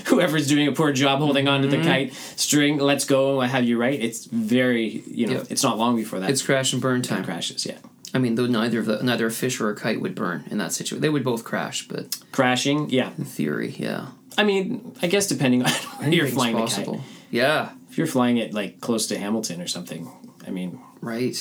Whoever's 0.08 0.46
doing 0.46 0.66
a 0.68 0.72
poor 0.72 0.92
job 0.92 1.18
holding 1.20 1.48
on 1.48 1.62
to 1.62 1.68
the 1.68 1.82
kite 1.82 2.12
string, 2.36 2.78
let's 2.78 3.04
go. 3.04 3.40
I 3.40 3.46
have 3.46 3.64
you 3.64 3.78
right. 3.78 3.98
It's 4.00 4.26
very, 4.26 5.02
you 5.06 5.26
know, 5.26 5.32
Yeah. 5.34 5.44
it's 5.50 5.62
not 5.62 5.78
long 5.78 5.96
before 5.96 6.20
that 6.20 6.30
it's 6.30 6.42
crash 6.42 6.72
and 6.72 6.82
burn 6.82 7.02
time 7.02 7.24
crashes. 7.24 7.64
Yeah, 7.66 7.78
I 8.12 8.18
mean, 8.18 8.34
though 8.34 8.46
neither 8.46 8.80
of 8.80 8.86
the 8.86 9.02
neither 9.02 9.26
a 9.26 9.30
fish 9.30 9.60
or 9.60 9.70
a 9.70 9.74
kite 9.74 10.00
would 10.00 10.14
burn 10.14 10.44
in 10.50 10.58
that 10.58 10.72
situation. 10.72 11.00
They 11.00 11.08
would 11.08 11.24
both 11.24 11.42
crash, 11.44 11.88
but 11.88 12.18
crashing. 12.32 12.90
Yeah, 12.90 13.10
in 13.18 13.24
theory, 13.24 13.74
yeah, 13.78 14.08
I 14.36 14.44
mean, 14.44 14.94
I 15.02 15.06
guess 15.06 15.26
depending 15.26 15.62
on 15.64 15.70
where 15.98 16.12
you're 16.12 16.26
flying 16.28 16.56
the 16.56 16.66
kite. 16.66 17.00
Yeah, 17.30 17.70
If 17.90 17.98
you're 17.98 18.06
flying 18.06 18.36
it 18.36 18.52
like 18.54 18.80
close 18.80 19.06
to 19.08 19.18
Hamilton 19.18 19.60
or 19.60 19.66
something, 19.68 20.08
I 20.46 20.50
mean, 20.50 20.80
right. 21.00 21.36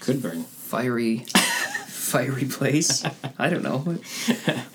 could 0.00 0.20
burn. 0.22 0.44
Fiery, 0.44 1.18
fiery 1.86 2.44
place. 2.44 3.04
I 3.38 3.48
don't 3.48 3.62
know, 3.62 3.98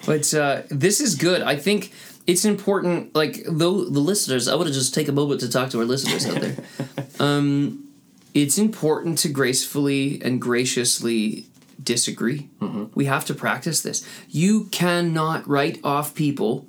but 0.06 0.34
uh, 0.34 0.62
this 0.70 1.00
is 1.02 1.16
good. 1.16 1.42
I 1.42 1.56
think 1.56 1.92
it's 2.28 2.46
important. 2.46 3.16
Like 3.16 3.44
though 3.48 3.86
the 3.86 4.00
listeners, 4.00 4.48
I 4.48 4.56
want 4.56 4.68
to 4.68 4.74
just 4.74 4.94
take 4.94 5.08
a 5.08 5.14
moment 5.14 5.40
to 5.42 5.50
talk 5.50 5.72
to 5.72 5.80
our 5.80 5.86
listeners 5.86 6.26
out 6.28 6.42
there. 6.42 6.56
um, 7.20 7.88
it's 8.34 8.58
important 8.58 9.18
to 9.20 9.30
gracefully 9.30 10.22
and 10.24 10.40
graciously 10.40 11.48
disagree. 11.82 12.50
We 12.94 13.06
have 13.06 13.26
to 13.26 13.34
practice 13.34 13.82
this. 13.82 14.08
You 14.30 14.66
cannot 14.66 15.48
write 15.48 15.80
off 15.84 16.14
people 16.14 16.68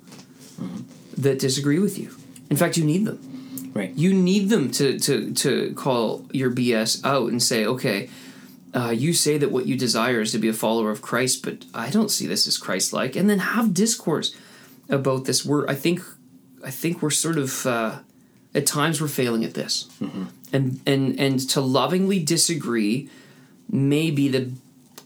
that 1.17 1.39
disagree 1.39 1.79
with 1.79 1.99
you. 1.99 2.15
In 2.49 2.57
fact, 2.57 2.77
you 2.77 2.85
need 2.85 3.05
them. 3.05 3.71
Right. 3.73 3.93
You 3.95 4.13
need 4.13 4.49
them 4.49 4.71
to 4.71 4.97
to 4.99 5.33
to 5.33 5.73
call 5.75 6.25
your 6.31 6.51
BS 6.51 7.05
out 7.05 7.29
and 7.29 7.41
say, 7.41 7.65
okay, 7.65 8.09
uh, 8.73 8.89
you 8.89 9.13
say 9.13 9.37
that 9.37 9.51
what 9.51 9.67
you 9.67 9.77
desire 9.77 10.21
is 10.21 10.31
to 10.31 10.39
be 10.39 10.47
a 10.47 10.53
follower 10.53 10.89
of 10.89 11.01
Christ, 11.01 11.43
but 11.43 11.65
I 11.73 11.89
don't 11.89 12.09
see 12.09 12.25
this 12.27 12.47
as 12.47 12.57
Christ-like, 12.57 13.15
and 13.15 13.29
then 13.29 13.39
have 13.39 13.73
discourse 13.73 14.35
about 14.89 15.25
this. 15.25 15.45
We're 15.45 15.67
I 15.67 15.75
think 15.75 16.01
I 16.63 16.71
think 16.71 17.01
we're 17.01 17.09
sort 17.11 17.37
of 17.37 17.65
uh, 17.65 17.99
at 18.53 18.65
times 18.65 19.01
we're 19.01 19.07
failing 19.07 19.43
at 19.45 19.53
this, 19.53 19.87
and 20.51 20.79
and 20.85 21.19
and 21.19 21.39
to 21.49 21.61
lovingly 21.61 22.19
disagree 22.23 23.09
may 23.69 24.11
be 24.11 24.27
the 24.27 24.51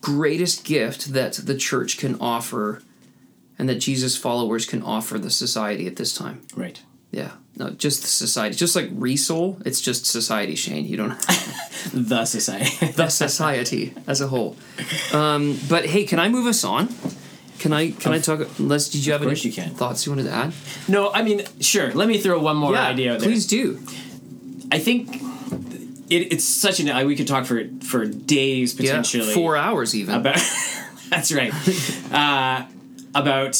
greatest 0.02 0.64
gift 0.66 1.14
that 1.14 1.34
the 1.34 1.56
church 1.56 1.98
can 1.98 2.18
offer 2.20 2.82
and 3.60 3.70
that 3.70 3.76
Jesus 3.76 4.18
followers 4.18 4.66
can 4.66 4.82
offer 4.82 5.18
the 5.20 5.30
society 5.30 5.86
at 5.88 5.96
this 5.96 6.14
time. 6.14 6.42
Right. 6.56 6.82
Yeah. 7.12 7.32
No, 7.56 7.70
just 7.70 8.02
the 8.02 8.08
society. 8.08 8.56
Just 8.56 8.76
like 8.76 8.90
Resol, 8.90 9.62
it's 9.66 9.80
just 9.80 10.06
society, 10.08 10.56
Shane. 10.56 10.86
You 10.86 10.98
don't 10.98 11.20
The 11.94 12.26
society. 12.26 12.88
the 12.94 13.10
society 13.10 13.94
as 14.08 14.22
a 14.22 14.28
whole. 14.28 14.56
Um, 15.14 15.60
but 15.70 15.86
hey, 15.86 16.06
can 16.06 16.18
I 16.20 16.28
move 16.30 16.48
us 16.48 16.64
on? 16.64 16.90
Can 17.64 17.72
I 17.72 17.92
can 17.92 18.12
I 18.12 18.20
talk 18.20 18.40
Les, 18.60 18.90
did 18.90 19.06
you 19.06 19.14
have 19.14 19.22
any 19.22 19.32
course 19.32 19.46
you 19.46 19.54
can. 19.54 19.70
thoughts 19.74 20.06
you 20.06 20.12
wanted 20.12 20.24
to 20.26 20.32
add? 20.32 20.52
no, 20.90 21.12
I 21.14 21.22
mean, 21.24 21.44
sure. 21.62 21.94
Let 21.94 22.08
me 22.10 22.18
throw 22.18 22.38
one 22.42 22.58
more 22.58 22.76
idea 22.76 23.14
out 23.14 23.20
there. 23.22 23.30
please 23.30 23.48
do. 23.48 23.80
I 24.70 24.80
think 24.80 25.16
it, 26.10 26.34
it's 26.34 26.44
such 26.44 26.82
an. 26.82 26.90
I- 26.90 27.06
We 27.06 27.16
could 27.16 27.28
talk 27.28 27.46
for 27.46 27.64
for 27.82 28.06
days 28.06 28.74
potentially, 28.74 29.24
Yeah. 29.24 29.30
potentially. 29.30 29.34
Four 29.34 29.56
hours 29.56 29.96
even. 29.96 30.16
about 30.16 30.42
that's 31.10 31.32
right 31.32 31.54
uh, 32.12 32.66
about 33.16 33.56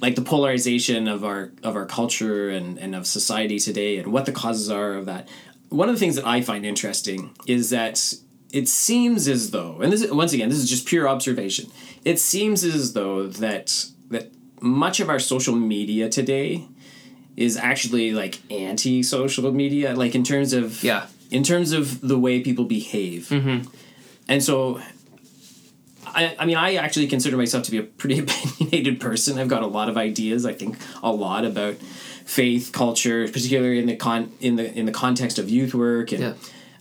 like 0.00 0.14
the 0.14 0.22
polarization 0.22 1.08
of 1.08 1.24
our 1.24 1.50
of 1.64 1.74
our 1.74 1.86
culture 1.86 2.48
and 2.50 2.78
and 2.78 2.94
of 2.94 3.06
society 3.08 3.58
today 3.58 3.98
and 3.98 4.12
what 4.12 4.24
the 4.26 4.32
causes 4.32 4.70
are 4.70 4.94
of 4.94 5.06
that 5.06 5.26
one 5.70 5.88
of 5.88 5.94
the 5.96 5.98
things 5.98 6.14
that 6.16 6.26
i 6.26 6.40
find 6.42 6.64
interesting 6.66 7.30
is 7.46 7.70
that 7.70 8.14
it 8.60 8.66
seems 8.68 9.28
as 9.28 9.42
though 9.50 9.72
and 9.82 9.92
this 9.92 10.02
is, 10.02 10.10
once 10.22 10.32
again 10.32 10.48
this 10.52 10.58
is 10.64 10.68
just 10.74 10.84
pure 10.92 11.06
observation 11.14 11.66
it 12.04 12.18
seems 12.18 12.64
as 12.64 12.92
though 12.98 13.26
that 13.44 13.66
that 14.14 14.26
much 14.60 15.00
of 15.00 15.08
our 15.12 15.18
social 15.32 15.54
media 15.74 16.08
today 16.08 16.48
is 17.36 17.56
actually 17.70 18.06
like 18.22 18.34
anti 18.50 19.02
social 19.02 19.52
media 19.52 19.94
like 20.02 20.14
in 20.14 20.24
terms 20.32 20.52
of 20.60 20.82
Yeah. 20.82 21.06
in 21.30 21.42
terms 21.42 21.72
of 21.72 21.84
the 22.00 22.18
way 22.18 22.40
people 22.48 22.64
behave 22.64 23.22
mm-hmm. 23.28 23.58
and 24.32 24.42
so 24.42 24.80
I, 26.18 26.34
I 26.38 26.46
mean, 26.46 26.56
I 26.56 26.76
actually 26.76 27.08
consider 27.08 27.36
myself 27.36 27.64
to 27.64 27.70
be 27.70 27.76
a 27.76 27.82
pretty 27.82 28.18
opinionated 28.24 29.00
person. 29.00 29.38
I've 29.38 29.48
got 29.48 29.62
a 29.62 29.66
lot 29.66 29.90
of 29.90 29.98
ideas. 29.98 30.46
I 30.46 30.54
think 30.54 30.78
a 31.02 31.12
lot 31.12 31.44
about 31.44 31.74
faith, 32.24 32.72
culture, 32.72 33.28
particularly 33.28 33.78
in 33.78 33.86
the 33.86 33.96
con 33.96 34.32
in 34.40 34.56
the 34.56 34.66
in 34.78 34.86
the 34.86 34.92
context 34.92 35.38
of 35.38 35.50
youth 35.50 35.74
work, 35.74 36.12
and 36.12 36.20
Yeah. 36.22 36.32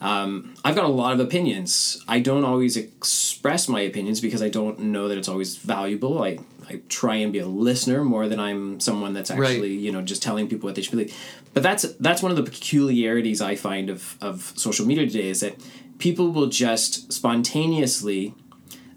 Um, 0.02 0.54
I've 0.64 0.76
got 0.76 0.86
a 0.86 0.90
lot 0.90 1.14
of 1.14 1.20
opinions. 1.20 2.04
I 2.08 2.20
don't 2.20 2.44
always 2.46 2.78
express 2.78 3.68
my 3.70 3.82
opinions 3.82 4.22
because 4.22 4.42
I 4.42 4.50
don't 4.50 4.80
know 4.80 5.08
that 5.08 5.18
it's 5.18 5.28
always 5.30 5.58
valuable. 5.58 6.22
I 6.24 6.40
I 6.70 6.82
try 6.90 7.16
and 7.18 7.32
be 7.32 7.40
a 7.40 7.46
listener 7.48 8.04
more 8.04 8.28
than 8.28 8.40
I'm 8.40 8.80
someone 8.80 9.14
that's 9.14 9.30
Right. 9.32 9.52
actually 9.52 9.74
you 9.76 9.92
know 9.92 10.02
just 10.02 10.22
telling 10.24 10.48
people 10.48 10.68
what 10.68 10.76
they 10.76 10.82
should 10.82 10.92
believe. 10.92 11.16
But 11.54 11.64
that's 11.64 11.84
that's 12.00 12.22
one 12.22 12.32
of 12.32 12.38
the 12.38 12.44
peculiarities 12.44 13.42
I 13.42 13.56
find 13.56 13.90
of 13.90 14.18
of 14.22 14.54
social 14.56 14.86
media 14.86 15.06
today 15.08 15.30
is 15.30 15.40
that 15.42 15.56
people 16.00 16.32
will 16.32 16.48
just 16.48 17.12
spontaneously 17.14 18.34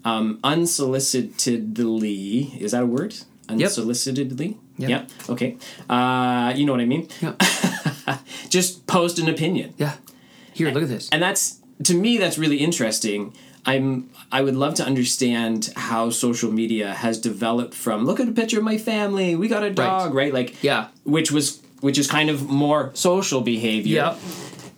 um, 0.05 0.39
unsolicitedly 0.43 2.59
is 2.61 2.71
that 2.71 2.83
a 2.83 2.85
word 2.85 3.15
unsolicitedly 3.47 4.57
Yep. 4.77 4.89
yeah 4.89 5.05
okay 5.29 5.57
uh, 5.89 6.53
you 6.55 6.65
know 6.65 6.71
what 6.71 6.81
i 6.81 6.85
mean 6.85 7.07
Yeah. 7.21 7.35
just 8.49 8.85
post 8.87 9.19
an 9.19 9.27
opinion 9.29 9.73
Yeah. 9.77 9.93
Here, 10.59 10.71
look 10.71 10.83
at 10.83 10.89
this. 10.89 11.09
and 11.11 11.21
that's 11.21 11.59
to 11.83 11.93
me 11.93 12.17
that's 12.17 12.37
really 12.37 12.57
interesting 12.57 13.33
i'm 13.65 14.09
i 14.31 14.39
would 14.45 14.55
love 14.63 14.73
to 14.75 14.83
understand 14.91 15.71
how 15.87 16.09
social 16.09 16.51
media 16.61 16.93
has 16.93 17.19
developed 17.19 17.73
from 17.73 18.05
look 18.05 18.19
at 18.19 18.27
a 18.27 18.31
picture 18.41 18.57
of 18.57 18.63
my 18.63 18.77
family 18.77 19.35
we 19.35 19.47
got 19.47 19.63
a 19.63 19.69
dog 19.71 20.13
right, 20.13 20.33
like 20.33 20.49
Yeah. 20.63 20.87
which 21.03 21.29
was 21.31 21.61
which 21.81 21.97
is 21.97 22.07
kind 22.07 22.29
of 22.29 22.37
more 22.49 22.91
social 22.93 23.41
behavior 23.41 23.95
Yep. 24.03 24.17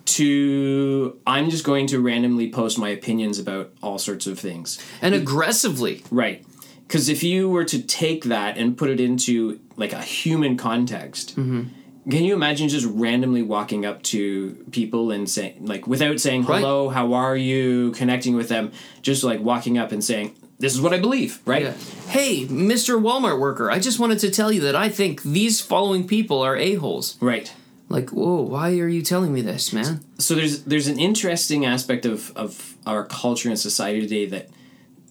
to 0.06 1.18
i'm 1.26 1.50
just 1.50 1.64
going 1.64 1.86
to 1.88 2.00
randomly 2.00 2.50
post 2.50 2.78
my 2.78 2.88
opinions 2.90 3.38
about 3.38 3.70
all 3.82 3.98
sorts 3.98 4.26
of 4.26 4.38
things 4.38 4.78
And 5.00 5.14
aggressively. 5.14 6.02
Right. 6.10 6.44
Because 6.86 7.08
if 7.08 7.22
you 7.22 7.48
were 7.48 7.64
to 7.64 7.80
take 7.82 8.24
that 8.24 8.58
and 8.58 8.76
put 8.76 8.90
it 8.90 9.00
into 9.00 9.58
like 9.76 9.92
a 9.94 10.02
human 10.02 10.56
context, 10.58 11.36
Mm-hmm. 11.36 11.62
Can 12.10 12.24
you 12.24 12.34
imagine 12.34 12.68
just 12.68 12.86
randomly 12.86 13.42
walking 13.42 13.86
up 13.86 14.02
to 14.04 14.54
people 14.72 15.10
and 15.12 15.28
saying, 15.30 15.66
like, 15.66 15.86
without 15.86 16.18
saying 16.20 16.44
Right. 16.44 16.60
hello, 16.60 16.88
how 16.88 17.12
are 17.14 17.36
you, 17.36 17.92
connecting 17.92 18.34
with 18.36 18.48
them, 18.48 18.72
just 19.02 19.22
like 19.22 19.40
walking 19.40 19.78
up 19.78 19.92
and 19.92 20.02
saying, 20.02 20.34
this 20.58 20.74
is 20.74 20.80
what 20.80 20.92
I 20.92 20.98
believe, 20.98 21.40
right? 21.44 21.62
Yeah. 21.62 21.74
Hey, 22.08 22.44
Mr. 22.46 23.00
Walmart 23.00 23.38
worker, 23.40 23.70
I 23.70 23.78
just 23.78 23.98
wanted 23.98 24.18
to 24.20 24.30
tell 24.30 24.52
you 24.52 24.60
that 24.62 24.76
I 24.76 24.88
think 24.88 25.22
these 25.22 25.60
following 25.60 26.06
people 26.06 26.40
are 26.40 26.56
a-holes. 26.56 27.16
Right. 27.20 27.52
Like, 27.88 28.10
whoa, 28.10 28.40
why 28.42 28.78
are 28.78 28.88
you 28.88 29.02
telling 29.02 29.32
me 29.34 29.42
this, 29.42 29.72
man? 29.72 30.00
so 30.18 30.34
there's 30.34 30.62
there's 30.62 30.86
an 30.86 30.98
interesting 30.98 31.66
aspect 31.66 32.06
of 32.06 32.32
of 32.36 32.76
our 32.86 33.04
culture 33.04 33.48
and 33.48 33.58
society 33.58 34.00
today 34.00 34.24
that 34.26 34.48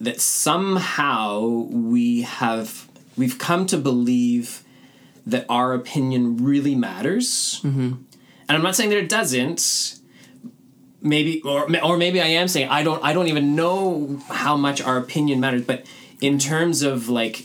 that 0.00 0.20
somehow 0.20 1.46
we 1.70 2.22
have 2.22 2.88
we've 3.16 3.38
come 3.38 3.66
to 3.66 3.76
believe 3.76 4.61
that 5.26 5.46
our 5.48 5.72
opinion 5.74 6.36
really 6.38 6.74
matters. 6.74 7.60
Mm-hmm. 7.62 7.92
and 8.48 8.50
i'm 8.50 8.62
not 8.62 8.74
saying 8.76 8.90
that 8.90 8.98
it 8.98 9.08
doesn't. 9.08 9.98
Maybe 11.04 11.42
or 11.42 11.66
or 11.84 11.96
maybe 11.96 12.20
i 12.20 12.26
am 12.26 12.46
saying 12.46 12.68
i 12.68 12.84
don't 12.84 13.02
i 13.02 13.12
don't 13.12 13.26
even 13.26 13.56
know 13.56 14.20
how 14.28 14.56
much 14.56 14.80
our 14.80 14.96
opinion 14.98 15.40
matters 15.40 15.62
but 15.64 15.84
in 16.20 16.38
terms 16.38 16.82
of 16.82 17.08
like 17.08 17.38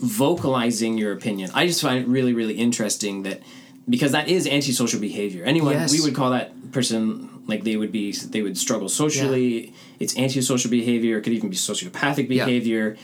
vocalizing 0.00 0.98
your 0.98 1.12
opinion 1.12 1.50
i 1.54 1.68
just 1.68 1.80
find 1.80 1.98
it 2.02 2.08
really 2.08 2.32
really 2.32 2.54
interesting 2.54 3.22
that 3.22 3.40
because 3.88 4.10
that 4.10 4.26
is 4.28 4.48
antisocial 4.48 4.98
behavior. 5.00 5.44
Anyone 5.44 5.74
Yes. 5.74 5.92
we 5.92 6.00
would 6.00 6.14
call 6.16 6.30
that 6.30 6.72
person 6.72 7.30
like 7.46 7.62
they 7.62 7.76
would 7.76 7.92
be 7.92 8.10
they 8.12 8.42
would 8.42 8.58
struggle 8.58 8.88
socially. 8.88 9.72
It's 10.00 10.16
antisocial 10.18 10.70
behavior. 10.70 11.18
It 11.18 11.22
could 11.22 11.32
even 11.32 11.50
be 11.50 11.56
sociopathic 11.56 12.28
behavior 12.28 12.96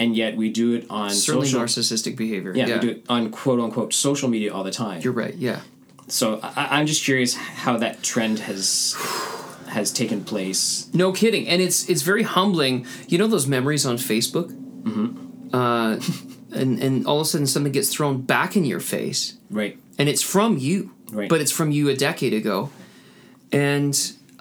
and 0.00 0.16
yet 0.16 0.36
we 0.36 0.50
do 0.50 0.72
it 0.74 0.86
on 0.90 1.10
Certainly 1.10 1.46
social 1.48 1.60
narcissistic 1.60 2.16
behavior. 2.16 2.52
yeah, 2.56 2.74
we 2.74 2.80
do 2.80 2.88
it 2.90 3.04
on 3.08 3.30
quote 3.30 3.60
unquote 3.60 3.94
social 3.94 4.28
media 4.28 4.52
all 4.52 4.64
the 4.64 4.72
time 4.72 5.00
You're 5.02 5.12
right, 5.12 5.34
yeah. 5.36 5.60
so 6.08 6.40
I, 6.42 6.78
i'm 6.80 6.86
just 6.86 7.04
curious 7.04 7.34
how 7.64 7.76
that 7.78 8.02
trend 8.02 8.40
has 8.40 8.96
has 9.68 9.92
taken 9.92 10.24
place 10.24 10.88
No 10.92 11.12
kidding, 11.12 11.46
and 11.46 11.62
it's 11.62 11.88
it's 11.88 12.02
very 12.02 12.24
humbling. 12.24 12.84
You 13.06 13.18
know 13.18 13.28
those 13.28 13.46
memories 13.46 13.86
on 13.86 13.96
Facebook, 13.98 14.48
mm-hmm. 14.82 15.54
uh, 15.54 15.92
and 16.60 16.82
and 16.82 17.06
all 17.06 17.20
of 17.20 17.26
a 17.26 17.28
sudden 17.30 17.46
something 17.46 17.70
gets 17.72 17.88
thrown 17.94 18.22
back 18.22 18.56
in 18.56 18.64
your 18.64 18.80
face, 18.80 19.36
right 19.48 19.78
and 19.98 20.08
it's 20.08 20.22
from 20.22 20.58
you, 20.58 20.90
Right. 21.12 21.28
but 21.28 21.40
it's 21.40 21.52
from 21.52 21.70
you 21.70 21.88
a 21.88 21.94
decade 21.94 22.34
ago, 22.34 22.70
and 23.52 23.94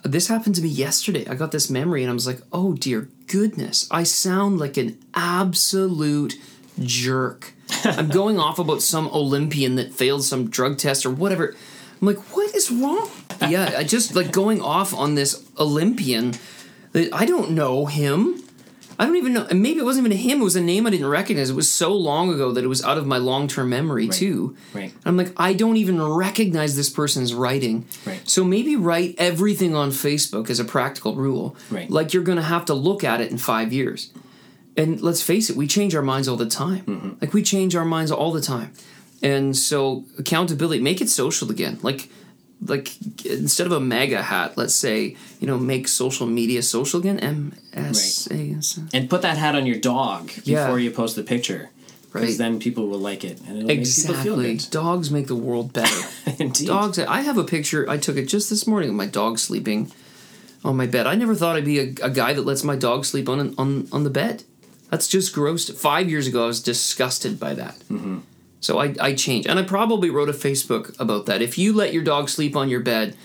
this 0.04 0.28
happened 0.28 0.56
to 0.56 0.62
me 0.62 0.70
yesterday. 0.70 1.26
I 1.28 1.36
got 1.36 1.52
this 1.52 1.70
memory, 1.70 2.04
and 2.04 2.10
I 2.10 2.14
was 2.14 2.28
like, 2.28 2.42
oh 2.52 2.74
dear 2.74 3.10
goodness, 3.28 3.88
I 3.92 4.04
sound 4.04 4.60
like 4.60 4.78
an 4.78 4.98
absolute 5.14 6.36
jerk. 6.80 7.54
I'm 7.84 8.08
going 8.10 8.40
off 8.40 8.60
about 8.60 8.82
some 8.82 9.08
Olympian 9.10 9.76
that 9.76 9.94
failed 9.94 10.24
some 10.24 10.50
drug 10.50 10.78
test 10.78 11.06
or 11.06 11.12
whatever. 11.12 11.56
I'm 12.02 12.08
like, 12.08 12.18
what 12.36 12.56
is 12.56 12.72
wrong? 12.72 13.10
yeah, 13.48 13.74
I 13.78 13.84
just 13.84 14.16
like 14.16 14.32
going 14.32 14.62
off 14.62 14.94
on 14.94 15.16
this 15.16 15.46
Olympian 15.58 16.34
that 16.94 17.14
I 17.14 17.26
don't 17.26 17.52
know 17.52 17.86
him. 17.86 18.39
I 19.00 19.06
don't 19.06 19.16
even 19.16 19.34
know. 19.34 19.48
And 19.50 19.62
maybe 19.64 19.80
it 19.80 19.86
wasn't 19.86 20.06
even 20.08 20.18
him. 20.18 20.42
It 20.42 20.44
was 20.44 20.58
a 20.58 20.62
name 20.62 20.86
I 20.86 20.90
didn't 20.90 21.08
recognize. 21.08 21.50
It 21.50 21.56
was 21.56 21.74
so 21.74 21.94
long 21.94 22.34
ago 22.34 22.52
that 22.52 22.66
it 22.66 22.68
was 22.68 22.84
out 22.84 22.98
of 22.98 23.08
my 23.08 23.18
long 23.18 23.48
term 23.48 23.70
memory 23.70 24.10
too. 24.10 24.58
right. 24.74 24.94
I'm 25.06 25.16
like, 25.16 25.32
I 25.38 25.54
don't 25.54 25.78
even 25.78 26.04
recognize 26.04 26.76
this 26.76 26.90
person's 26.90 27.34
writing. 27.34 27.86
Right. 28.06 28.20
So 28.30 28.44
maybe 28.44 28.76
write 28.76 29.16
everything 29.18 29.74
on 29.74 29.92
Facebook 29.92 30.50
as 30.50 30.60
a 30.60 30.66
practical 30.66 31.16
rule. 31.16 31.56
Right. 31.72 31.90
Like 31.90 32.14
you're 32.14 32.24
going 32.24 32.38
to 32.38 32.44
have 32.44 32.66
to 32.66 32.74
look 32.74 33.06
at 33.06 33.22
it 33.22 33.32
in 33.32 33.38
five 33.38 33.72
years. 33.72 34.12
And 34.76 35.02
let's 35.02 35.22
face 35.22 35.50
it, 35.50 35.56
we 35.56 35.66
change 35.66 35.96
our 35.96 36.02
minds 36.02 36.28
all 36.28 36.38
the 36.38 36.50
time. 36.50 36.84
Mm-hmm. 36.86 37.10
Like 37.22 37.34
we 37.34 37.42
change 37.42 37.78
our 37.78 37.86
minds 37.86 38.12
all 38.12 38.34
the 38.34 38.42
time. 38.42 38.74
And 39.22 39.56
so 39.56 40.06
accountability, 40.18 40.82
make 40.82 41.00
it 41.00 41.10
social 41.10 41.50
again. 41.52 41.80
Like 41.82 42.10
like 42.66 42.90
instead 43.26 43.66
of 43.68 43.72
a 43.74 43.80
MAGA 43.80 44.22
hat, 44.24 44.58
let's 44.58 44.74
say, 44.76 45.16
you 45.40 45.48
know, 45.48 45.58
make 45.58 45.88
social 45.88 46.28
media 46.28 46.62
social 46.62 47.00
again. 47.00 47.20
M 47.20 47.54
S 47.74 48.28
A 48.32 48.56
S. 48.58 48.80
and 48.94 49.10
put 49.10 49.22
that 49.22 49.38
hat 49.38 49.56
on 49.56 49.66
your 49.66 49.78
dog 49.80 50.28
before 50.28 50.44
Yeah. 50.44 50.76
you 50.76 50.92
post 50.92 51.16
the 51.16 51.24
picture 51.24 51.70
because 52.12 52.30
Right. 52.30 52.38
then 52.38 52.60
people 52.60 52.88
will 52.88 53.00
like 53.00 53.24
it 53.24 53.40
and 53.48 53.58
it'll 53.58 53.68
make 53.68 53.80
people 53.86 54.14
feel 54.16 54.40
Exactly. 54.40 54.56
good 54.58 54.72
Dogs 54.72 55.12
make 55.12 55.28
the 55.28 55.36
world 55.36 55.72
better. 55.74 56.02
indeed 56.40 56.68
dogs 56.68 56.98
i 57.00 57.22
have 57.22 57.38
a 57.38 57.44
picture 57.44 57.88
i 57.90 57.98
took 57.98 58.18
it 58.18 58.26
just 58.28 58.50
this 58.50 58.66
morning 58.68 58.90
of 58.90 58.96
my 58.96 59.06
dog 59.06 59.38
sleeping 59.40 59.92
on 60.64 60.76
my 60.76 60.86
bed 60.88 61.06
i 61.08 61.14
never 61.16 61.36
thought 61.36 61.56
i'd 61.56 61.66
be 61.66 61.80
a, 61.80 61.88
a 62.04 62.10
guy 62.10 62.34
that 62.34 62.46
lets 62.46 62.64
my 62.64 62.76
dog 62.76 63.06
sleep 63.06 63.28
on 63.30 63.54
on 63.58 63.88
on 63.92 64.04
the 64.04 64.10
bed 64.10 64.44
that's 64.90 65.08
just 65.08 65.34
gross 65.34 65.70
five 65.70 66.10
years 66.10 66.28
ago 66.28 66.44
i 66.46 66.48
was 66.48 66.62
disgusted 66.62 67.40
by 67.40 67.54
that 67.54 67.76
mm-hmm. 67.92 68.20
So 68.62 68.80
I, 68.80 68.94
I 69.00 69.14
changed 69.14 69.48
and 69.48 69.58
i 69.60 69.64
probably 69.64 70.10
wrote 70.10 70.30
a 70.30 70.34
facebook 70.34 70.98
about 71.00 71.26
that 71.28 71.42
if 71.42 71.58
you 71.58 71.74
let 71.74 71.94
your 71.94 72.04
dog 72.04 72.30
sleep 72.30 72.56
on 72.56 72.70
your 72.70 72.80
bed 72.82 73.16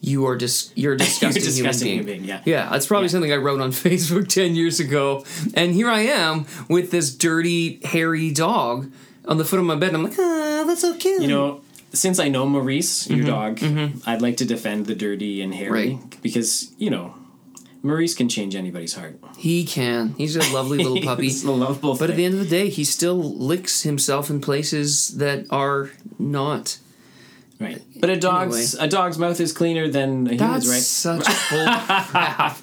you 0.00 0.26
are 0.26 0.36
dis- 0.36 0.72
you're 0.76 0.92
a 0.94 0.96
disgusting, 1.06 1.42
disgusting 1.42 1.88
human 1.88 2.06
human 2.06 2.06
being. 2.06 2.20
being, 2.20 2.28
yeah. 2.46 2.62
yeah, 2.64 2.70
that's 2.70 2.86
probably 2.86 3.06
Yeah. 3.06 3.10
something 3.12 3.32
I 3.32 3.36
wrote 3.36 3.60
on 3.60 3.72
Facebook 3.88 4.28
ten 4.28 4.54
years 4.54 4.78
ago, 4.78 5.24
and 5.54 5.74
here 5.74 5.90
I 5.90 6.02
am 6.02 6.46
with 6.68 6.92
this 6.92 7.12
dirty, 7.12 7.80
hairy 7.84 8.30
dog 8.30 8.92
on 9.24 9.38
the 9.38 9.44
foot 9.44 9.58
of 9.58 9.64
my 9.66 9.74
bed. 9.74 9.88
And 9.88 9.96
I'm 9.96 10.04
like, 10.04 10.16
ah, 10.16 10.62
that's 10.68 10.82
so 10.82 10.94
cute. 10.96 11.20
you 11.22 11.26
know 11.28 11.62
since 11.92 12.18
i 12.20 12.28
know 12.28 12.44
maurice 12.46 13.08
your 13.10 13.24
dog 13.26 13.58
i'd 14.06 14.20
like 14.22 14.36
to 14.36 14.44
defend 14.44 14.84
the 14.86 14.94
dirty 14.94 15.40
and 15.42 15.52
hairy 15.54 15.86
Mm-hmm. 15.94 16.00
Right. 16.10 16.22
because 16.22 16.70
you 16.78 16.90
know 16.90 17.14
Maurice 17.82 18.14
can 18.14 18.28
change 18.28 18.54
anybody's 18.56 18.94
heart. 18.94 19.18
He 19.36 19.64
can. 19.64 20.14
He's 20.18 20.34
a 20.36 20.52
lovely 20.52 20.78
little 20.84 21.00
puppy. 21.02 21.24
He's 21.24 21.44
a 21.44 21.52
lovable 21.52 21.96
But 21.96 22.10
at 22.10 22.16
the 22.16 22.24
end 22.24 22.34
of 22.34 22.40
the 22.40 22.46
day, 22.48 22.68
he 22.70 22.84
still 22.84 23.16
licks 23.16 23.82
himself 23.82 24.30
in 24.30 24.40
places 24.40 25.16
that 25.18 25.46
are 25.50 25.90
not. 26.18 26.78
right. 27.60 27.80
But 28.00 28.10
a 28.10 28.16
dog's 28.16 28.74
a 28.74 28.86
dog's 28.88 29.18
mouth 29.18 29.40
is 29.40 29.52
cleaner 29.52 29.88
than 29.88 30.26
a 30.26 30.36
That's 30.36 30.64
human's, 30.64 30.68
right? 30.68 30.82
such 30.82 31.26
bull 31.50 31.66
crap. 31.66 32.58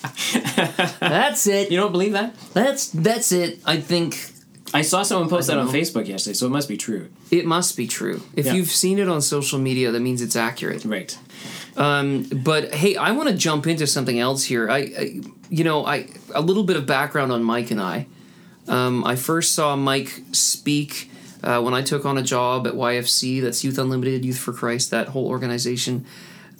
That's 0.99 1.47
it. 1.47 1.71
You 1.71 1.77
don't 1.77 1.91
believe 1.91 2.13
that? 2.13 2.35
That's 2.53 2.89
that's 2.89 3.31
it. 3.31 3.59
I 3.65 3.77
think 3.77 4.31
I 4.73 4.81
saw 4.81 5.03
someone 5.03 5.29
post 5.29 5.47
that 5.47 5.57
on 5.57 5.67
know. 5.67 5.71
Facebook 5.71 6.07
yesterday, 6.07 6.33
so 6.33 6.45
it 6.47 6.49
must 6.51 6.67
be 6.67 6.77
true. 6.77 7.09
it 7.31 7.45
must 7.45 7.77
be 7.77 7.87
true. 7.87 8.21
If 8.35 8.45
Yeah. 8.47 8.53
you've 8.53 8.71
seen 8.71 8.99
it 8.99 9.07
on 9.09 9.21
social 9.21 9.59
media, 9.59 9.91
that 9.91 9.99
means 10.01 10.21
it's 10.21 10.35
accurate. 10.35 10.83
Right. 10.85 11.17
Um, 11.77 12.23
but 12.23 12.73
hey, 12.73 12.95
I 12.95 13.11
want 13.11 13.29
to 13.29 13.35
jump 13.35 13.67
into 13.67 13.85
something 13.85 14.19
else 14.19 14.45
here. 14.45 14.69
I, 14.69 14.77
I, 14.77 15.19
you 15.49 15.63
know, 15.63 15.85
I 15.85 16.07
a 16.33 16.41
little 16.41 16.63
bit 16.63 16.77
of 16.77 16.85
background 16.85 17.31
on 17.31 17.43
Mike 17.43 17.71
and 17.71 17.81
I. 17.81 18.07
Um, 18.67 19.03
I 19.03 19.15
first 19.15 19.53
saw 19.53 19.75
Mike 19.75 20.21
speak 20.31 21.09
uh, 21.43 21.61
when 21.61 21.73
I 21.73 21.81
took 21.81 22.05
on 22.05 22.17
a 22.17 22.23
job 22.23 22.65
at 22.65 22.73
YFC. 22.73 23.41
That's 23.41 23.63
Youth 23.63 23.77
Unlimited, 23.77 24.25
Youth 24.25 24.39
for 24.39 24.53
Christ. 24.53 24.91
That 24.91 25.09
whole 25.09 25.27
organization, 25.27 26.05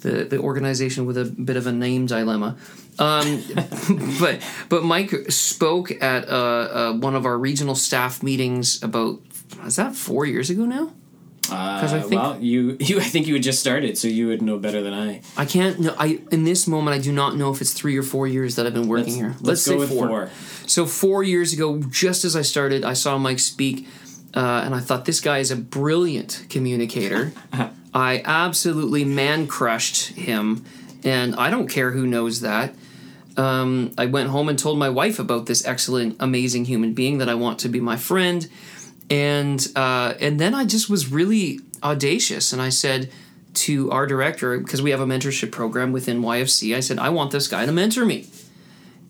the 0.00 0.24
the 0.24 0.38
organization 0.38 1.06
with 1.06 1.16
a 1.16 1.24
bit 1.24 1.56
of 1.56 1.66
a 1.66 1.72
name 1.72 2.06
dilemma. 2.06 2.56
Um, 2.98 3.42
but 4.20 4.40
but 4.68 4.84
Mike 4.84 5.12
spoke 5.30 5.90
at 6.02 6.28
uh, 6.28 6.32
uh, 6.32 6.92
one 6.92 7.14
of 7.14 7.26
our 7.26 7.38
regional 7.38 7.74
staff 7.74 8.22
meetings 8.22 8.82
about. 8.82 9.20
Is 9.64 9.76
that 9.76 9.94
four 9.94 10.26
years 10.26 10.50
ago 10.50 10.64
now? 10.64 10.92
Because 11.46 11.92
I 11.92 12.00
think- 12.00 12.20
well, 12.22 12.38
you 12.40 12.76
you 12.80 12.98
I 12.98 13.04
think 13.04 13.26
you 13.26 13.34
had 13.34 13.42
just 13.42 13.60
started, 13.60 13.96
so 13.98 14.08
you 14.08 14.28
would 14.28 14.42
know 14.42 14.58
better 14.58 14.82
than 14.82 14.92
I. 14.92 15.22
I 15.36 15.44
can't 15.44 15.80
know. 15.80 15.94
I 15.98 16.20
in 16.30 16.44
this 16.44 16.66
moment 16.66 16.96
I 16.96 17.00
do 17.00 17.12
not 17.12 17.36
know 17.36 17.52
if 17.52 17.60
it's 17.60 17.72
three 17.72 17.96
or 17.96 18.02
four 18.02 18.26
years 18.26 18.56
that 18.56 18.66
I've 18.66 18.74
been 18.74 18.88
working 18.88 19.14
here. 19.14 19.34
Let's, 19.40 19.62
say 19.62 19.74
go 19.74 19.80
with 19.80 19.90
four. 19.90 20.08
four. 20.08 20.30
So 20.66 20.86
four 20.86 21.22
years 21.22 21.52
ago, 21.52 21.80
just 21.90 22.24
as 22.24 22.36
I 22.36 22.42
started, 22.42 22.84
I 22.84 22.92
saw 22.94 23.18
Mike 23.18 23.38
speak, 23.38 23.86
uh, 24.34 24.62
and 24.64 24.74
I 24.74 24.80
thought 24.80 25.04
this 25.04 25.20
guy 25.20 25.38
is 25.38 25.50
a 25.50 25.56
brilliant 25.56 26.46
communicator. 26.50 27.32
I 27.94 28.22
absolutely 28.24 29.04
man 29.04 29.46
crushed 29.46 30.08
him, 30.08 30.64
and 31.04 31.34
I 31.36 31.50
don't 31.50 31.68
care 31.68 31.92
who 31.92 32.06
knows 32.06 32.40
that. 32.42 32.74
Um, 33.38 33.92
I 33.98 34.06
went 34.06 34.30
home 34.30 34.48
and 34.48 34.58
told 34.58 34.78
my 34.78 34.88
wife 34.88 35.18
about 35.18 35.46
this 35.46 35.66
excellent, 35.66 36.16
amazing 36.20 36.64
human 36.66 36.94
being 36.94 37.18
that 37.18 37.28
I 37.28 37.34
want 37.34 37.58
to 37.60 37.68
be 37.68 37.80
my 37.80 37.96
friend, 37.96 38.48
and 39.10 39.66
uh, 39.76 40.14
and 40.20 40.38
then 40.40 40.54
I 40.54 40.64
just 40.64 40.90
was 40.90 41.10
really 41.10 41.60
audacious, 41.82 42.52
and 42.52 42.60
I 42.60 42.70
said 42.70 43.10
to 43.54 43.90
our 43.90 44.06
director 44.06 44.58
because 44.58 44.82
we 44.82 44.90
have 44.90 45.00
a 45.00 45.06
mentorship 45.06 45.50
program 45.50 45.92
within 45.92 46.22
YFC. 46.22 46.74
I 46.74 46.80
said 46.80 46.98
I 46.98 47.10
want 47.10 47.30
this 47.30 47.48
guy 47.48 47.66
to 47.66 47.72
mentor 47.72 48.04
me, 48.04 48.26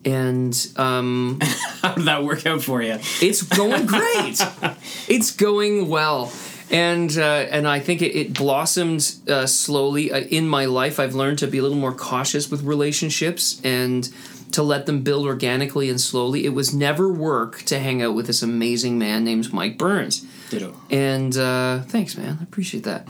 and 0.05 0.67
um, 0.75 1.39
How 1.81 1.93
did 1.93 2.05
that 2.05 2.23
work 2.23 2.45
out 2.45 2.63
for 2.63 2.81
you? 2.81 2.99
it's 3.21 3.41
going 3.43 3.85
great. 3.85 4.41
it's 5.07 5.31
going 5.31 5.89
well. 5.89 6.31
And 6.69 7.17
uh, 7.17 7.47
and 7.49 7.65
I 7.65 7.79
think 7.79 8.01
it, 8.01 8.13
it 8.13 8.33
blossomed 8.33 9.15
uh, 9.29 9.45
slowly 9.45 10.11
uh, 10.11 10.19
in 10.19 10.47
my 10.47 10.65
life. 10.65 10.99
I've 10.99 11.15
learned 11.15 11.39
to 11.39 11.47
be 11.47 11.59
a 11.59 11.61
little 11.61 11.77
more 11.77 11.93
cautious 11.93 12.51
with 12.51 12.63
relationships 12.63 13.61
and 13.63 14.09
to 14.51 14.63
let 14.63 14.85
them 14.85 15.01
build 15.01 15.25
organically 15.25 15.89
and 15.89 15.99
slowly. 15.99 16.45
It 16.45 16.49
was 16.53 16.73
never 16.73 17.11
work 17.11 17.63
to 17.63 17.79
hang 17.79 18.01
out 18.01 18.15
with 18.15 18.27
this 18.27 18.41
amazing 18.41 18.97
man 18.97 19.23
named 19.23 19.51
Mike 19.53 19.77
Burns. 19.77 20.25
Ditto. 20.49 20.73
And 20.89 21.35
uh, 21.37 21.81
thanks, 21.81 22.15
man. 22.17 22.37
I 22.39 22.43
appreciate 22.43 22.83
that. 22.85 23.07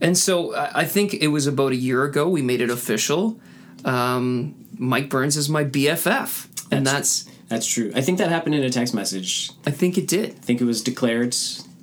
And 0.00 0.16
so 0.16 0.54
I 0.56 0.84
think 0.84 1.14
it 1.14 1.28
was 1.28 1.46
about 1.46 1.72
a 1.72 1.76
year 1.76 2.04
ago 2.04 2.28
we 2.28 2.42
made 2.42 2.60
it 2.60 2.70
official. 2.70 3.40
Um, 3.84 4.54
Mike 4.76 5.08
Burns 5.10 5.36
is 5.36 5.48
my 5.48 5.64
BFF, 5.64 6.46
and 6.70 6.86
that's 6.86 7.28
That's 7.48 7.66
true. 7.66 7.90
I 7.94 8.00
think 8.02 8.18
that 8.18 8.28
happened 8.28 8.54
in 8.54 8.62
a 8.62 8.70
text 8.70 8.94
message. 8.94 9.50
I 9.66 9.70
think 9.70 9.96
it 9.96 10.06
did. 10.06 10.30
I 10.30 10.32
think 10.44 10.60
it 10.60 10.64
was 10.64 10.82
declared 10.82 11.34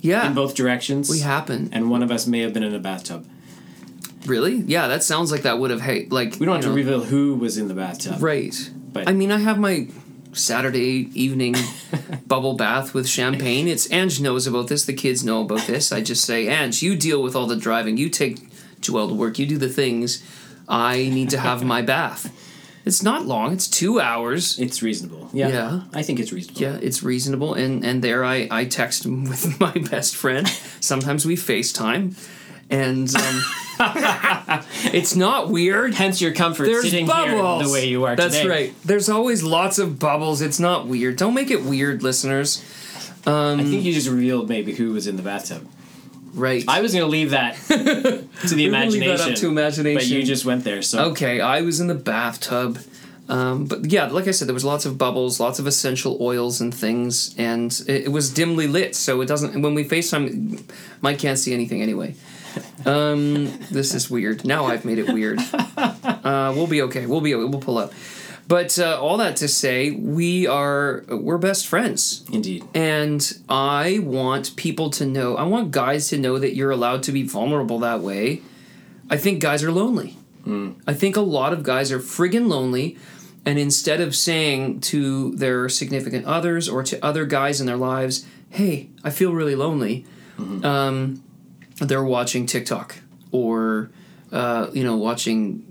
Yeah. 0.02 0.28
in 0.28 0.34
both 0.34 0.54
directions. 0.56 1.10
We 1.10 1.20
happened. 1.22 1.70
And 1.74 1.90
one 1.90 2.04
of 2.04 2.12
us 2.12 2.28
may 2.28 2.42
have 2.42 2.54
been 2.54 2.64
in 2.64 2.74
a 2.76 2.80
bathtub. 2.80 3.26
Really? 4.28 4.56
Yeah, 4.56 4.88
that 4.88 5.04
sounds 5.04 5.32
like 5.32 5.44
that 5.44 5.60
would 5.60 5.72
have 5.72 5.82
hey 5.82 6.08
like 6.10 6.38
We 6.40 6.46
don't 6.46 6.56
have 6.56 6.64
to 6.64 6.70
know, 6.70 6.76
reveal 6.76 7.04
who 7.04 7.36
was 7.36 7.58
in 7.58 7.68
the 7.68 7.74
bathtub. 7.74 8.22
Right. 8.22 8.56
But- 8.94 9.08
I 9.10 9.14
mean, 9.14 9.32
I 9.32 9.40
have 9.40 9.58
my 9.60 9.88
Saturday 10.34 11.10
evening 11.14 11.56
bubble 12.28 12.56
bath 12.56 12.94
with 12.94 13.08
champagne. 13.08 13.68
It's 13.68 13.90
Ange 13.92 14.20
knows 14.22 14.48
about 14.48 14.68
this. 14.68 14.86
The 14.86 14.94
kids 14.94 15.24
know 15.24 15.42
about 15.42 15.62
this. 15.68 15.92
I 15.92 16.02
just 16.02 16.26
say, 16.26 16.48
Ange, 16.48 16.82
you 16.82 16.96
deal 16.96 17.22
with 17.24 17.36
all 17.36 17.48
the 17.48 17.56
driving. 17.56 17.98
You 17.98 18.10
take 18.10 18.40
Joelle 18.82 19.08
to 19.10 19.14
work. 19.16 19.40
You 19.40 19.46
do 19.46 19.58
the 19.58 19.70
things. 19.70 20.24
I 20.68 20.98
need 21.10 21.30
to 21.30 21.38
have 21.40 21.64
my 21.64 21.82
bath. 21.82 22.32
It's 22.86 23.02
not 23.02 23.26
long. 23.26 23.52
It's 23.54 23.68
two 23.68 24.00
hours. 24.00 24.60
It's 24.60 24.84
reasonable. 24.84 25.30
Yeah. 25.34 25.48
Yeah. 25.48 25.82
I 25.94 26.04
think 26.04 26.20
it's 26.20 26.32
reasonable. 26.32 26.62
Yeah, 26.62 26.78
it's 26.82 27.02
reasonable. 27.02 27.54
And 27.56 27.84
and 27.84 28.04
there 28.04 28.24
I 28.24 28.48
I 28.52 28.66
text 28.66 29.06
with 29.32 29.60
my 29.60 29.72
best 29.74 30.16
friend. 30.16 30.48
Sometimes 30.82 31.26
we 31.26 31.36
FaceTime, 31.36 32.14
and 32.70 33.14
um, 33.16 33.42
it's 34.94 35.16
not 35.16 35.50
weird. 35.50 35.94
Hence 35.94 36.22
your 36.22 36.34
comfort 36.34 36.66
There's 36.66 36.84
sitting 36.84 37.06
bubbles. 37.08 37.60
here 37.62 37.68
the 37.68 37.74
way 37.74 37.88
you 37.88 38.06
are 38.06 38.16
That's 38.16 38.38
today. 38.38 38.50
right. 38.50 38.74
There's 38.84 39.10
always 39.10 39.44
lots 39.44 39.80
of 39.80 40.00
bubbles. 40.00 40.42
It's 40.42 40.60
not 40.60 40.88
weird. 40.88 41.18
Don't 41.18 41.34
make 41.34 41.52
it 41.52 41.64
weird, 41.64 42.04
listeners. 42.04 42.64
I 43.28 43.56
think 43.58 43.84
you 43.84 43.94
just 43.94 44.08
revealed 44.08 44.50
maybe 44.50 44.74
who 44.74 44.94
was 44.94 45.08
in 45.08 45.16
the 45.16 45.24
bathtub. 45.24 45.68
Right. 46.34 46.64
I 46.68 46.82
was 46.82 46.94
going 46.94 47.06
to 47.06 47.10
leave 47.10 47.32
that 47.32 47.56
to 47.56 47.78
the 47.78 48.28
We're 48.44 48.56
leave 48.56 48.68
imagination. 48.68 49.18
that 49.18 49.32
up 49.32 49.36
to 49.38 49.48
imagination. 49.48 49.96
But 49.98 50.08
you 50.08 50.24
just 50.24 50.46
went 50.46 50.64
there. 50.64 50.82
So 50.82 51.06
okay, 51.12 51.40
I 51.40 51.62
was 51.62 51.80
in 51.80 51.88
the 51.88 51.96
bathtub. 51.96 52.80
Um, 53.28 53.66
but 53.66 53.90
yeah, 53.92 54.06
like 54.08 54.28
I 54.28 54.32
said, 54.32 54.48
there 54.48 54.54
was 54.54 54.66
lots 54.66 54.86
of 54.86 54.98
bubbles, 55.00 55.40
lots 55.40 55.58
of 55.60 55.66
essential 55.66 56.18
oils 56.22 56.62
and 56.62 56.72
things, 56.76 57.34
and 57.40 57.72
it, 57.88 58.04
it 58.04 58.12
was 58.12 58.30
dimly 58.32 58.68
lit, 58.68 58.96
so 58.96 59.22
it 59.22 59.26
doesn't. 59.26 59.60
When 59.60 59.74
we 59.74 59.84
FaceTime, 59.84 60.62
Mike 61.02 61.18
can't 61.18 61.40
see 61.40 61.54
anything 61.54 61.82
anyway. 61.82 62.14
Um, 62.86 63.46
this 63.72 63.94
is 63.94 64.10
weird. 64.10 64.46
Now 64.46 64.66
I've 64.66 64.86
made 64.86 65.00
it 65.00 65.12
weird. 65.12 65.40
Uh, 66.26 66.52
we'll 66.56 66.66
be 66.66 66.82
okay. 66.82 67.06
We'll 67.06 67.22
be 67.22 67.36
okay. 67.36 67.46
We'll 67.46 67.60
pull 67.60 67.78
up. 67.78 67.94
But 68.48 68.80
uh, 68.80 69.00
all 69.00 69.18
that 69.18 69.36
to 69.38 69.48
say, 69.48 69.92
we 69.92 70.48
are 70.48 71.04
we're 71.08 71.38
best 71.38 71.68
friends. 71.68 72.24
indeed. 72.32 72.64
And 72.74 73.22
I 73.48 74.00
want 74.00 74.56
people 74.56 74.90
to 74.92 75.06
know, 75.06 75.36
I 75.36 75.44
want 75.44 75.70
guys 75.72 76.08
to 76.10 76.18
know 76.18 76.40
that 76.40 76.56
you're 76.56 76.72
allowed 76.72 77.04
to 77.04 77.12
be 77.12 77.22
vulnerable 77.24 77.78
that 77.80 78.02
way. 78.02 78.42
I 79.10 79.18
think 79.18 79.40
guys 79.40 79.64
are 79.64 79.72
lonely. 79.72 80.18
I 80.88 80.94
think 80.94 81.16
a 81.16 81.22
lot 81.22 81.54
of 81.54 81.62
guys 81.64 81.92
are 81.92 82.00
friggin' 82.00 82.48
lonely. 82.48 82.98
And 83.46 83.60
instead 83.60 84.02
of 84.02 84.16
saying 84.16 84.80
to 84.82 85.36
their 85.36 85.70
significant 85.70 86.26
others 86.26 86.68
or 86.68 86.82
to 86.84 87.04
other 87.06 87.26
guys 87.26 87.60
in 87.60 87.68
their 87.68 87.78
lives, 87.78 88.26
hey, 88.50 88.90
I 89.04 89.12
feel 89.12 89.32
really 89.34 89.56
lonely, 89.56 90.06
um, 90.64 91.22
they're 91.80 92.04
watching 92.04 92.46
TikTok 92.46 92.96
or, 93.32 93.90
uh, 94.32 94.68
you 94.74 94.84
know, 94.84 94.96
watching 94.98 95.64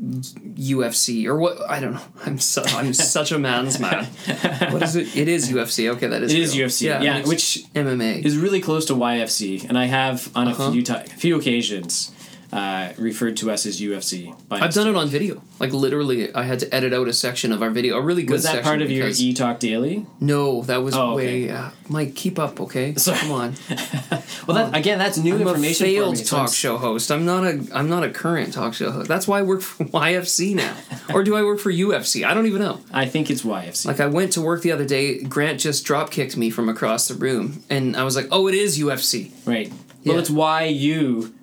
UFC 0.00 1.26
or 1.26 1.36
what 1.38 1.58
I 1.68 1.80
don't 1.80 1.94
know. 1.94 2.02
I'm 2.26 2.38
so, 2.38 2.62
I'm 2.66 2.92
such 3.16 3.32
a 3.32 3.38
man's 3.38 3.78
man. 3.80 4.06
What 4.72 4.82
is 4.82 4.96
it? 4.96 5.16
It 5.16 5.28
is 5.28 5.50
UFC. 5.50 5.88
Okay, 5.94 6.06
that 6.08 6.22
is 6.22 6.32
It 6.32 6.40
is 6.40 6.56
real. 6.56 6.68
UFC. 6.68 6.82
Yeah, 7.02 7.18
it's 7.18 7.28
which 7.28 7.64
MMA. 7.74 8.24
is 8.24 8.36
really 8.36 8.60
close 8.60 8.86
to 8.86 8.94
YFC, 8.94 9.68
and 9.68 9.78
I 9.78 9.86
have 9.86 10.30
on 10.34 10.48
a 10.48 10.50
Uh-huh. 10.52 10.70
few 10.72 10.82
ti 10.82 10.94
few 11.16 11.36
occasions 11.38 12.12
uh, 12.52 12.92
referred 12.98 13.36
to 13.38 13.50
us 13.50 13.66
as 13.66 13.80
UFC. 13.80 14.34
By 14.48 14.60
I've 14.60 14.72
done 14.72 14.86
it 14.88 14.96
on 14.96 15.08
video. 15.08 15.42
Like 15.60 15.72
literally, 15.72 16.32
I 16.34 16.44
had 16.44 16.60
to 16.60 16.74
edit 16.74 16.92
out 16.92 17.08
a 17.08 17.12
section 17.12 17.52
of 17.52 17.62
our 17.62 17.70
video. 17.70 17.96
A 17.96 18.00
really 18.00 18.22
good. 18.22 18.32
Was 18.34 18.44
that 18.44 18.48
section 18.52 18.64
part 18.64 18.82
of 18.82 18.90
your 18.90 19.08
E 19.08 19.34
Talk 19.34 19.58
Daily? 19.58 20.06
No, 20.20 20.62
that 20.62 20.78
was 20.82 20.94
Oh, 20.94 21.14
way. 21.16 21.50
Uh, 21.50 21.70
Mike, 21.88 22.14
keep 22.14 22.38
up, 22.38 22.60
okay? 22.60 22.94
Sorry. 22.96 23.18
Come 23.18 23.32
on. 23.32 23.54
Well, 24.46 24.56
that 24.70 24.74
again, 24.78 24.98
that's 24.98 25.18
new 25.18 25.34
I'm 25.34 25.42
a 25.42 25.50
information 25.50 25.86
for 25.88 26.10
me. 26.10 26.16
so 26.16 26.24
talk 26.24 26.38
I'm- 26.38 26.48
show 26.50 26.78
host. 26.78 27.10
I'm 27.12 27.26
not 27.26 27.44
a. 27.44 27.66
I'm 27.74 27.90
not 27.90 28.02
a 28.02 28.08
current 28.08 28.54
talk 28.54 28.72
show 28.72 28.90
host. 28.90 29.06
That's 29.06 29.28
why 29.28 29.40
I 29.40 29.42
work 29.42 29.60
for 29.60 29.84
YFC 29.84 30.54
now, 30.54 30.74
or 31.12 31.22
do 31.22 31.36
I 31.36 31.42
work 31.42 31.58
for 31.60 31.70
UFC? 31.70 32.26
I 32.26 32.32
don't 32.32 32.46
even 32.46 32.62
know. 32.62 32.80
I 32.90 33.04
think 33.04 33.30
it's 33.30 33.42
YFC. 33.42 33.84
Like 33.84 34.00
I 34.00 34.06
went 34.06 34.32
to 34.34 34.40
work 34.40 34.62
the 34.62 34.72
other 34.72 34.86
day. 34.86 35.22
Grant 35.22 35.60
just 35.60 35.84
drop 35.84 36.10
kicked 36.10 36.34
me 36.38 36.48
from 36.48 36.70
across 36.70 37.08
the 37.08 37.14
room, 37.14 37.62
and 37.68 37.94
I 37.94 38.04
was 38.04 38.16
like, 38.16 38.28
"Oh, 38.30 38.46
it 38.48 38.54
is 38.54 38.78
UFC." 38.78 39.32
right. 39.46 39.70
Yeah. 40.02 40.12
Well, 40.14 40.20
it's 40.20 40.30
YU 40.30 41.34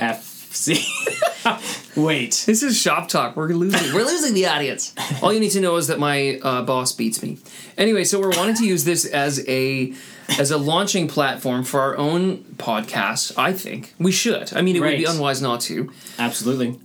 FC. 0.00 1.96
Wait. 1.96 2.42
This 2.46 2.62
is 2.62 2.76
shop 2.80 3.08
talk. 3.08 3.36
We're 3.36 3.48
losing. 3.48 3.94
We're 3.94 4.04
losing 4.04 4.34
the 4.34 4.46
audience. 4.46 4.94
All 5.22 5.32
you 5.32 5.40
need 5.40 5.50
to 5.50 5.60
know 5.60 5.76
is 5.76 5.86
that 5.88 5.98
my 5.98 6.40
uh, 6.42 6.62
boss 6.62 6.92
beats 6.92 7.22
me. 7.22 7.38
Anyway, 7.76 8.04
so 8.04 8.18
we're 8.20 8.36
wanting 8.36 8.56
to 8.56 8.66
use 8.66 8.84
this 8.84 9.04
as 9.04 9.46
a 9.48 9.94
as 10.38 10.50
a 10.50 10.58
launching 10.58 11.08
platform 11.08 11.64
for 11.64 11.80
our 11.80 11.96
own 11.96 12.38
podcast. 12.56 13.36
I 13.36 13.52
think 13.52 13.94
we 13.98 14.12
should. 14.12 14.54
I 14.54 14.62
mean, 14.62 14.76
it 14.76 14.80
would 14.80 14.96
be 14.96 15.04
unwise 15.04 15.42
not 15.42 15.60
to. 15.62 15.92
Absolutely. 16.18 16.78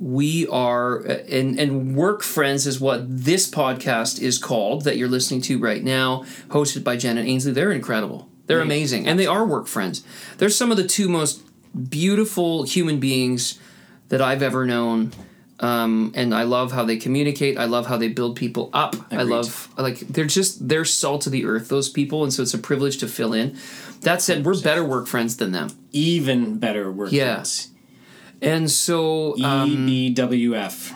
We 0.00 0.46
are 0.48 1.00
uh, 1.00 1.12
and 1.28 1.58
and 1.58 1.96
work 1.96 2.22
friends 2.22 2.66
is 2.66 2.80
what 2.80 3.04
this 3.06 3.50
podcast 3.50 4.20
is 4.20 4.38
called 4.38 4.84
that 4.84 4.96
you're 4.96 5.08
listening 5.08 5.40
to 5.42 5.58
right 5.58 5.82
now, 5.82 6.24
hosted 6.48 6.84
by 6.84 6.96
Jen 6.96 7.18
and 7.18 7.28
Ainsley. 7.28 7.52
They're 7.52 7.72
incredible. 7.72 8.28
They're 8.46 8.62
amazing, 8.62 9.06
and 9.06 9.18
they 9.18 9.26
are 9.26 9.44
work 9.44 9.66
friends. 9.66 10.02
They're 10.38 10.48
some 10.48 10.70
of 10.70 10.78
the 10.78 10.86
two 10.86 11.10
most 11.10 11.42
beautiful 11.88 12.62
human 12.64 12.98
beings 13.00 13.58
that 14.08 14.20
I've 14.22 14.42
ever 14.42 14.64
known. 14.66 15.12
Um, 15.60 16.12
and 16.14 16.32
I 16.34 16.44
love 16.44 16.70
how 16.70 16.84
they 16.84 16.96
communicate. 16.96 17.58
I 17.58 17.64
love 17.64 17.86
how 17.86 17.96
they 17.96 18.06
build 18.08 18.36
people 18.36 18.70
up. 18.72 18.94
I 19.10 19.22
love 19.24 19.68
like 19.76 19.98
they're 19.98 20.24
just 20.24 20.68
they're 20.68 20.84
salt 20.84 21.26
of 21.26 21.32
the 21.32 21.44
earth. 21.46 21.68
Those 21.68 21.88
people, 21.88 22.22
and 22.22 22.32
so 22.32 22.42
it's 22.42 22.54
a 22.54 22.58
privilege 22.58 22.98
to 22.98 23.08
fill 23.08 23.32
in. 23.32 23.56
That 24.02 24.22
said, 24.22 24.44
we're 24.44 24.60
better 24.60 24.84
work 24.84 25.08
friends 25.08 25.36
than 25.36 25.50
them. 25.50 25.70
Even 25.90 26.58
better 26.58 26.92
work 26.92 27.10
Yeah. 27.10 27.34
friends. 27.34 27.70
And 28.40 28.70
so, 28.70 29.34
E 29.36 29.42
um, 29.42 29.88
EBWF. 29.88 30.94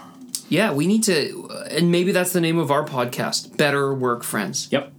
yeah, 0.49 0.73
we 0.73 0.87
need 0.87 1.03
to, 1.05 1.49
and 1.68 1.91
maybe 1.91 2.12
that's 2.12 2.33
the 2.33 2.41
name 2.41 2.59
of 2.59 2.70
our 2.70 2.85
podcast: 2.87 3.57
Better 3.57 3.93
Work 3.93 4.23
Friends, 4.23 4.68
Yep. 4.70 4.93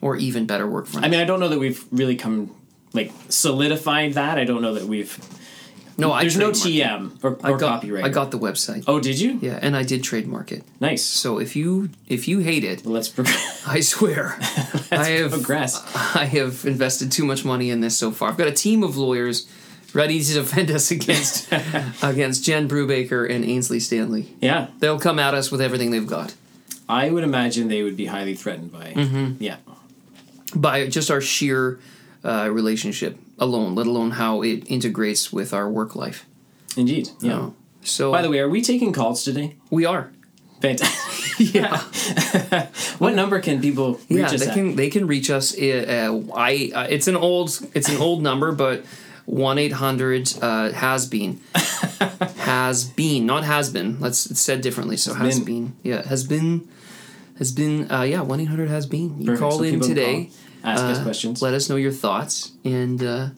or 0.00 0.16
even 0.16 0.46
Better 0.46 0.66
Work 0.68 0.88
Friends. 0.88 1.06
I 1.06 1.08
mean, 1.08 1.20
I 1.20 1.24
don't 1.24 1.38
know 1.38 1.48
that 1.48 1.60
we've 1.60 1.84
really 1.92 2.16
come 2.16 2.50
like 2.96 3.12
solidified 3.28 4.14
that. 4.14 4.38
I 4.38 4.44
don't 4.44 4.62
know 4.62 4.74
that 4.74 4.84
we've. 4.84 5.18
no, 5.98 6.12
I 6.12 6.22
There's 6.22 6.36
no. 6.36 6.50
TM 6.50 7.22
or, 7.22 7.38
I 7.42 7.50
got, 7.50 7.60
copyright. 7.60 8.04
I 8.04 8.08
got 8.08 8.30
the 8.30 8.38
website. 8.38 8.84
Oh, 8.86 8.98
did 9.00 9.20
you? 9.20 9.38
Yeah, 9.40 9.58
and 9.62 9.76
I 9.76 9.82
did 9.82 10.02
trademark 10.02 10.50
it. 10.52 10.64
Nice. 10.80 11.04
So 11.04 11.38
if 11.38 11.54
you 11.54 11.90
if 12.08 12.26
you 12.26 12.40
hate 12.40 12.64
it, 12.64 12.84
Let's 12.86 13.08
progress. 13.08 13.62
I 13.66 13.80
swear, 13.80 14.36
I 14.90 15.20
have 15.20 15.30
progress. 15.32 15.82
I 16.16 16.24
have 16.24 16.64
invested 16.64 17.12
too 17.12 17.24
much 17.24 17.44
money 17.44 17.70
in 17.70 17.80
this 17.80 17.96
so 17.96 18.10
far. 18.10 18.30
I've 18.30 18.36
got 18.36 18.48
a 18.48 18.52
team 18.52 18.82
of 18.82 18.96
lawyers 18.96 19.46
ready 19.94 20.22
to 20.22 20.32
defend 20.34 20.70
us 20.70 20.90
against 20.90 21.50
against 22.02 22.44
Jen 22.44 22.68
Brubaker 22.68 23.30
and 23.30 23.44
Ainsley 23.44 23.80
Stanley. 23.80 24.34
Yeah, 24.40 24.66
They'll 24.80 24.98
come 25.00 25.18
at 25.18 25.32
us 25.34 25.50
with 25.50 25.60
everything 25.60 25.90
they've 25.90 26.06
got 26.06 26.34
I 26.88 27.10
would 27.10 27.24
imagine 27.24 27.68
they 27.68 27.82
would 27.82 27.96
be 27.96 28.06
highly 28.06 28.34
threatened 28.34 28.72
by. 28.72 28.92
Mm-hmm. 28.92 29.42
Yeah. 29.42 29.56
by 30.54 30.86
just 30.86 31.10
our 31.10 31.20
sheer 31.20 31.80
uh, 32.26 32.48
relationship 32.50 33.18
alone, 33.38 33.74
let 33.74 33.86
alone 33.86 34.12
how 34.12 34.42
it 34.42 34.64
integrates 34.70 35.32
with 35.32 35.52
our 35.54 35.68
work 35.70 35.94
life. 35.94 36.26
Indeed. 36.76 37.10
Yeah. 37.20 37.38
Oh. 37.38 37.54
So, 37.82 38.10
By 38.10 38.22
the 38.22 38.28
way, 38.30 38.40
are 38.40 38.48
we 38.48 38.62
taking 38.62 38.92
calls 38.92 39.22
today? 39.24 39.56
we 39.70 39.86
are. 39.86 40.10
Fantastic. 40.60 41.04
Yeah, 41.38 41.76
what 42.98 43.14
number 43.14 43.40
can 43.40 43.60
people 43.60 44.00
reach 44.08 44.20
yeah. 44.20 44.24
us 44.34 44.40
They 44.40 44.48
at? 44.48 44.54
can 44.54 44.76
they 44.76 44.88
can 44.88 45.06
reach 45.06 45.28
us. 45.28 45.52
Uh, 45.54 46.22
I 46.34 46.72
uh, 46.74 46.86
it's 46.88 47.08
an 47.08 47.16
old 47.16 47.50
it's 47.74 47.90
an 47.90 47.98
old 48.00 48.22
number, 48.22 48.52
but 48.52 48.84
one 49.26 49.58
eight 49.58 49.72
hundred 49.74 50.32
uh, 50.40 50.70
has 50.72 51.06
been 51.06 51.40
has 52.38 52.84
been 52.84 53.26
not 53.26 53.44
has 53.44 53.68
been. 53.70 54.00
Let's 54.00 54.24
it's 54.30 54.40
said 54.40 54.62
differently. 54.62 54.96
So 54.96 55.12
has 55.12 55.38
been. 55.38 55.44
been. 55.44 55.76
Yeah, 55.82 56.08
has 56.08 56.24
been 56.24 56.66
has 57.38 57.52
been. 57.52 57.90
Uh, 57.92 58.02
yeah, 58.02 58.22
one 58.22 58.40
eight 58.40 58.48
hundred 58.48 58.70
has 58.70 58.86
been. 58.86 59.20
You 59.20 59.26
Perfect. 59.26 59.40
call 59.40 59.58
So 59.58 59.64
in 59.64 59.80
today. 59.80 60.24
call, 60.24 60.45
ask 60.66 60.84
us 60.84 60.98
uh, 60.98 61.02
questions. 61.02 61.42
Let 61.42 61.54
us 61.54 61.68
know 61.68 61.76
your 61.76 61.92
thoughts, 61.92 62.52
and 62.64 63.02
uh, 63.02 63.28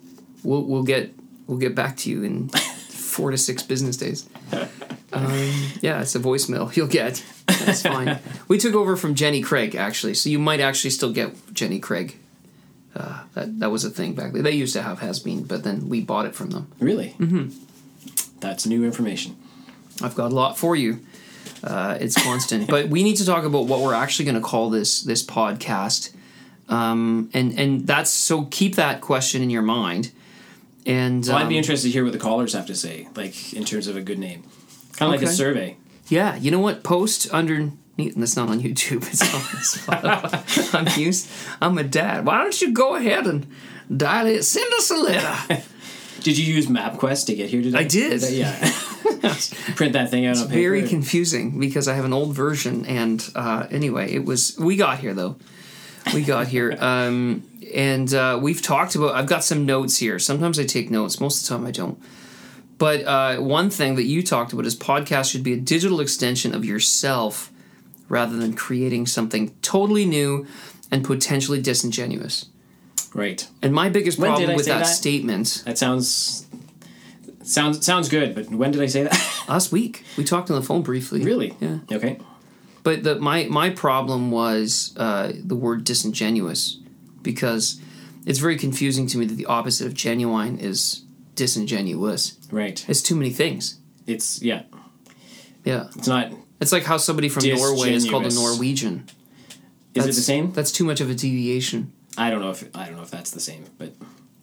we'll 0.43 0.63
we'll 0.65 0.83
get 0.83 1.15
we'll 1.47 1.59
get 1.59 1.75
back 1.75 1.97
to 1.99 2.11
you 2.11 2.23
in 2.23 2.49
four 2.89 3.31
to 3.31 3.39
six 3.39 3.63
business 3.63 3.97
days. 3.97 4.29
Um, 5.11 5.73
yeah, 5.81 6.03
it's 6.03 6.15
a 6.15 6.21
voicemail 6.21 6.75
you'll 6.77 6.87
get. 6.87 7.25
That's 7.47 7.81
fine. 7.81 8.19
we 8.47 8.59
took 8.59 8.75
over 8.75 8.95
from 8.95 9.15
Jenny 9.15 9.41
Craig 9.41 9.75
actually, 9.75 10.13
so 10.13 10.29
you 10.29 10.39
might 10.39 10.61
actually 10.61 10.91
still 10.91 11.13
get 11.15 11.33
Jenny 11.55 11.79
Craig. 11.79 12.19
Uh, 12.95 13.23
that 13.33 13.59
that 13.61 13.71
was 13.71 13.85
a 13.85 13.91
thing 13.91 14.13
back 14.15 14.33
then. 14.33 14.43
They 14.43 14.53
used 14.53 14.75
to 14.75 14.83
have 14.83 14.99
has 15.01 15.19
been, 15.19 15.45
but 15.45 15.65
then 15.65 15.89
we 15.89 16.03
bought 16.03 16.27
it 16.27 16.35
from 16.35 16.51
them. 16.51 16.71
Really? 16.79 17.15
Mm-hmm. 17.19 18.39
That's 18.41 18.67
new 18.67 18.85
information. 18.85 19.37
I've 20.03 20.15
got 20.15 20.31
a 20.31 20.35
lot 20.35 20.59
for 20.59 20.77
you. 20.77 21.01
Uh, 21.65 21.97
it's 22.01 22.23
constant, 22.23 22.69
but 22.69 22.89
we 22.89 23.03
need 23.03 23.17
to 23.17 23.27
talk 23.27 23.45
about 23.45 23.67
what 23.67 23.81
we're 23.81 23.95
actually 23.95 24.27
going 24.27 24.35
to 24.37 24.41
call 24.41 24.71
this 24.71 25.03
this 25.03 25.25
podcast, 25.25 26.13
um, 26.69 27.31
and 27.33 27.59
and 27.59 27.87
that's 27.87 28.11
so 28.11 28.45
keep 28.45 28.77
that 28.77 29.01
question 29.01 29.43
in 29.43 29.51
your 29.51 29.63
mind. 29.63 30.13
And 30.87 31.25
Well, 31.27 31.37
I'd 31.37 31.49
be 31.49 31.55
um, 31.57 31.59
interested 31.59 31.89
to 31.89 31.93
hear 31.93 32.05
what 32.05 32.13
the 32.13 32.19
callers 32.19 32.55
have 32.55 32.67
to 32.67 32.75
say, 32.75 33.09
like 33.15 33.53
in 33.53 33.65
terms 33.65 33.89
of 33.89 33.97
a 33.97 34.01
good 34.01 34.19
name. 34.19 34.45
Kind 34.97 35.15
of 35.15 35.21
like 35.21 35.29
a 35.29 35.33
survey. 35.33 35.77
Yeah, 36.09 36.37
you 36.37 36.51
know 36.51 36.61
what? 36.61 36.83
Post 36.83 37.29
underneath. 37.31 37.75
And 37.99 38.23
that's 38.23 38.37
not 38.37 38.49
on 38.49 38.61
YouTube. 38.61 39.07
It's 39.09 39.23
on 39.23 39.41
Spotify. 39.41 40.75
I'm 40.75 41.01
used. 41.01 41.29
I'm 41.61 41.77
a 41.79 41.83
dad. 41.83 42.25
Why 42.25 42.39
don't 42.39 42.61
you 42.63 42.73
go 42.73 42.95
ahead 42.95 43.27
and 43.27 43.47
dial 43.95 44.27
it? 44.27 44.45
Send 44.45 44.73
us 44.75 44.91
a 44.91 44.97
letter. 44.97 45.63
Did 46.21 46.39
you 46.39 46.53
use 46.53 46.67
MapQuest 46.67 47.27
to 47.27 47.35
get 47.35 47.49
here 47.51 47.63
today? 47.63 47.79
I 47.79 47.85
did. 47.85 48.23
Yeah. 48.31 48.55
Print 49.77 49.93
that 49.93 50.11
thing 50.11 50.27
out 50.27 50.37
on 50.37 50.49
paper. 50.49 50.55
Very 50.55 50.89
confusing 50.89 51.59
because 51.61 51.87
I 51.87 51.95
have 51.95 52.05
an 52.05 52.13
old 52.13 52.35
version. 52.35 52.85
And 52.87 53.25
uh, 53.35 53.67
anyway, 53.71 54.13
it 54.13 54.25
was. 54.25 54.57
We 54.59 54.77
got 54.77 54.99
here 54.99 55.15
though. 55.15 55.37
We 56.15 56.23
got 56.23 56.49
here. 56.49 56.77
Um, 56.79 57.43
and 57.75 58.13
uh, 58.15 58.39
we've 58.41 58.63
talked 58.63 58.95
about. 58.95 59.15
I've 59.15 59.27
got 59.27 59.45
some 59.45 59.67
notes 59.67 59.99
here. 59.99 60.19
Sometimes 60.19 60.59
I 60.59 60.65
take 60.65 60.91
notes. 60.91 61.21
Most 61.21 61.43
of 61.43 61.49
the 61.49 61.55
time 61.57 61.67
I 61.67 61.71
don't. 61.71 62.01
But 62.79 63.05
uh, 63.05 63.37
one 63.39 63.71
thing 63.71 63.97
that 63.97 64.05
you 64.05 64.23
talked 64.23 64.53
about 64.53 64.65
is 64.65 64.77
podcast 64.77 65.31
should 65.33 65.43
be 65.43 65.53
a 65.53 65.57
digital 65.57 66.01
extension 66.01 66.55
of 66.55 66.65
yourself 66.65 67.51
rather 68.09 68.37
than 68.37 68.55
creating 68.55 69.07
something 69.07 69.55
totally 69.63 70.05
new 70.07 70.47
and 70.91 71.05
potentially 71.05 71.61
disingenuous. 71.61 72.47
right. 73.15 73.47
And 73.61 73.75
my 73.75 73.89
biggest 73.89 74.19
problem 74.19 74.55
with 74.55 74.67
that, 74.67 74.79
that? 74.79 74.85
statement 74.85 75.63
That 75.67 75.77
sounds 75.77 76.47
sounds 77.43 77.85
sounds 77.85 78.09
good, 78.09 78.35
but 78.35 78.49
when 78.51 78.71
did 78.71 78.81
I 78.81 78.87
say 78.87 79.03
that? 79.03 79.45
last 79.49 79.73
week, 79.73 80.05
we 80.17 80.25
talked 80.25 80.51
on 80.51 80.57
the 80.59 80.67
phone 80.67 80.83
briefly. 80.83 81.23
really? 81.23 81.55
Yeah. 81.61 81.79
Okay. 81.91 82.19
But 82.89 83.03
the, 83.03 83.17
my 83.17 83.45
my 83.51 83.69
problem 83.69 84.31
was 84.31 84.95
uh, 84.97 85.33
the 85.45 85.55
word 85.55 85.85
disingenuous 85.85 86.79
because 87.21 87.79
it's 88.25 88.39
very 88.39 88.57
confusing 88.57 89.07
to 89.09 89.19
me 89.19 89.27
that 89.27 89.35
the 89.35 89.45
opposite 89.45 89.87
of 89.87 89.93
genuine 89.93 90.59
is 90.59 91.05
disingenuous. 91.35 92.39
Right. 92.51 92.83
It's 92.89 93.03
too 93.03 93.15
many 93.15 93.29
things. 93.29 93.79
It's 94.07 94.41
yeah. 94.41 94.63
Yeah, 95.67 95.89
It's 95.97 96.09
not. 96.09 96.33
it's 96.63 96.73
like 96.73 96.85
how 96.85 96.97
somebody 96.97 97.29
from 97.29 97.45
Norway 97.47 97.93
is 97.93 98.09
called 98.09 98.25
a 98.25 98.33
Norwegian. 98.33 99.05
Is 99.93 100.05
it 100.07 100.15
the 100.15 100.23
same? 100.33 100.53
That's 100.53 100.73
too 100.73 100.85
much 100.85 101.03
of 101.03 101.11
a 101.11 101.15
deviation. 101.15 101.93
I 102.17 102.31
don't 102.31 102.41
know 102.41 102.53
if 102.53 102.75
I 102.75 102.87
don't 102.87 102.97
know 102.97 103.03
if 103.03 103.11
that's 103.11 103.33
the 103.33 103.41
same, 103.41 103.67
but 103.77 103.93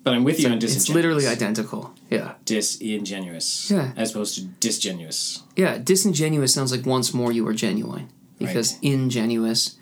but 0.04 0.14
I'm 0.14 0.24
with 0.24 0.40
you 0.40 0.50
on 0.50 0.60
disingenuous. 0.60 0.90
It's 0.90 0.96
literally 0.96 1.26
identical. 1.26 1.96
Yeah, 2.12 2.36
disingenuous. 2.46 3.72
Yeah. 3.72 3.92
As 3.98 4.12
opposed 4.12 4.36
to 4.36 4.42
disgenuous. 4.60 5.42
yeah. 5.56 5.80
Disingenuous 5.80 6.54
sounds 6.54 6.72
like 6.72 6.86
once 6.86 7.12
more 7.12 7.32
you 7.32 7.48
are 7.48 7.56
genuine 7.56 8.10
because 8.40 8.74
Right. 8.74 8.84
ingenuous 8.84 9.76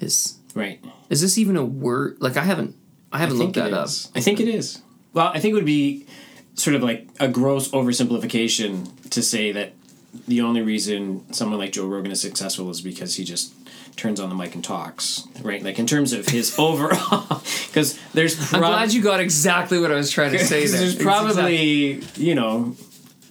is 0.00 0.34
Right. 0.54 0.82
is 1.10 1.20
this 1.20 1.38
even 1.38 1.56
a 1.56 1.64
word? 1.64 2.16
Like 2.20 2.36
I 2.36 2.44
haven't 2.44 2.74
I 3.12 3.18
haven't 3.18 3.36
I 3.36 3.38
looked 3.44 3.54
that 3.54 3.72
up. 3.72 3.88
I 4.14 4.20
think 4.20 4.40
it 4.40 4.48
is. 4.48 4.80
Well, 5.12 5.30
I 5.32 5.38
think 5.40 5.52
it 5.52 5.54
would 5.54 5.64
be 5.64 6.06
sort 6.54 6.74
of 6.76 6.82
like 6.82 7.08
a 7.20 7.28
gross 7.28 7.68
oversimplification 7.68 8.88
to 9.10 9.22
say 9.22 9.52
that 9.52 9.72
the 10.26 10.40
only 10.40 10.62
reason 10.62 11.22
someone 11.32 11.58
like 11.58 11.72
Joe 11.72 11.86
Rogan 11.86 12.10
is 12.10 12.20
successful 12.20 12.70
is 12.70 12.80
because 12.80 13.16
he 13.16 13.24
just 13.24 13.52
turns 13.96 14.18
on 14.20 14.28
the 14.28 14.34
mic 14.34 14.54
and 14.54 14.62
talks, 14.64 15.26
right? 15.42 15.62
Like 15.62 15.78
in 15.78 15.86
terms 15.86 16.12
of 16.12 16.26
his 16.28 16.58
overall, 16.58 17.42
because 17.68 17.98
there's 18.14 18.52
I'm 18.52 18.60
glad 18.60 18.92
you 18.92 19.02
got 19.02 19.20
exactly 19.20 19.78
what 19.78 19.90
I 19.90 19.94
was 19.94 20.10
trying 20.10 20.32
to 20.32 20.38
say. 20.44 20.66
There. 20.66 20.80
there's 20.80 20.94
probably 20.96 22.02
you 22.16 22.34
know 22.34 22.74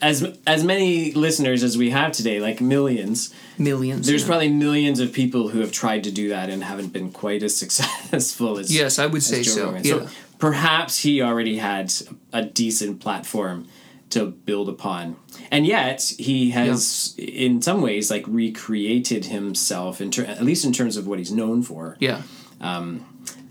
as 0.01 0.37
as 0.45 0.63
many 0.63 1.11
listeners 1.13 1.63
as 1.63 1.77
we 1.77 1.89
have 1.91 2.11
today, 2.11 2.39
like 2.39 2.61
millions. 2.61 3.33
millions. 3.57 4.07
There's 4.07 4.21
yeah. 4.21 4.27
probably 4.27 4.49
millions 4.49 4.99
of 4.99 5.13
people 5.13 5.49
who 5.49 5.59
have 5.59 5.71
tried 5.71 6.03
to 6.05 6.11
do 6.11 6.29
that 6.29 6.49
and 6.49 6.63
haven't 6.63 6.93
been 6.93 7.11
quite 7.11 7.43
as 7.43 7.55
successful 7.63 8.57
as 8.57 8.73
yes, 8.73 8.99
I 8.99 9.05
would 9.05 9.23
say 9.23 9.43
so. 9.43 9.67
Rogan. 9.67 9.83
Yeah. 9.83 9.93
So 10.05 10.09
perhaps 10.39 10.99
he 10.99 11.21
already 11.21 11.57
had 11.57 11.93
a 12.33 12.43
decent 12.43 12.99
platform 12.99 13.67
to 14.11 14.25
build 14.27 14.69
upon, 14.69 15.15
and 15.51 15.65
yet 15.65 16.13
he 16.17 16.51
has, 16.51 17.15
in 17.17 17.61
some 17.61 17.81
ways, 17.81 18.11
like 18.11 18.23
recreated 18.27 19.25
himself 19.25 19.99
in 19.99 20.11
ter- 20.11 20.25
at 20.25 20.43
least 20.43 20.63
in 20.63 20.71
terms 20.71 20.97
of 20.97 21.07
what 21.07 21.19
he's 21.19 21.31
known 21.31 21.63
for. 21.63 21.97
yeah. 21.99 22.21
Um, 22.61 23.05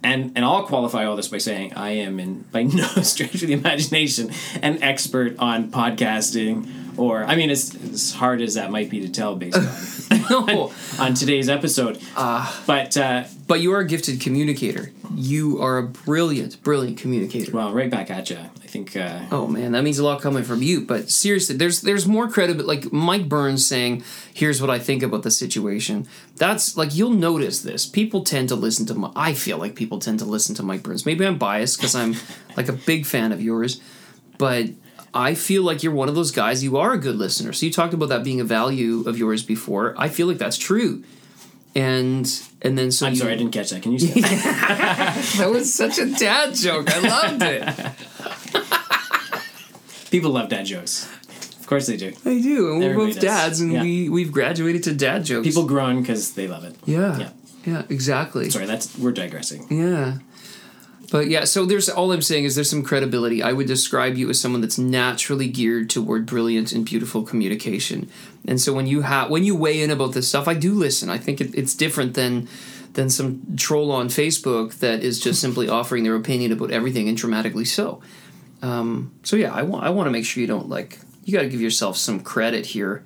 And 0.04 0.32
and 0.36 0.44
I'll 0.44 0.64
qualify 0.64 1.06
all 1.06 1.16
this 1.16 1.28
by 1.28 1.38
saying 1.38 1.74
I 1.74 1.90
am 1.90 2.20
in 2.20 2.42
by 2.52 2.62
no 2.62 2.86
stretch 3.02 3.34
of 3.34 3.48
the 3.48 3.52
imagination 3.52 4.30
an 4.62 4.82
expert 4.82 5.36
on 5.38 5.70
podcasting. 5.70 6.70
Or 6.96 7.24
I 7.24 7.34
mean, 7.34 7.50
as, 7.50 7.74
as 7.92 8.12
hard 8.12 8.40
as 8.40 8.54
that 8.54 8.70
might 8.70 8.88
be 8.88 9.00
to 9.00 9.08
tell 9.08 9.34
based 9.34 9.56
on 9.56 10.70
on 10.98 11.14
today's 11.14 11.48
episode, 11.48 12.00
but 12.14 12.96
uh, 12.96 13.24
but 13.46 13.60
you 13.60 13.72
are 13.72 13.80
a 13.80 13.86
gifted 13.86 14.20
communicator. 14.20 14.92
You 15.14 15.60
are 15.60 15.78
a 15.78 15.82
brilliant, 15.82 16.62
brilliant 16.62 16.98
communicator. 16.98 17.52
well, 17.52 17.72
right 17.72 17.90
back 17.90 18.10
at 18.10 18.30
you. 18.30 18.38
Think 18.74 18.96
uh, 18.96 19.20
Oh 19.30 19.46
man, 19.46 19.70
that 19.70 19.84
means 19.84 20.00
a 20.00 20.04
lot 20.04 20.20
coming 20.20 20.42
from 20.42 20.60
you. 20.60 20.80
But 20.80 21.08
seriously, 21.08 21.56
there's 21.56 21.82
there's 21.82 22.08
more 22.08 22.28
credit. 22.28 22.66
Like 22.66 22.92
Mike 22.92 23.28
Burns 23.28 23.64
saying, 23.64 24.02
"Here's 24.34 24.60
what 24.60 24.68
I 24.68 24.80
think 24.80 25.04
about 25.04 25.22
the 25.22 25.30
situation." 25.30 26.08
That's 26.38 26.76
like 26.76 26.92
you'll 26.92 27.10
notice 27.10 27.62
this. 27.62 27.86
People 27.86 28.24
tend 28.24 28.48
to 28.48 28.56
listen 28.56 28.84
to. 28.86 28.94
Mi- 28.94 29.12
I 29.14 29.32
feel 29.32 29.58
like 29.58 29.76
people 29.76 30.00
tend 30.00 30.18
to 30.18 30.24
listen 30.24 30.56
to 30.56 30.64
Mike 30.64 30.82
Burns. 30.82 31.06
Maybe 31.06 31.24
I'm 31.24 31.38
biased 31.38 31.78
because 31.78 31.94
I'm 31.94 32.16
like 32.56 32.68
a 32.68 32.72
big 32.72 33.06
fan 33.06 33.30
of 33.30 33.40
yours, 33.40 33.80
but 34.38 34.70
I 35.14 35.36
feel 35.36 35.62
like 35.62 35.84
you're 35.84 35.94
one 35.94 36.08
of 36.08 36.16
those 36.16 36.32
guys. 36.32 36.64
You 36.64 36.76
are 36.76 36.94
a 36.94 36.98
good 36.98 37.14
listener. 37.14 37.52
So 37.52 37.66
you 37.66 37.70
talked 37.70 37.94
about 37.94 38.08
that 38.08 38.24
being 38.24 38.40
a 38.40 38.44
value 38.44 39.04
of 39.06 39.16
yours 39.16 39.44
before. 39.44 39.94
I 39.96 40.08
feel 40.08 40.26
like 40.26 40.38
that's 40.38 40.58
true. 40.58 41.04
And 41.76 42.28
and 42.60 42.76
then 42.76 42.90
so 42.90 43.06
I'm 43.06 43.12
you, 43.12 43.20
sorry 43.20 43.34
I 43.34 43.36
didn't 43.36 43.52
catch 43.52 43.70
that. 43.70 43.82
Can 43.82 43.92
you 43.92 44.00
say 44.00 44.20
that? 44.20 45.34
that 45.38 45.50
was 45.50 45.72
such 45.72 46.00
a 46.00 46.06
dad 46.06 46.56
joke. 46.56 46.90
I 46.90 46.98
loved 46.98 47.42
it. 47.44 47.94
People 50.14 50.30
love 50.30 50.48
dad 50.48 50.64
jokes. 50.64 51.08
Of 51.58 51.66
course 51.66 51.86
they 51.88 51.96
do. 51.96 52.12
They 52.22 52.40
do, 52.40 52.70
and 52.70 52.78
we're 52.78 52.90
Everybody 52.90 53.12
both 53.14 53.14
does. 53.16 53.24
dads, 53.24 53.60
and 53.60 53.72
Yeah. 53.72 53.82
we 53.82 54.08
we've 54.08 54.30
graduated 54.30 54.84
to 54.84 54.92
dad 54.94 55.24
jokes. 55.24 55.44
People 55.48 55.64
groan 55.64 56.00
because 56.02 56.34
they 56.34 56.46
love 56.46 56.62
it. 56.62 56.76
yeah, 56.84 57.18
Yeah. 57.18 57.28
yeah, 57.66 57.82
exactly. 57.88 58.48
Sorry, 58.48 58.66
that's 58.66 58.96
we're 58.96 59.10
digressing. 59.10 59.66
Yeah. 59.70 60.18
But 61.10 61.28
yeah, 61.28 61.44
so 61.44 61.64
there's 61.66 61.88
all 61.88 62.12
I'm 62.12 62.22
saying 62.22 62.44
is 62.44 62.54
there's 62.54 62.70
some 62.70 62.84
credibility. 62.84 63.42
I 63.42 63.52
would 63.52 63.66
describe 63.66 64.16
you 64.16 64.30
as 64.30 64.38
someone 64.40 64.60
that's 64.60 64.78
naturally 64.78 65.48
geared 65.48 65.90
toward 65.90 66.26
brilliant 66.26 66.70
and 66.72 66.84
beautiful 66.84 67.22
communication. 67.24 68.08
And 68.46 68.60
so 68.60 68.72
when 68.72 68.86
you 68.86 69.00
have 69.02 69.30
when 69.30 69.42
you 69.42 69.56
weigh 69.56 69.82
in 69.82 69.90
about 69.90 70.12
this 70.12 70.28
stuff, 70.28 70.46
I 70.46 70.54
do 70.54 70.74
listen. 70.74 71.10
I 71.10 71.18
think 71.18 71.40
it, 71.40 71.50
it's 71.54 71.74
different 71.74 72.14
than 72.14 72.46
than 72.92 73.10
some 73.10 73.40
troll 73.56 73.90
on 73.90 74.08
Facebook 74.08 74.74
that 74.78 75.02
is 75.02 75.18
just 75.18 75.40
simply 75.40 75.68
offering 75.68 76.04
their 76.04 76.14
opinion 76.14 76.52
about 76.52 76.70
everything 76.70 77.08
and 77.08 77.16
dramatically 77.16 77.64
so. 77.64 78.00
Um, 78.64 79.12
so 79.22 79.36
yeah, 79.36 79.52
I 79.52 79.62
want 79.62 79.84
I 79.84 79.90
want 79.90 80.06
to 80.06 80.10
make 80.10 80.24
sure 80.24 80.40
you 80.40 80.46
don't 80.46 80.68
like 80.68 80.98
you 81.24 81.32
got 81.32 81.42
to 81.42 81.48
give 81.48 81.60
yourself 81.60 81.96
some 81.96 82.20
credit 82.20 82.66
here. 82.66 83.02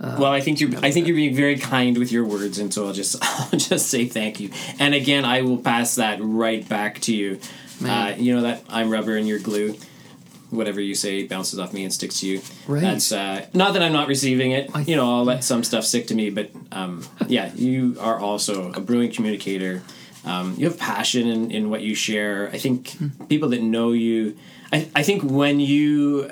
well, 0.00 0.26
I 0.26 0.40
think 0.40 0.60
you're. 0.60 0.70
I 0.82 0.90
think 0.90 1.06
you're 1.06 1.16
being 1.16 1.34
very 1.34 1.56
kind 1.58 1.96
with 1.98 2.12
your 2.12 2.24
words, 2.24 2.58
and 2.58 2.72
so 2.72 2.86
I'll 2.86 2.92
just 2.92 3.16
I'll 3.52 3.58
just 3.58 3.88
say 3.88 4.06
thank 4.06 4.38
you. 4.40 4.50
And 4.78 4.94
again, 4.94 5.24
I 5.24 5.42
will 5.42 5.58
pass 5.58 5.96
that 5.96 6.18
right 6.20 6.66
back 6.68 7.00
to 7.02 7.14
you. 7.14 7.40
Uh, 7.84 8.14
you 8.16 8.34
know 8.34 8.42
that 8.42 8.62
I'm 8.68 8.88
rubber 8.90 9.16
and 9.16 9.26
you're 9.26 9.38
glue. 9.40 9.76
Whatever 10.50 10.80
you 10.80 10.94
say 10.94 11.26
bounces 11.26 11.58
off 11.58 11.72
me 11.72 11.82
and 11.82 11.92
sticks 11.92 12.20
to 12.20 12.28
you. 12.28 12.40
Right. 12.68 12.80
That's 12.80 13.10
uh, 13.10 13.46
not 13.54 13.72
that 13.72 13.82
I'm 13.82 13.92
not 13.92 14.06
receiving 14.06 14.52
it. 14.52 14.70
I- 14.72 14.82
you 14.82 14.94
know, 14.94 15.16
I'll 15.18 15.24
let 15.24 15.42
some 15.42 15.64
stuff 15.64 15.84
stick 15.84 16.06
to 16.08 16.14
me, 16.14 16.30
but 16.30 16.50
um, 16.70 17.04
yeah, 17.26 17.50
you 17.56 17.96
are 17.98 18.20
also 18.20 18.70
a 18.72 18.80
brilliant 18.80 19.14
communicator. 19.14 19.82
Um, 20.24 20.54
you 20.56 20.66
have 20.66 20.78
passion 20.78 21.28
in, 21.28 21.50
in 21.50 21.70
what 21.70 21.82
you 21.82 21.94
share. 21.94 22.48
I 22.52 22.58
think 22.58 22.90
Hmm. 22.92 23.08
people 23.28 23.48
that 23.50 23.62
know 23.62 23.92
you, 23.92 24.36
I, 24.72 24.88
I 24.94 25.02
think 25.02 25.22
when 25.22 25.60
you, 25.60 26.28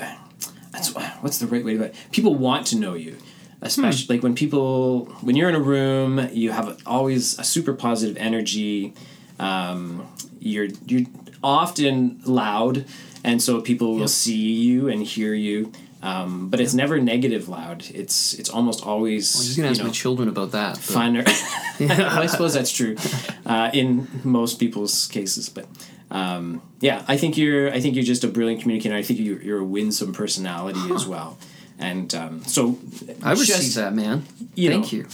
that's 0.73 0.95
what's 1.21 1.39
the 1.39 1.47
right 1.47 1.65
way 1.65 1.75
to 1.75 1.79
put 1.79 1.87
it? 1.91 1.95
People 2.11 2.35
want 2.35 2.67
to 2.69 2.77
know 2.79 2.95
you, 2.95 3.17
especially 3.61 4.07
Hmm. 4.07 4.13
like 4.15 4.23
when 4.23 4.35
people 4.35 5.07
when 5.21 5.37
you're 5.37 5.49
in 5.51 5.55
a 5.55 5.61
room, 5.61 6.29
you 6.33 6.53
have 6.53 6.79
always 6.87 7.39
a 7.39 7.45
super 7.45 7.75
positive 7.75 8.17
energy. 8.17 8.95
Um, 9.39 10.07
you're 10.41 10.69
you're 10.87 11.07
often 11.43 12.21
loud, 12.25 12.85
and 13.25 13.43
so 13.43 13.61
people 13.61 13.97
will 13.97 14.09
see 14.09 14.37
you 14.55 14.89
and 14.89 15.03
hear 15.03 15.35
you. 15.35 15.71
Um, 16.03 16.49
but 16.49 16.59
it's 16.61 16.75
never 16.75 17.01
negative 17.01 17.49
loud. 17.49 17.85
It's 17.95 18.35
it's 18.35 18.51
almost 18.51 18.85
always 18.85 19.35
I 19.37 19.39
was 19.39 19.47
just 19.47 19.57
gonna 19.57 19.71
ask 19.71 19.79
know, 19.81 19.87
my 19.87 19.93
children 19.93 20.29
about 20.29 20.51
that. 20.53 20.75
but- 20.75 21.27
well, 21.81 22.19
I 22.19 22.27
suppose 22.27 22.55
that's 22.55 22.73
true 22.73 22.97
uh, 23.47 23.71
in 23.73 24.09
most 24.25 24.59
people's 24.59 25.07
cases, 25.07 25.49
but 25.49 25.67
um, 26.11 26.61
yeah, 26.81 27.05
I 27.09 27.17
think 27.17 27.37
you're. 27.39 27.73
I 27.73 27.81
think 27.81 27.95
you're 27.95 28.05
just 28.05 28.25
a 28.25 28.29
brilliant 28.29 28.63
communicator. 28.63 28.95
I 28.97 29.03
think 29.03 29.21
you're, 29.21 29.41
you're 29.41 29.61
a 29.61 29.65
winsome 29.65 30.13
personality 30.13 30.81
as 30.93 31.07
well, 31.07 31.39
and 31.79 32.13
um, 32.15 32.43
so 32.45 32.79
I 33.23 33.31
receive 33.31 33.47
just, 33.57 33.77
that, 33.77 33.95
man. 33.95 34.25
you 34.55 34.71
Thank 34.71 34.93
know, 34.93 34.99
you. 34.99 35.07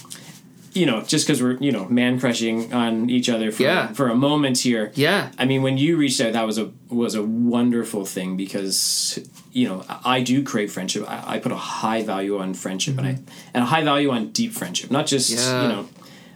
You 0.74 0.86
know, 0.86 1.02
just 1.02 1.26
because 1.26 1.42
we're 1.42 1.56
you 1.58 1.70
know 1.72 1.86
man 1.88 2.18
crushing 2.20 2.72
on 2.72 3.10
each 3.10 3.28
other 3.28 3.50
for 3.52 3.62
Yeah. 3.62 3.92
for 3.92 4.08
a 4.08 4.14
moment 4.14 4.58
here. 4.58 4.90
Yeah. 4.94 5.30
I 5.38 5.44
mean, 5.44 5.62
when 5.62 5.76
you 5.78 5.96
reached 5.96 6.20
out, 6.20 6.32
that 6.34 6.46
was 6.46 6.58
a 6.58 6.70
was 6.88 7.14
a 7.14 7.22
wonderful 7.22 8.04
thing 8.04 8.36
because 8.36 9.18
you 9.60 9.66
know 9.68 9.78
I, 10.16 10.22
do 10.22 10.36
crave 10.50 10.70
friendship. 10.72 11.02
I, 11.14 11.34
I 11.34 11.38
put 11.44 11.52
a 11.52 11.62
high 11.82 12.02
value 12.12 12.34
on 12.38 12.54
friendship, 12.54 12.94
and 12.98 13.06
I 13.10 13.14
and 13.54 13.62
a 13.66 13.68
high 13.74 13.84
value 13.92 14.10
on 14.16 14.30
deep 14.40 14.52
friendship, 14.60 14.90
not 14.90 15.06
just 15.14 15.28
Mm-hmm. 15.30 15.50
Yeah. 15.50 15.62
you 15.62 15.68
know. 15.74 15.84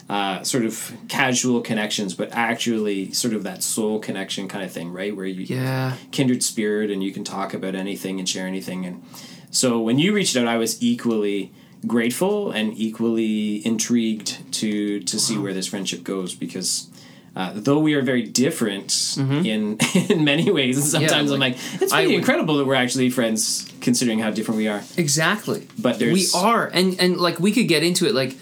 Uh, 0.09 0.43
sort 0.43 0.65
of 0.65 0.75
casual 1.07 1.61
connections, 1.61 2.13
but 2.13 2.29
actually 2.33 2.99
sort 3.13 3.33
of 3.33 3.41
that 3.43 3.63
soul 3.63 3.99
connection 3.99 4.49
kind 4.49 4.63
of 4.65 4.71
thing, 4.71 4.91
right? 4.99 5.15
Where 5.15 5.25
you 5.25 5.45
Yeah. 5.57 5.93
kindred 6.11 6.43
spirit 6.43 6.91
and 6.91 7.01
you 7.01 7.11
can 7.13 7.23
talk 7.23 7.53
about 7.53 7.73
anything 7.73 8.19
and 8.19 8.27
share 8.27 8.45
anything. 8.45 8.85
And 8.85 9.01
so 9.49 9.79
when 9.79 9.97
you 9.99 10.13
reached 10.13 10.35
out, 10.35 10.45
I 10.55 10.57
was 10.57 10.71
equally 10.83 11.51
grateful 11.87 12.51
and 12.51 12.77
equally 12.77 13.65
intrigued 13.65 14.29
to 14.59 14.99
to 15.11 15.15
see 15.17 15.37
where 15.43 15.53
this 15.53 15.67
friendship 15.67 16.03
goes 16.03 16.35
because. 16.35 16.89
Uh, 17.35 17.51
though 17.55 17.79
we 17.79 17.95
are 17.95 18.03
very 18.03 18.21
different 18.21 19.15
in 19.17 19.77
in 20.09 20.23
many 20.23 20.51
ways, 20.51 20.77
and 20.77 20.85
sometimes 20.85 21.31
I'm 21.31 21.39
like, 21.39 21.53
like, 21.55 21.81
it's 21.81 21.91
pretty 21.91 22.07
would- 22.09 22.15
incredible 22.15 22.57
that 22.57 22.65
we're 22.65 22.75
actually 22.75 23.09
friends, 23.09 23.67
considering 23.81 24.19
how 24.19 24.29
different 24.29 24.57
we 24.59 24.67
are. 24.67 24.83
Exactly. 24.97 25.67
But 25.79 25.97
we 25.99 26.27
are, 26.35 26.67
and 26.67 26.99
and 26.99 27.17
like 27.17 27.39
we 27.39 27.51
could 27.51 27.67
get 27.67 27.81
into 27.83 28.05
it. 28.05 28.13
Like 28.13 28.37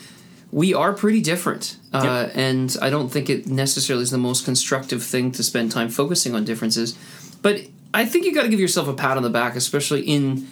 we 0.51 0.73
are 0.73 0.91
pretty 0.91 1.21
different, 1.21 1.77
uh, 1.93 2.25
Yep. 2.27 2.31
and 2.35 2.77
I 2.81 2.89
don't 2.89 3.07
think 3.09 3.29
it 3.29 3.47
necessarily 3.47 4.03
is 4.03 4.11
the 4.11 4.17
most 4.17 4.43
constructive 4.43 5.01
thing 5.01 5.31
to 5.31 5.43
spend 5.43 5.71
time 5.71 5.87
focusing 5.87 6.35
on 6.35 6.43
differences. 6.43 6.93
But 7.41 7.61
I 7.93 8.03
think 8.05 8.25
you 8.25 8.33
got 8.35 8.43
to 8.43 8.49
give 8.49 8.59
yourself 8.59 8.89
a 8.89 8.93
pat 8.93 9.15
on 9.15 9.23
the 9.23 9.29
back, 9.29 9.55
especially 9.55 10.01
in 10.01 10.47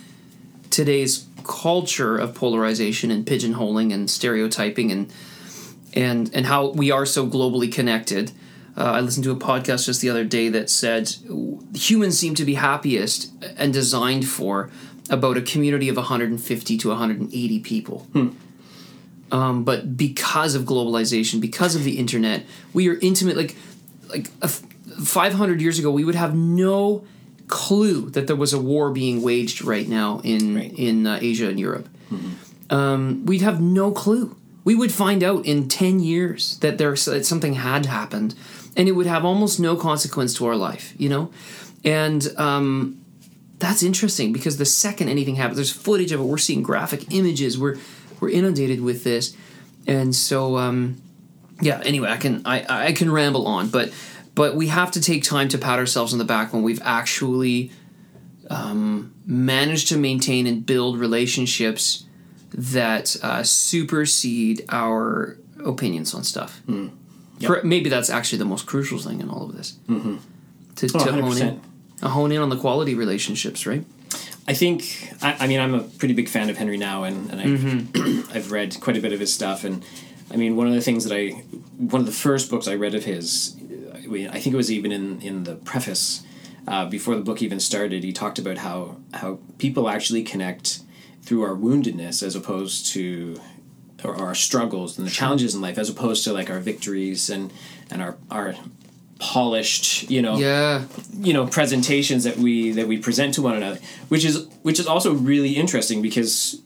today's 0.70 1.26
culture 1.44 2.18
of 2.18 2.34
polarization 2.36 3.12
and 3.12 3.26
pigeonholing 3.26 3.94
and 3.94 4.10
stereotyping 4.10 4.92
and 4.92 5.12
and 5.94 6.30
and 6.34 6.46
how 6.46 6.70
we 6.70 6.92
are 6.92 7.06
so 7.06 7.28
globally 7.28 7.72
connected. 7.72 8.32
Uh, 8.78 8.84
I 8.84 9.00
listened 9.02 9.24
to 9.26 9.32
a 9.32 9.36
podcast 9.36 9.86
just 9.88 10.00
the 10.02 10.10
other 10.10 10.24
day 10.24 10.48
that 10.50 10.70
said 10.70 11.14
humans 11.76 12.18
seem 12.18 12.36
to 12.36 12.46
be 12.46 12.54
happiest 12.54 13.32
and 13.58 13.74
designed 13.74 14.28
for 14.28 14.70
about 15.10 15.36
a 15.38 15.42
community 15.42 15.90
of 15.90 15.98
150 15.98 16.78
to 16.78 16.90
180 16.90 17.60
people. 17.60 18.08
Um, 19.32 19.64
but 19.64 19.96
because 19.98 20.56
of 20.56 20.64
globalization, 20.64 21.40
because 21.42 21.76
of 21.76 21.84
the 21.84 21.98
internet, 22.00 22.46
we 22.74 22.88
are 22.90 22.98
intimate. 23.02 23.38
Like 23.38 23.56
like 24.10 24.28
a 24.42 24.46
f- 24.46 24.64
500 25.04 25.62
years 25.62 25.78
ago, 25.78 25.92
we 25.92 26.04
would 26.04 26.16
have 26.16 26.36
no 26.36 27.04
clue 27.48 28.10
that 28.12 28.28
there 28.28 28.36
was 28.36 28.54
a 28.54 28.60
war 28.60 28.92
being 28.92 29.22
waged 29.22 29.64
right 29.64 29.88
now 29.88 30.20
in 30.24 30.56
Right. 30.56 30.74
in 30.78 31.06
uh, 31.06 31.20
Asia 31.22 31.48
and 31.50 31.60
Europe. 31.60 31.88
Um, 32.72 33.26
we'd 33.26 33.42
have 33.42 33.60
no 33.62 33.92
clue. 33.92 34.36
We 34.64 34.76
would 34.76 34.92
find 34.92 35.24
out 35.24 35.46
in 35.46 35.68
10 35.68 36.00
years 36.00 36.58
that 36.60 36.78
there's 36.78 37.06
that 37.06 37.26
something 37.26 37.54
had 37.54 37.86
happened, 37.86 38.36
and 38.76 38.88
it 38.88 38.94
would 38.94 39.08
have 39.08 39.26
almost 39.26 39.60
no 39.60 39.76
consequence 39.76 40.34
to 40.36 40.46
our 40.46 40.56
life. 40.56 40.94
You 40.98 41.10
know, 41.10 41.32
and 41.84 42.28
um, 42.38 43.04
that's 43.58 43.84
interesting 43.84 44.34
because 44.34 44.58
the 44.58 44.66
second 44.66 45.10
anything 45.10 45.36
happens, 45.36 45.58
there's 45.58 45.72
footage 45.72 46.12
of 46.12 46.20
it. 46.20 46.24
We're 46.24 46.38
seeing 46.38 46.64
graphic 46.64 47.14
images. 47.14 47.58
We're 47.58 47.78
we're 48.20 48.30
inundated 48.30 48.82
with 48.82 49.04
this, 49.04 49.36
and 49.88 50.16
so 50.16 50.58
um, 50.58 51.02
yeah. 51.62 51.82
Anyway, 51.84 52.10
I 52.10 52.18
can 52.18 52.42
I 52.46 52.88
I 52.88 52.94
can 52.94 53.12
ramble 53.12 53.48
on, 53.48 53.70
but 53.70 53.94
but 54.36 54.56
we 54.56 54.68
have 54.68 54.92
to 54.92 55.02
take 55.02 55.24
time 55.24 55.50
to 55.50 55.58
pat 55.58 55.80
ourselves 55.80 56.14
on 56.14 56.20
the 56.20 56.26
back 56.26 56.54
when 56.54 56.64
we've 56.64 56.82
actually 56.84 57.72
um, 58.50 59.14
managed 59.26 59.90
to 59.90 59.98
maintain 59.98 60.48
and 60.48 60.66
build 60.66 60.98
relationships 60.98 62.06
that 62.52 63.16
uh, 63.24 63.44
supersede 63.44 64.66
our 64.70 65.38
opinions 65.66 66.14
on 66.14 66.24
stuff. 66.24 66.62
Yep. 66.68 66.92
Per- 67.48 67.64
Maybe 67.64 67.90
that's 67.90 68.10
actually 68.10 68.40
the 68.40 68.46
most 68.46 68.66
crucial 68.66 69.00
thing 69.00 69.22
in 69.22 69.30
all 69.30 69.44
of 69.46 69.56
this. 69.56 69.78
Mm-hmm. 69.88 70.18
To, 70.76 70.90
Oh, 70.96 71.00
hone 71.12 71.38
in, 71.38 71.62
hone 72.10 72.32
in 72.32 72.42
on 72.42 72.50
the 72.50 72.58
quality 72.58 72.96
relationships, 72.96 73.66
right? 73.66 73.86
I 74.48 74.54
think 74.54 75.14
I, 75.22 75.36
I 75.42 75.48
mean 75.48 75.60
I'm 75.60 75.74
a 75.76 75.82
pretty 75.84 76.14
big 76.14 76.28
fan 76.30 76.50
of 76.50 76.58
Henri 76.58 76.78
Nouwen, 76.78 77.08
and, 77.08 77.32
and 77.32 77.42
I've, 77.42 77.60
Mm-hmm. 77.60 78.32
I've 78.36 78.52
read 78.52 78.78
quite 78.82 78.98
a 78.98 79.02
bit 79.02 79.14
of 79.14 79.20
his 79.20 79.32
stuff, 79.34 79.64
and 79.64 79.84
I 80.32 80.38
mean 80.38 80.56
one 80.56 80.68
of 80.68 80.74
the 80.74 80.82
things 80.82 81.04
that 81.06 81.16
I 81.16 81.30
one 81.78 82.00
of 82.02 82.06
the 82.06 82.12
first 82.14 82.50
books 82.50 82.68
I 82.68 82.76
read 82.76 82.96
of 82.96 83.04
his, 83.06 83.56
I 83.94 84.08
mean, 84.08 84.28
I 84.30 84.40
think 84.40 84.54
it 84.54 84.58
was 84.58 84.72
even 84.72 84.92
in 84.92 85.22
in 85.22 85.44
the 85.44 85.56
preface 85.56 86.24
uh, 86.68 86.86
before 86.86 87.16
the 87.16 87.22
book 87.22 87.42
even 87.42 87.60
started. 87.60 88.04
He 88.04 88.12
talked 88.14 88.40
about 88.40 88.58
how 88.58 88.98
how 89.14 89.40
people 89.60 89.88
actually 89.90 90.24
connect 90.24 90.80
through 91.24 91.44
our 91.44 91.56
woundedness 91.56 92.24
as 92.24 92.36
opposed 92.36 92.88
to 92.94 93.40
or 94.04 94.16
our 94.16 94.34
struggles 94.34 94.98
and 94.98 95.06
the 95.06 95.12
challenges 95.12 95.54
in 95.54 95.62
life 95.62 95.78
as 95.78 95.90
opposed 95.90 96.24
to 96.24 96.32
like 96.34 96.50
our 96.50 96.60
victories 96.60 97.30
and 97.30 97.52
and 97.92 98.02
our 98.02 98.18
our 98.32 98.56
polished 99.20 100.10
you 100.10 100.22
know 100.22 100.38
Yeah, 100.38 100.86
you 101.14 101.34
know 101.34 101.46
presentations 101.46 102.24
that 102.24 102.38
we 102.38 102.72
that 102.72 102.88
we 102.88 102.98
present 102.98 103.34
to 103.36 103.42
one 103.42 103.56
another 103.56 103.80
which 104.08 104.24
is 104.24 104.48
which 104.62 104.80
is 104.80 104.88
also 104.88 105.14
really 105.14 105.54
interesting 105.58 106.02
because 106.02 106.62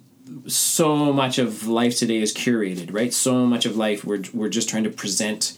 so 0.48 1.12
much 1.12 1.40
of 1.40 1.68
life 1.68 1.98
today 1.98 2.18
is 2.22 2.34
curated 2.34 2.94
right? 2.94 3.12
So 3.14 3.46
much 3.46 3.66
of 3.66 3.76
life 3.76 4.06
we're, 4.06 4.24
we're 4.34 4.50
just 4.50 4.70
trying 4.70 4.84
to 4.84 4.90
present 4.92 5.58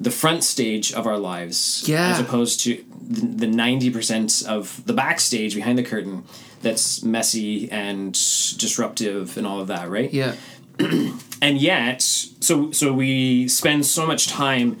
the 0.00 0.10
front 0.10 0.44
stage 0.44 0.92
of 0.92 1.06
our 1.06 1.16
lives 1.18 1.84
Yeah. 1.86 2.08
as 2.10 2.20
opposed 2.20 2.60
to 2.64 2.84
the, 3.00 3.46
the 3.46 3.46
90% 3.46 4.46
of 4.46 4.84
the 4.86 4.92
backstage 4.92 5.54
behind 5.54 5.78
the 5.78 5.82
curtain 5.84 6.24
that's 6.64 7.02
messy 7.04 7.70
and 7.70 8.12
disruptive 8.58 9.36
and 9.36 9.46
all 9.46 9.60
of 9.60 9.68
that 9.68 9.88
right 9.88 10.12
yeah, 10.12 10.34
and 11.40 11.58
yet 11.58 12.02
so 12.02 12.70
so 12.72 12.92
we 12.92 13.46
spend 13.48 13.86
so 13.86 14.06
much 14.06 14.26
time 14.26 14.76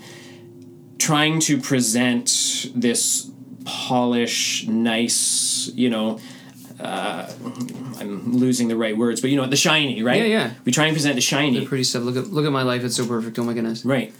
trying 0.98 1.38
to 1.40 1.60
present 1.60 2.66
this 2.74 3.30
polish 3.64 4.66
nice 4.66 5.70
you 5.74 5.88
know 5.88 6.18
uh, 6.80 7.30
i'm 8.00 8.32
losing 8.32 8.68
the 8.68 8.76
right 8.76 8.96
words 8.96 9.20
but 9.20 9.30
you 9.30 9.36
know 9.36 9.46
the 9.46 9.56
shiny 9.56 10.02
right 10.02 10.20
Yeah, 10.20 10.26
yeah. 10.26 10.50
we 10.64 10.72
try 10.72 10.86
and 10.86 10.94
present 10.94 11.14
the 11.14 11.20
shiny 11.20 11.64
pretty 11.66 11.84
stuff. 11.84 12.02
Look 12.02 12.16
at 12.16 12.26
look 12.28 12.44
at 12.44 12.52
my 12.52 12.62
life; 12.62 12.82
it's 12.84 12.96
so 12.96 13.06
perfect. 13.06 13.38
Oh 13.38 13.44
my 13.44 13.54
goodness. 13.54 13.84
right 13.84 14.12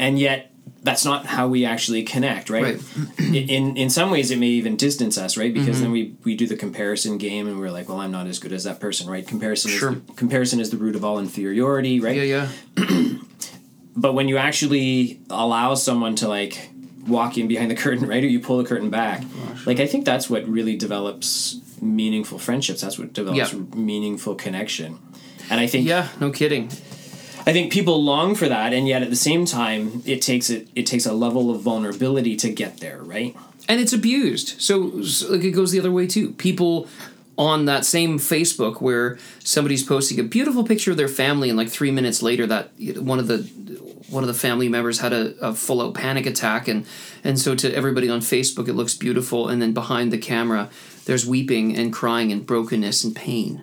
and 0.00 0.18
yet 0.18 0.52
that's 0.88 1.04
not 1.04 1.26
how 1.26 1.48
we 1.48 1.64
actually 1.64 2.02
connect, 2.02 2.48
right? 2.50 2.76
Right. 3.18 3.34
in 3.50 3.76
in 3.76 3.90
some 3.90 4.10
ways, 4.10 4.30
it 4.30 4.38
may 4.38 4.48
even 4.48 4.76
distance 4.76 5.18
us, 5.18 5.36
right? 5.36 5.52
Because 5.52 5.80
then 5.80 5.92
mm-hmm. 5.92 6.24
we 6.24 6.32
we 6.32 6.36
do 6.36 6.46
the 6.46 6.56
comparison 6.56 7.18
game, 7.18 7.46
and 7.46 7.58
we're 7.60 7.70
like, 7.70 7.88
well, 7.88 8.00
I'm 8.00 8.10
not 8.10 8.26
as 8.26 8.38
good 8.38 8.52
as 8.52 8.64
that 8.64 8.80
person, 8.80 9.08
right? 9.08 9.26
Comparison 9.26 9.70
Sure. 9.70 9.92
is 9.92 10.02
the, 10.02 10.12
comparison 10.14 10.60
is 10.60 10.70
the 10.70 10.76
root 10.76 10.96
of 10.96 11.04
all 11.04 11.18
inferiority, 11.18 12.00
right? 12.00 12.16
Yeah, 12.16 12.48
yeah. 12.76 13.14
But 13.96 14.12
when 14.12 14.28
you 14.28 14.36
actually 14.38 15.18
allow 15.28 15.74
someone 15.74 16.14
to 16.16 16.28
like 16.28 16.70
walk 17.08 17.36
in 17.36 17.48
behind 17.48 17.68
the 17.68 17.74
curtain, 17.74 18.06
right, 18.12 18.22
or 18.22 18.28
you 18.28 18.38
pull 18.38 18.58
the 18.58 18.64
curtain 18.64 18.90
back, 18.90 19.24
oh, 19.24 19.62
like 19.66 19.80
I 19.80 19.86
think 19.88 20.04
that's 20.04 20.30
what 20.30 20.46
really 20.48 20.76
develops 20.76 21.60
meaningful 21.82 22.38
friendships. 22.38 22.80
That's 22.80 22.98
what 22.98 23.12
develops 23.12 23.52
Yeah. 23.52 23.60
meaningful 23.74 24.36
connection. 24.36 24.98
And 25.50 25.60
I 25.60 25.66
think 25.66 25.84
Yeah, 25.86 26.08
no 26.20 26.30
kidding. 26.30 26.70
I 27.46 27.52
think 27.52 27.72
people 27.72 28.02
long 28.02 28.34
for 28.34 28.48
that, 28.48 28.72
and 28.72 28.86
yet 28.86 29.02
at 29.02 29.10
the 29.10 29.16
same 29.16 29.44
time, 29.44 30.02
it 30.04 30.20
takes 30.22 30.50
it 30.50 30.68
it 30.74 30.86
takes 30.86 31.06
a 31.06 31.12
level 31.12 31.50
of 31.50 31.60
vulnerability 31.62 32.36
to 32.36 32.50
get 32.50 32.78
there, 32.78 33.02
right? 33.02 33.36
and 33.68 33.80
it's 33.80 33.92
abused. 33.92 34.60
So, 34.60 35.02
so 35.02 35.32
like 35.32 35.44
it 35.44 35.50
goes 35.50 35.70
the 35.70 35.78
other 35.78 35.92
way 35.92 36.06
too. 36.06 36.32
People 36.32 36.88
on 37.36 37.66
that 37.66 37.84
same 37.84 38.18
Facebook 38.18 38.80
where 38.80 39.18
somebody's 39.44 39.84
posting 39.84 40.18
a 40.18 40.24
beautiful 40.24 40.64
picture 40.64 40.90
of 40.90 40.96
their 40.96 41.08
family, 41.08 41.48
and 41.50 41.58
like 41.58 41.68
three 41.68 41.90
minutes 41.90 42.22
later, 42.22 42.46
that 42.46 42.70
one 42.96 43.18
of 43.18 43.28
the 43.28 43.38
one 44.08 44.24
of 44.24 44.28
the 44.28 44.34
family 44.34 44.70
members 44.70 45.00
had 45.00 45.12
a, 45.12 45.34
a 45.40 45.54
full 45.54 45.82
out 45.82 45.94
panic 45.94 46.24
attack, 46.26 46.66
and 46.66 46.86
and 47.22 47.38
so 47.38 47.54
to 47.54 47.72
everybody 47.74 48.08
on 48.08 48.20
Facebook, 48.20 48.68
it 48.68 48.72
looks 48.72 48.94
beautiful, 48.94 49.48
and 49.48 49.60
then 49.60 49.72
behind 49.74 50.10
the 50.12 50.18
camera, 50.18 50.70
there's 51.04 51.26
weeping 51.26 51.76
and 51.76 51.92
crying 51.92 52.32
and 52.32 52.46
brokenness 52.46 53.04
and 53.04 53.14
pain. 53.14 53.62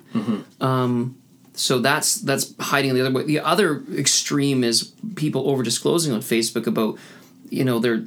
Um, 0.61 1.17
so 1.55 1.79
that's 1.79 2.15
that's 2.15 2.53
hiding 2.59 2.93
the 2.93 3.01
other 3.01 3.11
way. 3.11 3.23
The 3.23 3.39
other 3.39 3.83
extreme 3.97 4.63
is 4.63 4.91
people 5.15 5.49
over 5.49 5.63
disclosing 5.63 6.13
on 6.13 6.21
Facebook 6.21 6.67
about 6.67 6.97
you 7.49 7.63
know 7.63 7.79
their 7.79 8.01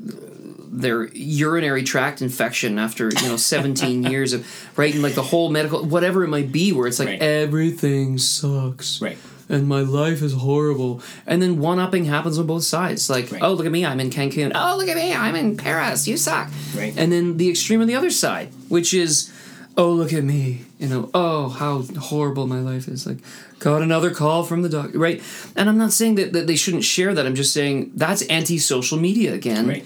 their 0.71 1.07
urinary 1.15 1.83
tract 1.83 2.21
infection 2.23 2.79
after 2.79 3.05
you 3.23 3.29
know 3.29 3.37
17 3.37 4.03
years 4.11 4.33
of 4.33 4.47
right 4.79 4.93
and 4.93 5.03
like 5.03 5.15
the 5.15 5.23
whole 5.23 5.51
medical 5.51 5.85
whatever 5.85 6.23
it 6.25 6.29
might 6.29 6.53
be 6.53 6.73
where 6.73 6.87
it's 6.87 6.99
like 6.99 7.09
Right. 7.09 7.23
everything 7.23 8.19
sucks 8.19 9.01
Right. 9.01 9.17
and 9.49 9.67
my 9.67 9.81
life 9.81 10.21
is 10.23 10.35
horrible 10.35 11.01
and 11.27 11.41
then 11.41 11.59
one 11.59 11.79
upping 11.79 12.05
happens 12.05 12.39
on 12.39 12.47
both 12.47 12.65
sides 12.65 13.09
like 13.09 13.33
Right. 13.33 13.43
oh 13.43 13.55
look 13.55 13.65
at 13.67 13.73
me 13.73 13.85
i'm 13.87 13.99
in 13.99 14.11
cancun 14.11 14.53
oh 14.55 14.77
look 14.77 14.89
at 14.89 14.97
me 14.97 15.15
i'm 15.15 15.35
in 15.35 15.57
paris 15.57 16.07
you 16.07 16.17
suck 16.19 16.49
Right. 16.77 16.93
and 16.97 17.11
then 17.11 17.39
the 17.39 17.49
extreme 17.49 17.81
on 17.81 17.87
the 17.87 17.97
other 17.97 18.11
side 18.11 18.51
which 18.69 18.93
is 18.93 19.33
oh 19.77 19.91
look 19.91 20.13
at 20.13 20.23
me 20.23 20.67
you 20.79 20.89
know 20.89 21.11
oh 21.15 21.49
how 21.49 21.83
horrible 21.99 22.47
my 22.47 22.61
life 22.61 22.87
is 22.89 23.07
like 23.07 23.19
got 23.59 23.83
another 23.83 24.11
call 24.11 24.45
from 24.45 24.63
the 24.63 24.69
doctor 24.69 24.99
right 24.99 25.21
and 25.57 25.69
i'm 25.69 25.79
not 25.79 25.93
saying 25.93 26.15
that, 26.15 26.33
that 26.33 26.47
they 26.47 26.57
shouldn't 26.57 26.85
share 26.85 27.13
that 27.15 27.27
i'm 27.27 27.35
just 27.35 27.53
saying 27.53 27.91
that's 27.95 28.23
anti-social 28.29 28.99
media 28.99 29.35
again 29.35 29.67
Right. 29.69 29.85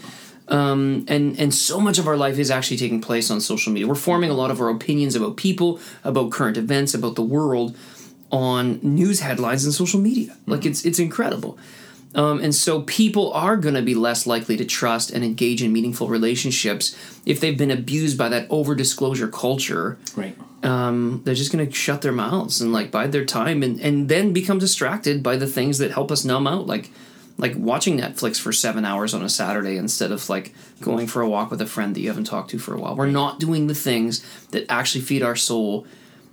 um, 0.48 1.04
and 1.08 1.38
and 1.38 1.54
so 1.54 1.80
much 1.80 1.98
of 1.98 2.06
our 2.06 2.16
life 2.16 2.38
is 2.38 2.50
actually 2.50 2.76
taking 2.76 3.00
place 3.00 3.30
on 3.30 3.40
social 3.40 3.72
media. 3.72 3.86
We're 3.88 3.94
forming 3.94 4.30
a 4.30 4.34
lot 4.34 4.50
of 4.50 4.60
our 4.60 4.68
opinions 4.68 5.14
about 5.16 5.36
people, 5.36 5.78
about 6.04 6.30
current 6.30 6.56
events, 6.58 6.92
about 6.94 7.14
the 7.14 7.22
world, 7.22 7.74
on 8.30 8.78
news 8.82 9.20
headlines 9.20 9.64
and 9.64 9.72
social 9.72 10.00
media. 10.00 10.36
Like 10.46 10.66
it's 10.66 10.84
it's 10.84 10.98
incredible. 10.98 11.56
Um, 12.14 12.40
and 12.40 12.54
so 12.54 12.82
people 12.82 13.32
are 13.32 13.56
going 13.56 13.74
to 13.76 13.82
be 13.82 13.94
less 13.94 14.26
likely 14.26 14.56
to 14.58 14.66
trust 14.66 15.10
and 15.10 15.24
engage 15.24 15.62
in 15.62 15.72
meaningful 15.72 16.08
relationships 16.08 16.94
if 17.24 17.40
they've 17.40 17.56
been 17.56 17.70
abused 17.70 18.18
by 18.18 18.28
that 18.28 18.46
over 18.50 18.74
disclosure 18.74 19.28
culture. 19.28 19.96
Right. 20.14 20.36
Um, 20.62 21.22
they're 21.24 21.34
just 21.34 21.50
going 21.52 21.66
to 21.66 21.72
shut 21.72 22.02
their 22.02 22.12
mouths 22.12 22.60
and 22.60 22.72
like 22.72 22.90
bide 22.92 23.10
their 23.12 23.24
time 23.24 23.62
and, 23.64 23.80
and 23.80 24.08
then 24.08 24.32
become 24.32 24.58
distracted 24.58 25.22
by 25.22 25.36
the 25.36 25.46
things 25.46 25.78
that 25.78 25.90
help 25.90 26.12
us 26.12 26.24
numb 26.24 26.46
out, 26.46 26.66
like 26.66 26.90
like 27.38 27.54
watching 27.56 27.98
Netflix 27.98 28.38
for 28.38 28.52
seven 28.52 28.84
hours 28.84 29.14
on 29.14 29.22
a 29.22 29.28
Saturday 29.28 29.76
instead 29.76 30.12
of 30.12 30.28
like 30.28 30.54
going 30.80 31.06
for 31.06 31.22
a 31.22 31.28
walk 31.28 31.50
with 31.50 31.60
a 31.60 31.66
friend 31.66 31.96
that 31.96 32.00
you 32.00 32.08
haven't 32.08 32.24
talked 32.24 32.50
to 32.50 32.58
for 32.58 32.74
a 32.74 32.78
while. 32.78 32.94
We're 32.94 33.06
not 33.06 33.40
doing 33.40 33.66
the 33.66 33.74
things 33.74 34.22
that 34.50 34.66
actually 34.70 35.00
feed 35.00 35.22
our 35.22 35.34
soul. 35.34 35.86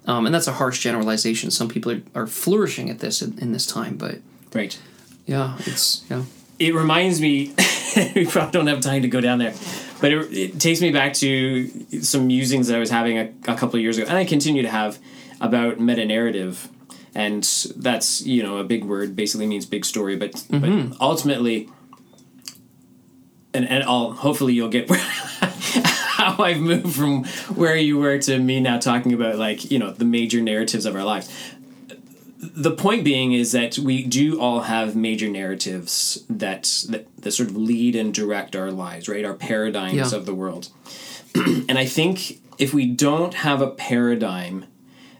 Um, 0.06 0.26
and 0.26 0.36
that's 0.36 0.48
a 0.48 0.54
harsh 0.54 0.80
generalization. 0.80 1.52
Some 1.52 1.68
people 1.70 1.92
are, 1.94 2.02
are 2.14 2.28
flourishing 2.28 2.90
at 2.90 3.00
this 3.00 3.22
in, 3.22 3.38
in 3.40 3.52
this 3.54 3.66
time, 3.66 3.96
but 3.98 4.20
Right. 4.54 4.78
yeah, 5.26 5.56
it's 5.60 6.04
yeah. 6.10 6.24
it 6.60 6.76
reminds 6.76 7.22
me 7.22 7.54
we 8.16 8.26
probably 8.26 8.52
don't 8.52 8.68
have 8.68 8.82
time 8.82 9.02
to 9.04 9.08
go 9.08 9.22
down 9.22 9.40
there 9.40 9.54
but 10.02 10.12
it, 10.12 10.38
it 10.38 10.60
takes 10.60 10.82
me 10.82 10.92
back 10.92 11.14
to 11.14 11.68
some 12.02 12.28
musings 12.28 12.68
that 12.68 12.76
i 12.76 12.80
was 12.80 12.90
having 12.90 13.18
a, 13.18 13.34
a 13.48 13.56
couple 13.56 13.76
of 13.76 13.82
years 13.82 13.98
ago 13.98 14.08
and 14.08 14.18
i 14.18 14.26
continue 14.26 14.62
to 14.62 14.70
have 14.70 15.00
about 15.42 15.80
meta 15.80 16.06
narrative 16.06 16.70
and 17.16 17.44
that's 17.78 18.22
you 18.22 18.44
know 18.44 18.58
a 18.58 18.64
big 18.64 18.84
word 18.86 19.16
basically 19.16 19.48
means 19.48 19.66
big 19.66 19.86
story 19.86 20.16
but 20.16 20.32
but 20.50 20.62
mm-hmm. 20.62 20.94
ultimately 21.02 21.70
and 23.54 23.68
and 23.68 23.84
I'll 23.84 24.12
hopefully 24.12 24.54
you'll 24.54 24.70
get 24.70 24.90
where 24.90 25.00
how 25.00 26.44
I've 26.44 26.60
moved 26.60 26.96
from 26.96 27.24
where 27.56 27.76
you 27.76 27.98
were 27.98 28.18
to 28.20 28.40
me 28.40 28.60
now 28.60 28.80
talking 28.80 29.14
about 29.14 29.36
like 29.36 29.72
you 29.72 29.80
know 29.80 29.92
the 29.92 30.06
major 30.06 30.42
narratives 30.42 30.86
of 30.86 30.96
our 30.96 31.04
lives 31.04 31.30
the 32.42 32.72
point 32.72 33.04
being 33.04 33.34
is 33.34 33.52
that 33.52 33.78
we 33.78 34.04
do 34.04 34.40
all 34.40 34.62
have 34.62 34.96
major 34.96 35.28
narratives 35.28 36.24
that, 36.30 36.86
that 36.90 37.06
that 37.22 37.32
sort 37.32 37.50
of 37.50 37.58
lead 37.58 37.96
and 37.96 38.14
direct 38.14 38.56
our 38.56 38.72
lives, 38.72 39.10
right? 39.10 39.26
Our 39.26 39.34
paradigms 39.34 40.12
Yeah. 40.12 40.18
of 40.18 40.26
the 40.26 40.34
world. 40.34 40.70
and 41.36 41.78
I 41.78 41.86
think 41.86 42.40
if 42.58 42.74
we 42.74 42.86
don't 42.86 43.34
have 43.34 43.62
a 43.62 43.70
paradigm 43.72 44.66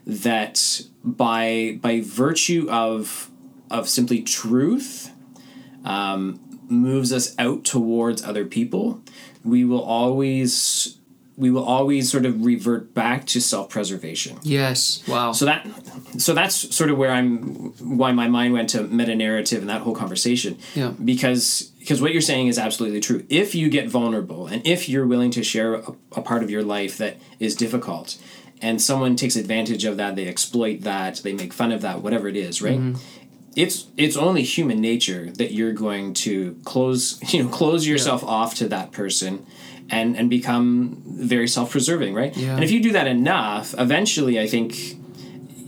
that 0.06 0.82
by 1.04 1.78
by 1.82 2.00
virtue 2.00 2.66
of 2.70 3.30
of 3.70 3.88
simply 3.88 4.22
truth 4.22 5.10
um, 5.84 6.40
moves 6.68 7.12
us 7.12 7.34
out 7.38 7.64
towards 7.64 8.24
other 8.24 8.44
people, 8.46 9.02
we 9.44 9.64
will 9.64 9.82
always 9.82 10.96
we 11.40 11.50
will 11.50 11.64
always 11.64 12.10
sort 12.12 12.26
of 12.26 12.44
revert 12.44 12.92
back 12.92 13.24
to 13.24 13.40
self-preservation. 13.40 14.38
Yes. 14.42 15.02
Wow. 15.08 15.32
So 15.32 15.46
that 15.46 15.66
so 16.18 16.34
that's 16.34 16.76
sort 16.76 16.90
of 16.90 16.98
where 16.98 17.10
I'm 17.10 17.72
why 17.78 18.12
my 18.12 18.28
mind 18.28 18.52
went 18.52 18.68
to 18.70 18.82
meta 18.82 19.14
narrative 19.14 19.62
and 19.62 19.70
that 19.70 19.80
whole 19.80 19.94
conversation. 19.94 20.58
Yeah. 20.74 20.92
Because 21.02 21.72
because 21.78 22.02
what 22.02 22.12
you're 22.12 22.20
saying 22.20 22.48
is 22.48 22.58
absolutely 22.58 23.00
true. 23.00 23.24
If 23.30 23.54
you 23.54 23.70
get 23.70 23.88
vulnerable 23.88 24.48
and 24.48 24.64
if 24.66 24.86
you're 24.86 25.06
willing 25.06 25.30
to 25.30 25.42
share 25.42 25.76
a, 25.76 25.96
a 26.12 26.20
part 26.20 26.42
of 26.42 26.50
your 26.50 26.62
life 26.62 26.98
that 26.98 27.16
is 27.38 27.56
difficult 27.56 28.18
and 28.60 28.80
someone 28.80 29.16
takes 29.16 29.34
advantage 29.34 29.86
of 29.86 29.96
that, 29.96 30.16
they 30.16 30.28
exploit 30.28 30.82
that, 30.82 31.16
they 31.24 31.32
make 31.32 31.54
fun 31.54 31.72
of 31.72 31.80
that, 31.80 32.02
whatever 32.02 32.28
it 32.28 32.36
is, 32.36 32.60
right? 32.60 32.78
Mm-hmm. 32.78 33.00
It's 33.56 33.86
it's 33.96 34.16
only 34.18 34.42
human 34.42 34.82
nature 34.82 35.30
that 35.30 35.52
you're 35.52 35.72
going 35.72 36.12
to 36.14 36.60
close 36.64 37.18
you 37.32 37.44
know 37.44 37.48
close 37.48 37.86
yourself 37.86 38.22
off 38.22 38.56
to 38.56 38.68
that 38.68 38.92
person 38.92 39.46
and 39.90 40.16
and 40.16 40.30
become 40.30 41.02
very 41.06 41.48
self-preserving, 41.48 42.14
right? 42.14 42.36
Yeah. 42.36 42.54
And 42.54 42.64
if 42.64 42.70
you 42.70 42.82
do 42.82 42.92
that 42.92 43.06
enough, 43.06 43.74
eventually 43.78 44.40
I 44.40 44.46
think 44.46 44.96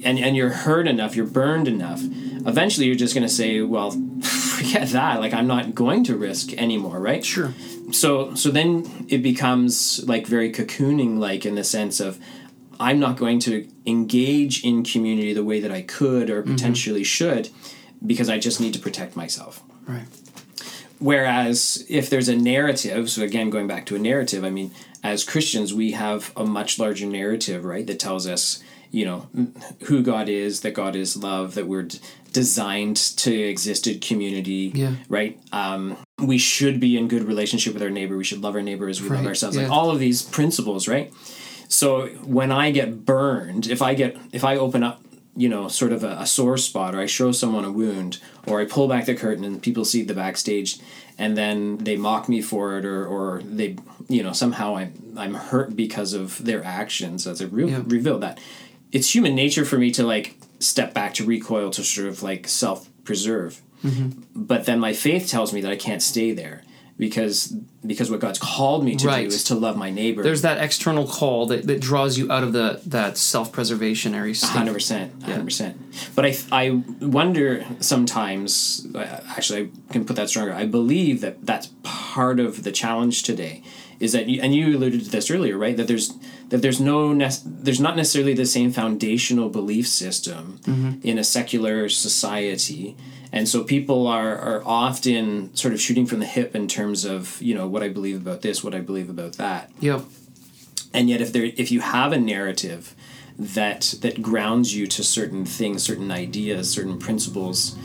and 0.05 0.19
and 0.19 0.37
you're 0.37 0.51
hurt 0.51 0.87
enough, 0.87 1.17
you're 1.17 1.27
burned 1.27 1.69
enough, 1.69 2.01
eventually 2.03 2.87
you're 2.87 2.97
just 2.97 3.15
going 3.15 3.27
to 3.27 3.33
say, 3.33 3.61
well, 3.63 3.91
forget 4.23 4.89
that. 4.91 5.21
Like 5.21 5.35
I'm 5.35 5.47
not 5.47 5.75
going 5.75 6.05
to 6.05 6.17
risk 6.17 6.53
anymore, 6.55 6.99
right? 6.99 7.25
sure. 7.25 7.55
So 7.91 8.35
so 8.35 8.51
then 8.51 9.07
it 9.09 9.23
becomes 9.23 10.03
like 10.07 10.27
very 10.27 10.53
cocooning 10.53 11.19
like 11.19 11.45
in 11.45 11.55
the 11.55 11.65
sense 11.65 12.01
of 12.01 12.19
I'm 12.81 12.99
not 12.99 13.17
going 13.17 13.39
to 13.41 13.69
engage 13.87 14.65
in 14.65 14.83
community 14.83 15.33
the 15.33 15.45
way 15.45 15.61
that 15.61 15.71
I 15.71 15.83
could 15.83 16.31
or 16.31 16.43
mm-hmm. 16.43 16.53
potentially 16.53 17.05
should 17.05 17.51
because 18.05 18.29
I 18.29 18.39
just 18.39 18.61
need 18.61 18.75
to 18.75 18.81
protect 18.81 19.15
myself. 19.15 19.63
Right. 19.87 20.07
Whereas 21.03 21.85
if 21.89 22.09
there's 22.11 22.29
a 22.29 22.37
narrative, 22.37 23.11
so 23.11 23.23
again, 23.23 23.51
going 23.51 23.67
back 23.67 23.87
to 23.87 23.97
a 23.97 23.99
narrative, 23.99 24.45
I 24.45 24.51
mean, 24.51 24.71
as 25.03 25.25
Christians, 25.25 25.75
we 25.75 25.91
have 25.93 26.31
a 26.37 26.45
much 26.45 26.79
larger 26.79 27.07
narrative, 27.07 27.65
right, 27.65 27.85
that 27.89 27.99
tells 27.99 28.27
us, 28.29 28.63
you 28.93 29.05
know, 29.05 29.27
who 29.87 30.03
God 30.03 30.29
is, 30.29 30.61
that 30.61 30.75
God 30.75 30.95
is 30.95 31.17
love, 31.17 31.55
that 31.55 31.67
we're 31.67 31.83
d- 31.83 31.99
designed 32.33 32.97
to 32.97 33.35
exist 33.35 33.89
in 33.89 33.99
community, 33.99 34.71
Yeah. 34.75 34.95
right? 35.09 35.41
Um, 35.53 35.97
we 36.23 36.39
should 36.39 36.79
be 36.79 36.97
in 36.97 37.09
good 37.09 37.25
relationship 37.25 37.75
with 37.75 37.83
our 37.83 37.91
neighbor. 37.91 38.17
We 38.17 38.23
should 38.25 38.41
love 38.43 38.55
our 38.55 38.63
neighbor 38.63 38.89
as 38.89 39.03
we 39.03 39.09
love 39.09 39.27
ourselves. 39.27 39.57
yeah. 39.57 39.63
Like 39.65 39.73
all 39.73 39.91
of 39.91 39.99
these 39.99 40.23
principles, 40.23 40.87
right? 40.87 41.13
So 41.69 42.07
when 42.25 42.53
I 42.53 42.71
get 42.71 43.05
burned, 43.05 43.67
if 43.67 43.83
I 43.83 43.95
get 43.95 44.17
if 44.33 44.45
I 44.45 44.57
open 44.57 44.83
up, 44.85 45.03
you 45.37 45.49
know, 45.49 45.67
sort 45.69 45.93
of 45.93 46.05
a, 46.05 46.17
a 46.21 46.27
sore 46.27 46.59
spot, 46.59 46.95
or 46.95 47.01
I 47.01 47.07
show 47.07 47.33
someone 47.33 47.65
a 47.65 47.71
wound, 47.73 48.19
or 48.47 48.61
I 48.61 48.67
pull 48.67 48.87
back 48.89 49.07
the 49.07 49.15
curtain 49.15 49.45
and 49.45 49.63
people 49.63 49.85
see 49.85 50.03
the 50.03 50.15
backstage, 50.15 50.79
and 51.19 51.37
then 51.37 51.79
they 51.79 51.97
mock 51.97 52.29
me 52.29 52.43
for 52.43 52.79
it, 52.79 52.85
or 52.85 53.07
or 53.07 53.41
they, 53.43 53.77
you 54.09 54.23
know, 54.23 54.33
somehow 54.33 54.77
I'm 54.77 54.93
I'm 55.17 55.35
hurt 55.35 55.75
because 55.77 56.13
of 56.13 56.45
their 56.45 56.63
actions 56.65 57.27
as 57.27 57.41
I 57.41 57.47
re- 57.47 57.71
Yeah. 57.71 57.83
reveal 57.87 58.19
that. 58.19 58.39
It's 58.93 59.15
human 59.15 59.35
nature 59.35 59.65
for 59.65 59.79
me 59.79 59.91
to 59.93 60.03
like 60.03 60.37
step 60.59 60.93
back 60.93 61.15
to 61.15 61.25
recoil 61.25 61.71
to 61.71 61.83
sort 61.83 62.09
of 62.09 62.23
like 62.23 62.47
self 62.47 62.89
preserve, 63.05 63.61
mm-hmm. 63.83 64.11
but 64.35 64.67
then 64.67 64.79
my 64.79 64.93
faith 64.93 65.29
tells 65.29 65.53
me 65.53 65.61
that 65.63 65.73
I 65.73 65.77
can't 65.77 66.03
stay 66.03 66.33
there. 66.33 66.63
Because 66.99 67.55
because 67.85 68.11
what 68.11 68.21
God's 68.21 68.39
called 68.39 68.85
me 68.85 68.95
to 68.97 69.07
Right. 69.09 69.29
do 69.29 69.35
is 69.35 69.45
to 69.45 69.55
love 69.57 69.77
my 69.77 69.91
neighbor. 69.91 70.23
There's 70.23 70.43
that 70.43 70.59
external 70.63 71.07
call 71.07 71.47
that, 71.47 71.67
that 71.67 71.81
draws 71.81 72.17
you 72.19 72.31
out 72.31 72.45
of 72.45 72.53
the 72.53 72.81
that 72.87 73.19
self-preservationary 73.19 74.37
state. 74.37 74.51
Hundred 74.51 74.75
percent, 74.75 75.23
hundred 75.23 75.45
percent. 75.45 75.81
But 76.15 76.27
I, 76.27 76.37
I 76.53 76.83
wonder 77.01 77.65
sometimes. 77.81 78.87
uh, 78.95 78.99
Actually, 79.37 79.71
I 79.89 79.93
can 79.93 80.05
put 80.05 80.17
that 80.17 80.29
stronger. 80.29 80.53
I 80.53 80.67
believe 80.67 81.21
that 81.23 81.45
that's 81.47 81.71
part 81.83 82.39
of 82.41 82.63
the 82.65 82.73
challenge 82.73 83.23
today. 83.23 83.63
Is 84.01 84.13
that 84.13 84.29
you, 84.29 84.41
and 84.43 84.53
you 84.53 84.77
alluded 84.77 85.05
to 85.05 85.11
this 85.11 85.31
earlier, 85.31 85.57
right? 85.57 85.77
That 85.77 85.87
there's 85.87 86.13
that 86.49 86.61
there's 86.61 86.81
no 86.81 87.13
nec- 87.13 87.43
there's 87.45 87.81
not 87.81 87.97
necessarily 87.97 88.35
the 88.35 88.47
same 88.47 88.73
foundational 88.73 89.49
belief 89.49 89.87
system 89.87 90.61
in 91.03 91.19
a 91.19 91.25
secular 91.25 91.89
society, 91.89 92.97
and 93.33 93.49
so 93.49 93.65
people 93.65 94.07
are 94.07 94.37
are 94.37 94.63
often 94.67 95.55
sort 95.57 95.73
of 95.75 95.81
shooting 95.81 96.07
from 96.07 96.21
the 96.21 96.27
hip 96.27 96.55
in 96.55 96.69
terms 96.69 97.05
of 97.05 97.41
you 97.41 97.55
know 97.55 97.67
what 97.67 97.83
I 97.83 97.89
believe 97.89 98.21
about 98.21 98.43
this, 98.43 98.63
what 98.63 98.75
I 98.75 98.81
believe 98.81 99.09
about 99.11 99.35
that. 99.35 99.71
Yep. 99.81 100.03
and 100.93 101.09
yet 101.09 101.21
if 101.21 101.33
there 101.33 101.45
if 101.57 101.71
you 101.73 101.81
have 101.81 102.13
a 102.13 102.19
narrative 102.19 102.95
that 103.39 103.95
that 104.03 104.21
grounds 104.21 104.75
you 104.77 104.87
to 104.87 105.03
certain 105.03 105.45
things 105.47 105.83
certain 105.83 106.11
ideas 106.11 106.71
certain 106.71 106.99
principles 106.99 107.77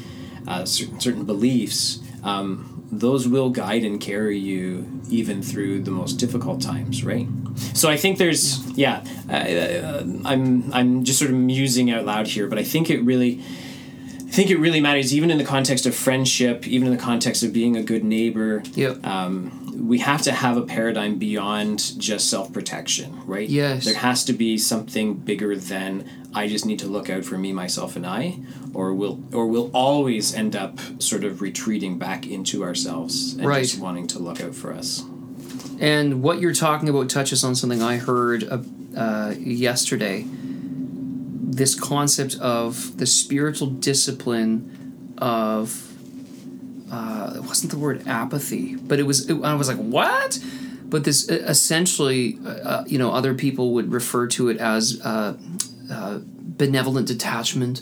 uh, 0.47 0.65
certain, 0.65 0.99
certain 0.99 1.25
beliefs 1.25 1.99
um, 2.23 2.83
those 2.91 3.27
will 3.27 3.49
guide 3.49 3.83
and 3.83 3.99
carry 4.01 4.37
you 4.37 5.01
even 5.09 5.41
through 5.41 5.81
the 5.81 5.91
most 5.91 6.13
difficult 6.13 6.61
times 6.61 7.03
right? 7.03 7.27
So 7.73 7.89
i 7.89 7.97
think 7.97 8.17
there's 8.17 8.65
yeah, 8.77 9.03
uh, 9.29 10.03
i'm 10.25 10.71
i'm 10.73 11.03
just 11.03 11.17
sort 11.19 11.31
of 11.31 11.37
musing 11.37 11.89
out 11.91 12.05
loud 12.05 12.27
here 12.27 12.47
but 12.47 12.59
i 12.59 12.63
think 12.63 12.89
it 12.89 13.01
really 13.03 13.41
think 14.37 14.51
it 14.51 14.59
really 14.59 14.79
matters, 14.79 15.15
even 15.15 15.31
in 15.31 15.39
the 15.39 15.43
context 15.43 15.87
of 15.87 15.95
friendship, 15.95 16.67
even 16.67 16.87
in 16.87 16.95
the 16.95 17.01
context 17.01 17.41
of 17.41 17.51
being 17.51 17.75
a 17.75 17.81
good 17.81 18.03
neighbor 18.03 18.61
Yep. 18.75 18.97
we 19.73 19.97
have 19.97 20.21
to 20.23 20.31
have 20.31 20.57
a 20.57 20.61
paradigm 20.61 21.17
beyond 21.17 21.99
just 21.99 22.29
self 22.29 22.53
protection, 22.53 23.19
right? 23.25 23.49
Yes. 23.49 23.85
There 23.85 23.95
has 23.95 24.23
to 24.25 24.33
be 24.33 24.59
something 24.59 25.15
bigger 25.15 25.55
than 25.55 26.07
I 26.35 26.47
just 26.47 26.67
need 26.67 26.77
to 26.79 26.87
look 26.87 27.09
out 27.09 27.25
for 27.25 27.35
me, 27.39 27.51
myself, 27.51 27.95
and 27.95 28.05
I, 28.05 28.37
or 28.75 28.93
we'll 28.93 29.19
or 29.33 29.47
we'll 29.47 29.71
always 29.73 30.35
end 30.35 30.55
up 30.55 30.77
sort 30.99 31.23
of 31.23 31.41
retreating 31.41 31.97
back 31.97 32.27
into 32.27 32.63
ourselves 32.63 33.33
and 33.33 33.47
Right. 33.47 33.63
just 33.63 33.79
wanting 33.79 34.05
to 34.13 34.19
look 34.19 34.39
out 34.39 34.53
for 34.53 34.71
us. 34.71 35.03
And 35.79 36.21
what 36.21 36.39
you're 36.41 36.53
talking 36.53 36.89
about 36.89 37.09
touches 37.09 37.43
on 37.43 37.55
something 37.55 37.81
I 37.81 37.97
heard 37.97 38.43
uh, 38.95 39.33
yesterday. 39.39 40.25
This 41.57 41.73
concept 41.73 42.35
of 42.39 42.97
the 42.97 43.05
spiritual 43.07 43.67
discipline 43.67 45.13
of 45.17 45.91
uh, 46.91 47.33
it 47.35 47.43
wasn't 47.43 47.71
the 47.71 47.77
word 47.79 48.07
apathy, 48.07 48.75
but 48.75 48.99
it 48.99 49.03
was. 49.03 49.29
It, 49.29 49.41
I 49.43 49.55
was 49.55 49.67
like, 49.67 49.77
what? 49.77 50.39
But 50.85 51.03
this 51.03 51.27
essentially, 51.27 52.37
uh, 52.45 52.49
uh, 52.49 52.83
you 52.87 52.97
know, 52.97 53.11
other 53.11 53.33
people 53.33 53.73
would 53.73 53.91
refer 53.91 54.27
to 54.27 54.49
it 54.49 54.57
as 54.57 55.01
uh, 55.03 55.35
uh, 55.91 56.19
benevolent 56.23 57.07
detachment. 57.07 57.81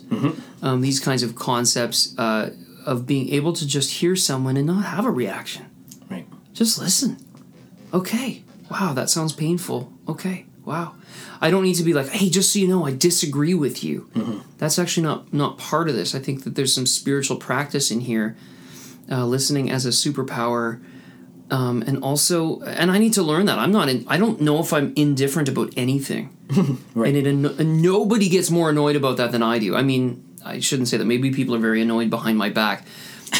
Um, 0.61 0.81
these 0.81 0.99
kinds 0.99 1.21
of 1.21 1.35
concepts 1.35 2.17
uh, 2.17 2.51
of 2.85 3.05
being 3.05 3.33
able 3.33 3.53
to 3.53 3.67
just 3.67 3.91
hear 3.99 4.15
someone 4.15 4.57
and 4.57 4.67
not 4.67 4.85
have 4.85 5.05
a 5.05 5.11
reaction. 5.11 5.65
Right. 6.09 6.27
Just 6.53 6.79
listen. 6.79 7.17
Okay. 7.93 8.43
Wow, 8.71 8.93
that 8.93 9.09
sounds 9.09 9.33
painful. 9.33 9.91
Okay. 10.07 10.45
Wow. 10.65 10.95
I 11.41 11.51
don't 11.51 11.63
need 11.63 11.75
to 11.75 11.83
be 11.83 11.93
like, 11.93 12.07
hey, 12.09 12.29
just 12.29 12.51
so 12.51 12.59
you 12.59 12.67
know, 12.67 12.85
I 12.85 12.91
disagree 12.91 13.53
with 13.53 13.83
you. 13.83 14.09
That's 14.57 14.79
actually 14.79 15.03
not 15.03 15.31
not 15.33 15.57
part 15.57 15.89
of 15.89 15.95
this. 15.95 16.15
I 16.15 16.19
think 16.19 16.43
that 16.43 16.55
there's 16.55 16.73
some 16.73 16.85
spiritual 16.87 17.37
practice 17.37 17.91
in 17.91 17.99
here, 18.01 18.35
uh, 19.11 19.25
listening 19.25 19.69
as 19.69 19.85
a 19.85 19.89
superpower, 19.89 20.81
um, 21.51 21.83
and 21.85 22.01
also, 22.03 22.61
and 22.61 22.89
I 22.91 22.97
need 22.97 23.13
to 23.13 23.21
learn 23.21 23.45
that. 23.45 23.59
I'm 23.59 23.71
not. 23.71 23.89
In, 23.89 24.05
I 24.07 24.17
don't 24.17 24.41
know 24.41 24.59
if 24.59 24.73
I'm 24.73 24.93
indifferent 24.95 25.47
about 25.49 25.71
anything, 25.77 26.35
Right. 26.95 27.13
and, 27.15 27.45
it, 27.45 27.59
and 27.59 27.81
nobody 27.83 28.27
gets 28.29 28.49
more 28.49 28.71
annoyed 28.71 28.95
about 28.95 29.17
that 29.17 29.31
than 29.31 29.43
I 29.43 29.59
do. 29.59 29.75
I 29.75 29.83
mean, 29.83 30.23
I 30.43 30.59
shouldn't 30.59 30.87
say 30.87 30.97
that. 30.97 31.05
Maybe 31.05 31.31
people 31.31 31.53
are 31.53 31.59
very 31.59 31.81
annoyed 31.83 32.09
behind 32.09 32.39
my 32.39 32.49
back, 32.49 32.87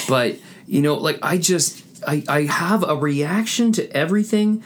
but 0.08 0.36
you 0.68 0.82
know, 0.82 0.94
like 0.96 1.18
I 1.24 1.40
just, 1.40 1.84
I, 2.08 2.24
I 2.28 2.42
have 2.44 2.84
a 2.88 2.96
reaction 2.96 3.72
to 3.74 3.90
everything. 3.98 4.62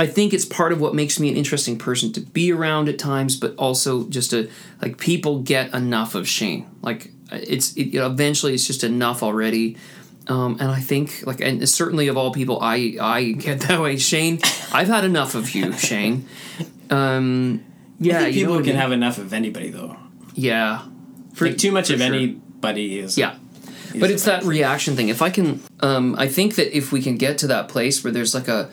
I 0.00 0.06
think 0.06 0.32
it's 0.32 0.46
part 0.46 0.72
of 0.72 0.80
what 0.80 0.94
makes 0.94 1.20
me 1.20 1.28
an 1.28 1.36
interesting 1.36 1.76
person 1.76 2.10
to 2.14 2.20
be 2.22 2.50
around 2.52 2.88
at 2.88 2.98
times, 2.98 3.36
but 3.36 3.54
also 3.56 4.08
just 4.08 4.32
a 4.32 4.48
like 4.80 4.96
people 4.96 5.40
get 5.40 5.74
enough 5.74 6.14
of 6.14 6.26
Shane. 6.26 6.66
Like 6.80 7.10
it's 7.30 7.74
it, 7.76 7.88
you 7.88 8.00
know, 8.00 8.06
eventually 8.06 8.54
it's 8.54 8.66
just 8.66 8.82
enough 8.82 9.22
already. 9.22 9.76
Um, 10.26 10.56
and 10.58 10.70
I 10.70 10.80
think 10.80 11.26
like 11.26 11.42
and 11.42 11.68
certainly 11.68 12.08
of 12.08 12.16
all 12.16 12.32
people, 12.32 12.58
I 12.62 12.96
I 12.98 13.32
get 13.32 13.60
that 13.68 13.78
way. 13.78 13.98
Shane, 13.98 14.38
I've 14.72 14.88
had 14.88 15.04
enough 15.04 15.34
of 15.34 15.54
you, 15.54 15.72
Shane. 15.74 16.26
Um, 16.88 17.62
yeah, 17.98 18.20
I 18.20 18.22
think 18.24 18.36
you 18.36 18.46
know 18.46 18.52
people 18.52 18.54
I 18.54 18.56
can 18.58 18.66
mean? 18.68 18.76
have 18.76 18.92
enough 18.92 19.18
of 19.18 19.34
anybody 19.34 19.68
though. 19.70 19.96
yeah. 20.34 20.82
For, 21.34 21.46
Like 21.46 21.58
too 21.58 21.72
much 21.72 21.90
of 21.90 21.98
sure. 22.00 22.06
anybody 22.06 22.98
is 22.98 23.16
Yeah. 23.18 23.36
But 23.98 24.10
it's 24.10 24.24
that 24.24 24.44
reaction 24.44 24.96
thing. 24.96 25.08
If 25.08 25.20
I 25.20 25.30
can, 25.30 25.60
um, 25.80 26.14
I 26.18 26.28
think 26.28 26.54
that 26.54 26.76
if 26.76 26.90
we 26.92 27.02
can 27.02 27.16
get 27.16 27.38
to 27.38 27.48
that 27.48 27.68
place 27.68 28.02
where 28.02 28.12
there's 28.12 28.34
like 28.34 28.48
a 28.48 28.70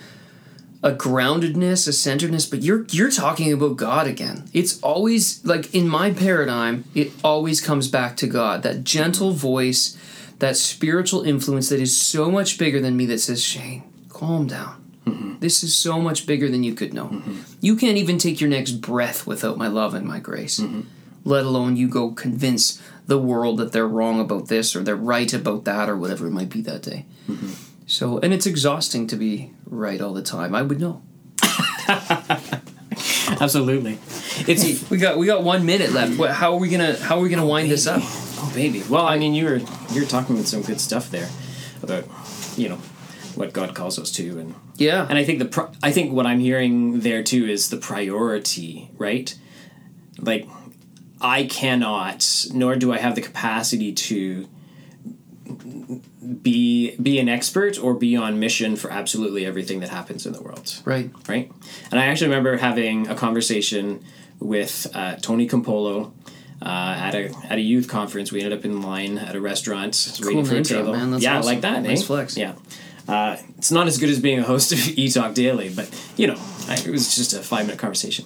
a 0.83 0.91
groundedness, 0.91 1.87
a 1.87 1.93
centeredness, 1.93 2.45
but 2.45 2.61
you're 2.61 2.85
you're 2.89 3.11
talking 3.11 3.51
about 3.51 3.77
God 3.77 4.07
again. 4.07 4.47
It's 4.53 4.79
always 4.81 5.43
like 5.45 5.73
in 5.73 5.87
my 5.87 6.11
paradigm, 6.11 6.85
it 6.93 7.11
always 7.23 7.61
comes 7.61 7.87
back 7.87 8.15
to 8.17 8.27
God. 8.27 8.63
That 8.63 8.83
gentle 8.83 9.31
voice, 9.31 9.97
that 10.39 10.55
spiritual 10.55 11.23
influence 11.23 11.69
that 11.69 11.79
is 11.79 11.95
so 11.95 12.29
much 12.29 12.57
bigger 12.57 12.79
than 12.79 12.95
me 12.95 13.05
that 13.07 13.19
says, 13.19 13.43
Shane, 13.43 13.83
calm 14.09 14.47
down. 14.47 14.83
Mm-hmm. 15.05 15.39
This 15.39 15.63
is 15.63 15.75
so 15.75 15.99
much 15.99 16.27
bigger 16.27 16.49
than 16.49 16.63
you 16.63 16.73
could 16.73 16.93
know. 16.93 17.07
Mm-hmm. 17.07 17.37
You 17.61 17.75
can't 17.75 17.97
even 17.97 18.17
take 18.17 18.39
your 18.39 18.49
next 18.49 18.73
breath 18.73 19.25
without 19.25 19.57
my 19.57 19.67
love 19.67 19.93
and 19.93 20.05
my 20.05 20.19
grace. 20.19 20.59
Mm-hmm. 20.59 20.81
Let 21.23 21.45
alone 21.45 21.75
you 21.75 21.87
go 21.87 22.11
convince 22.11 22.81
the 23.07 23.17
world 23.17 23.57
that 23.57 23.71
they're 23.71 23.87
wrong 23.87 24.19
about 24.19 24.47
this 24.47 24.75
or 24.75 24.83
they're 24.83 24.95
right 24.95 25.33
about 25.33 25.63
that 25.65 25.89
or 25.89 25.97
whatever 25.97 26.27
it 26.27 26.31
might 26.31 26.49
be 26.49 26.61
that 26.61 26.83
day. 26.83 27.05
So, 27.87 28.19
and 28.19 28.33
it's 28.33 28.45
exhausting 28.45 29.07
to 29.07 29.15
be 29.15 29.53
right 29.65 30.01
all 30.01 30.13
the 30.13 30.21
time. 30.21 30.53
I 30.53 30.61
would 30.61 30.79
know. 30.79 31.01
Absolutely. 33.39 33.97
It's 34.47 34.89
We 34.89 34.97
got 34.97 35.17
we 35.17 35.25
got 35.25 35.41
one 35.43 35.65
minute 35.65 35.93
left. 35.93 36.19
What, 36.19 36.31
how 36.31 36.53
are 36.53 36.59
we 36.59 36.69
gonna 36.69 36.97
how 36.97 37.17
are 37.17 37.21
we 37.21 37.29
gonna 37.29 37.45
wind 37.45 37.71
this 37.71 37.87
up? 37.87 38.01
Oh 38.03 38.51
baby. 38.53 38.83
Well, 38.89 39.05
I 39.05 39.17
mean, 39.17 39.33
you 39.33 39.45
were 39.45 39.61
you're 39.91 40.05
talking 40.05 40.35
with 40.35 40.47
some 40.47 40.61
good 40.61 40.81
stuff 40.81 41.09
there 41.09 41.29
about 41.81 42.05
you 42.57 42.67
know 42.69 42.77
what 43.35 43.53
God 43.53 43.73
calls 43.73 43.97
us 43.97 44.11
to, 44.13 44.39
and 44.39 44.55
Yeah, 44.75 45.05
and 45.07 45.17
I 45.17 45.23
think 45.23 45.39
the 45.39 45.45
pri- 45.45 45.69
I 45.81 45.91
think 45.91 46.11
what 46.11 46.25
I'm 46.25 46.39
hearing 46.39 46.99
there 47.01 47.23
too 47.23 47.45
is 47.45 47.69
the 47.69 47.77
priority, 47.77 48.89
right? 48.97 49.37
Like, 50.19 50.47
I 51.21 51.45
cannot, 51.45 52.47
nor 52.53 52.75
do 52.75 52.91
I 52.91 52.97
have 52.97 53.15
the 53.15 53.21
capacity 53.21 53.93
to 53.93 54.49
be 56.41 56.95
be 56.97 57.19
an 57.19 57.29
expert 57.29 57.81
or 57.81 57.93
be 57.93 58.15
on 58.15 58.39
mission 58.39 58.75
for 58.75 58.91
absolutely 58.91 59.45
everything 59.45 59.79
that 59.79 59.89
happens 59.89 60.25
in 60.25 60.33
the 60.33 60.41
world 60.41 60.81
right. 60.85 61.09
right? 61.27 61.51
And 61.91 61.99
I 61.99 62.05
actually 62.07 62.27
remember 62.27 62.57
having 62.57 63.07
a 63.07 63.15
conversation 63.15 64.03
with 64.39 64.87
uh, 64.93 65.15
Tony 65.15 65.47
Campolo 65.47 66.11
uh, 66.61 66.65
at 66.65 67.15
a 67.15 67.31
at 67.49 67.57
a 67.57 67.61
youth 67.61 67.87
conference. 67.87 68.31
We 68.31 68.41
ended 68.41 68.57
up 68.57 68.65
in 68.65 68.81
line 68.81 69.17
at 69.17 69.35
a 69.35 69.41
restaurant 69.41 70.19
waiting 70.21 70.45
for 70.45 70.55
a 70.55 70.63
table. 70.63 70.93
man. 70.93 71.11
That's 71.11 71.23
yeah, 71.23 71.37
awesome. 71.37 71.47
like 71.47 71.61
that. 71.61 71.83
Nice 71.83 72.03
eh? 72.03 72.05
flex. 72.05 72.37
Yeah. 72.37 72.55
Uh, 73.07 73.37
it's 73.57 73.71
not 73.71 73.87
as 73.87 73.97
good 73.97 74.09
as 74.09 74.19
being 74.19 74.39
a 74.39 74.43
host 74.43 74.73
of 74.73 74.79
E 74.97 75.09
Talk 75.09 75.33
Daily, 75.33 75.69
but 75.69 75.89
you 76.17 76.27
know, 76.27 76.39
I, 76.67 76.75
it 76.75 76.89
was 76.89 77.15
just 77.15 77.33
a 77.33 77.39
five 77.39 77.65
minute 77.65 77.79
conversation. 77.79 78.25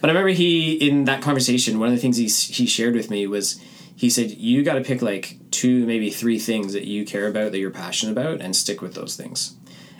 But 0.00 0.10
I 0.10 0.12
remember 0.12 0.30
he 0.30 0.72
in 0.74 1.04
that 1.04 1.22
conversation, 1.22 1.78
one 1.78 1.88
of 1.88 1.94
the 1.94 2.00
things 2.00 2.16
he 2.16 2.28
he 2.52 2.66
shared 2.66 2.94
with 2.94 3.10
me 3.10 3.26
was 3.26 3.60
he 4.02 4.10
said 4.10 4.30
you 4.32 4.64
got 4.64 4.74
to 4.74 4.80
pick 4.82 5.00
like 5.00 5.36
two, 5.52 5.86
maybe 5.86 6.10
three 6.10 6.38
things 6.38 6.72
that 6.72 6.84
you 6.92 7.04
care 7.04 7.28
about 7.28 7.52
that 7.52 7.58
you're 7.58 7.70
passionate 7.70 8.12
about, 8.18 8.40
and 8.40 8.54
stick 8.56 8.82
with 8.82 8.94
those 8.94 9.14
things. 9.16 9.54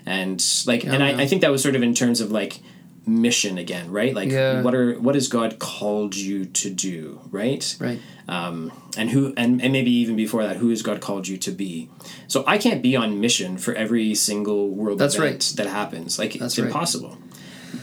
And 0.04 0.44
like, 0.66 0.82
and. 0.84 1.02
I, 1.02 1.22
I 1.22 1.26
think 1.28 1.40
that 1.42 1.52
was 1.52 1.62
sort 1.62 1.76
of 1.76 1.82
in 1.82 1.94
terms 1.94 2.20
of 2.20 2.32
like 2.32 2.60
mission 3.06 3.58
again, 3.58 3.92
right? 3.92 4.12
Like, 4.12 4.28
Yeah. 4.30 4.62
what 4.62 4.74
are 4.74 4.98
what 4.98 5.14
has 5.14 5.28
God 5.28 5.58
called 5.60 6.16
you 6.16 6.44
to 6.46 6.68
do, 6.70 7.20
right? 7.30 7.64
Right. 7.78 8.00
um 8.28 8.72
and 8.96 9.10
who 9.10 9.32
and, 9.36 9.62
and 9.62 9.72
maybe 9.72 9.92
even 10.02 10.16
before 10.16 10.42
that 10.46 10.56
who 10.56 10.68
has 10.70 10.80
god 10.82 11.00
called 11.00 11.26
you 11.26 11.36
to 11.46 11.50
be 11.50 11.88
so 12.28 12.44
i 12.46 12.56
can't 12.64 12.80
be 12.88 12.94
on 13.02 13.08
mission 13.26 13.58
for 13.58 13.72
every 13.74 14.14
single 14.14 14.68
world 14.80 14.98
That's 15.00 15.16
event 15.16 15.32
right. 15.32 15.52
that 15.58 15.66
happens 15.80 16.18
like 16.20 16.32
That's 16.34 16.44
it's 16.54 16.58
right. 16.60 16.66
impossible 16.68 17.18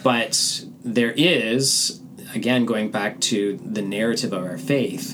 but 0.01 0.63
there 0.99 1.11
is 1.11 1.99
again 2.33 2.63
going 2.65 2.89
back 2.89 3.19
to 3.31 3.57
the 3.77 3.81
narrative 3.81 4.31
of 4.31 4.43
our 4.43 4.57
faith 4.57 5.05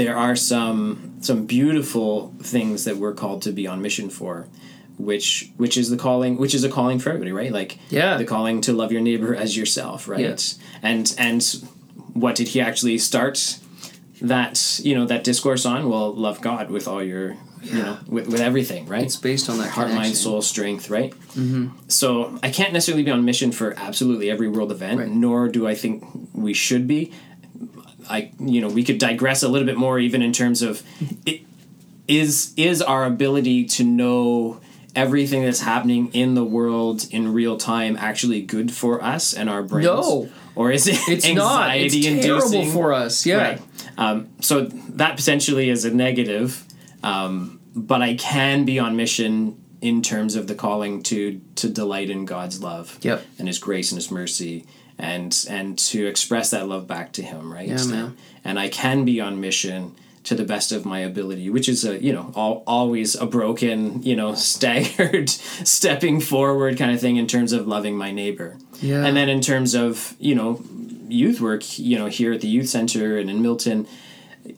there 0.00 0.16
are 0.16 0.36
some 0.36 0.80
some 1.28 1.40
beautiful 1.46 2.10
things 2.42 2.84
that 2.86 2.96
we're 3.02 3.14
called 3.22 3.40
to 3.46 3.52
be 3.52 3.64
on 3.72 3.78
mission 3.88 4.08
for 4.18 4.34
which 4.98 5.50
which 5.62 5.76
is 5.82 5.86
the 5.90 5.96
calling 6.06 6.32
which 6.42 6.54
is 6.58 6.64
a 6.64 6.68
calling 6.78 6.98
for 6.98 7.08
everybody 7.10 7.32
right 7.32 7.52
like 7.60 7.78
Yeah. 7.98 8.16
the 8.22 8.24
calling 8.34 8.60
to 8.66 8.72
love 8.80 8.90
your 8.94 9.00
neighbor 9.10 9.32
as 9.44 9.50
yourself 9.60 10.08
right 10.08 10.20
Yeah. 10.20 10.36
and 10.90 11.04
and 11.26 11.40
what 12.22 12.34
did 12.40 12.48
he 12.52 12.58
actually 12.68 12.98
start 12.98 13.36
that 14.34 14.80
you 14.82 14.94
know 14.96 15.06
that 15.06 15.24
discourse 15.24 15.64
on 15.72 15.88
well 15.90 16.12
love 16.14 16.40
god 16.40 16.70
with 16.70 16.86
all 16.88 17.02
your 17.02 17.36
you 17.62 17.74
know, 17.74 17.98
with, 18.08 18.26
with 18.32 18.40
everything, 18.40 18.86
right? 18.86 19.04
It's 19.04 19.16
based 19.30 19.50
on 19.50 19.58
that 19.58 19.68
heart, 19.68 19.90
mind, 19.92 20.16
soul, 20.16 20.40
strength, 20.40 20.88
right? 20.88 21.10
Mm-hmm. 21.36 21.66
So 21.88 22.38
I 22.42 22.48
can't 22.50 22.72
necessarily 22.72 23.02
be 23.02 23.10
on 23.10 23.22
mission 23.26 23.52
for 23.52 23.74
absolutely 23.76 24.30
every 24.30 24.48
world 24.48 24.72
event, 24.72 24.98
Right. 24.98 25.10
nor 25.10 25.46
do 25.46 25.68
I 25.68 25.74
think 25.74 26.02
we 26.32 26.54
should 26.54 26.86
be. 26.86 27.12
I, 28.10 28.32
you 28.40 28.60
know, 28.60 28.68
we 28.68 28.82
could 28.84 28.98
digress 28.98 29.42
a 29.42 29.48
little 29.48 29.66
bit 29.66 29.76
more, 29.78 29.98
even 29.98 30.20
in 30.22 30.32
terms 30.32 30.62
of 30.62 30.82
it 31.24 31.42
is 32.08 32.52
is 32.56 32.82
our 32.82 33.04
ability 33.04 33.64
to 33.66 33.84
know 33.84 34.60
everything 34.96 35.44
that's 35.44 35.60
happening 35.60 36.12
in 36.12 36.34
the 36.34 36.44
world 36.44 37.06
in 37.12 37.32
real 37.32 37.56
time 37.56 37.96
actually 37.96 38.42
good 38.42 38.72
for 38.72 39.02
us 39.02 39.32
and 39.32 39.48
our 39.48 39.62
brains? 39.62 39.86
No. 39.86 40.28
or 40.56 40.72
is 40.72 40.88
it 40.88 40.96
It's 41.08 41.28
not. 41.32 41.76
It's 41.76 41.94
anxiety 41.94 42.20
terrible 42.20 42.46
inducing? 42.52 42.72
for 42.72 42.92
us. 42.92 43.24
Yeah. 43.24 43.36
Right. 43.36 43.62
Um, 43.96 44.28
so 44.40 44.64
that 44.64 45.16
potentially 45.16 45.70
is 45.70 45.84
a 45.84 45.94
negative, 45.94 46.64
um, 47.04 47.60
but 47.76 48.02
I 48.02 48.14
can 48.14 48.64
be 48.64 48.78
on 48.80 48.96
mission 48.96 49.62
in 49.80 50.02
terms 50.02 50.34
of 50.34 50.46
the 50.48 50.54
calling 50.56 51.02
to 51.04 51.40
to 51.54 51.68
delight 51.68 52.10
in 52.10 52.24
God's 52.24 52.60
love 52.60 52.98
Yep. 53.02 53.24
and 53.38 53.46
His 53.46 53.58
grace 53.60 53.92
and 53.92 53.96
His 53.98 54.10
mercy, 54.10 54.66
and 55.00 55.46
and 55.48 55.78
to 55.78 56.06
express 56.06 56.50
that 56.50 56.68
love 56.68 56.86
back 56.86 57.12
to 57.12 57.22
Him. 57.22 57.52
Right. 57.52 57.68
Yeah, 57.68 57.84
man. 57.86 58.16
And 58.44 58.58
I 58.58 58.68
can 58.68 59.04
be 59.04 59.20
on 59.20 59.40
mission 59.40 59.96
to 60.22 60.34
the 60.34 60.44
best 60.44 60.70
of 60.70 60.84
my 60.84 60.98
ability, 61.00 61.48
which 61.48 61.68
is 61.68 61.84
a 61.84 62.02
you 62.02 62.12
know 62.12 62.32
al- 62.36 62.62
always 62.66 63.14
a 63.14 63.26
broken 63.26 64.02
you 64.02 64.14
know 64.14 64.34
staggered 64.52 65.30
stepping 65.30 66.20
forward 66.20 66.78
kind 66.78 66.92
of 66.92 67.00
thing 67.00 67.16
in 67.16 67.26
terms 67.26 67.52
of 67.52 67.66
loving 67.66 67.96
my 67.96 68.10
neighbor. 68.10 68.56
Yeah. 68.80 69.04
And 69.04 69.16
then 69.16 69.28
in 69.28 69.40
terms 69.40 69.74
of 69.74 70.14
you 70.18 70.34
know 70.34 70.62
youth 71.08 71.40
work, 71.40 71.78
you 71.78 71.98
know 71.98 72.06
here 72.06 72.32
at 72.32 72.40
the 72.40 72.48
youth 72.48 72.68
center 72.68 73.18
and 73.18 73.30
in 73.30 73.40
Milton, 73.40 73.86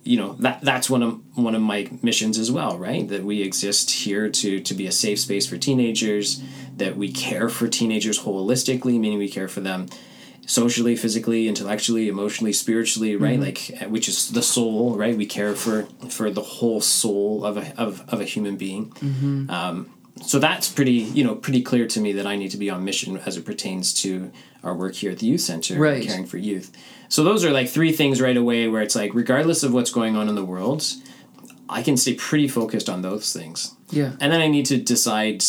you 0.02 0.16
know 0.16 0.34
that 0.40 0.60
that's 0.62 0.90
one 0.90 1.02
of 1.02 1.20
one 1.36 1.54
of 1.54 1.62
my 1.62 1.88
missions 2.02 2.38
as 2.38 2.50
well, 2.50 2.76
right? 2.76 3.08
That 3.08 3.22
we 3.22 3.42
exist 3.42 3.90
here 3.90 4.28
to 4.28 4.60
to 4.60 4.74
be 4.74 4.86
a 4.88 4.92
safe 4.92 5.20
space 5.20 5.46
for 5.46 5.56
teenagers, 5.56 6.42
that 6.76 6.96
we 6.96 7.12
care 7.12 7.48
for 7.48 7.68
teenagers 7.68 8.20
holistically, 8.20 8.98
meaning 8.98 9.18
we 9.18 9.28
care 9.28 9.48
for 9.48 9.60
them 9.60 9.88
socially, 10.46 10.96
physically, 10.96 11.48
intellectually, 11.48 12.08
emotionally, 12.08 12.52
spiritually, 12.52 13.16
right? 13.16 13.38
Like 13.40 13.70
uh, 13.80 13.88
which 13.88 14.08
is 14.08 14.30
the 14.30 14.42
soul, 14.42 14.96
right? 14.96 15.16
We 15.16 15.26
care 15.26 15.54
for 15.54 15.84
for 16.08 16.30
the 16.30 16.42
whole 16.42 16.80
soul 16.80 17.44
of 17.44 17.56
a 17.56 17.74
of, 17.80 18.02
of 18.08 18.20
a 18.20 18.24
human 18.24 18.56
being. 18.56 18.92
Um, 19.48 19.90
so 20.22 20.38
that's 20.38 20.68
pretty 20.70 20.92
you 20.92 21.24
know 21.24 21.34
pretty 21.34 21.62
clear 21.62 21.86
to 21.86 22.00
me 22.00 22.12
that 22.12 22.26
I 22.26 22.36
need 22.36 22.50
to 22.50 22.58
be 22.58 22.68
on 22.70 22.84
mission 22.84 23.16
as 23.18 23.36
it 23.36 23.44
pertains 23.44 23.94
to 24.02 24.30
our 24.62 24.74
work 24.74 24.94
here 24.94 25.10
at 25.12 25.18
the 25.18 25.26
youth 25.26 25.40
center, 25.40 25.78
Right. 25.78 26.06
caring 26.06 26.26
for 26.26 26.38
youth. 26.38 26.70
So 27.08 27.24
those 27.24 27.44
are 27.44 27.50
like 27.50 27.68
three 27.68 27.92
things 27.92 28.20
right 28.20 28.36
away 28.36 28.68
where 28.68 28.82
it's 28.82 28.94
like 28.94 29.12
regardless 29.14 29.62
of 29.62 29.72
what's 29.72 29.90
going 29.90 30.16
on 30.16 30.28
in 30.28 30.34
the 30.34 30.44
world, 30.44 30.84
I 31.68 31.82
can 31.82 31.96
stay 31.96 32.14
pretty 32.14 32.48
focused 32.48 32.88
on 32.88 33.02
those 33.02 33.32
things. 33.32 33.74
Yeah. 33.90 34.12
And 34.20 34.32
then 34.32 34.40
I 34.40 34.48
need 34.48 34.66
to 34.66 34.76
decide 34.76 35.42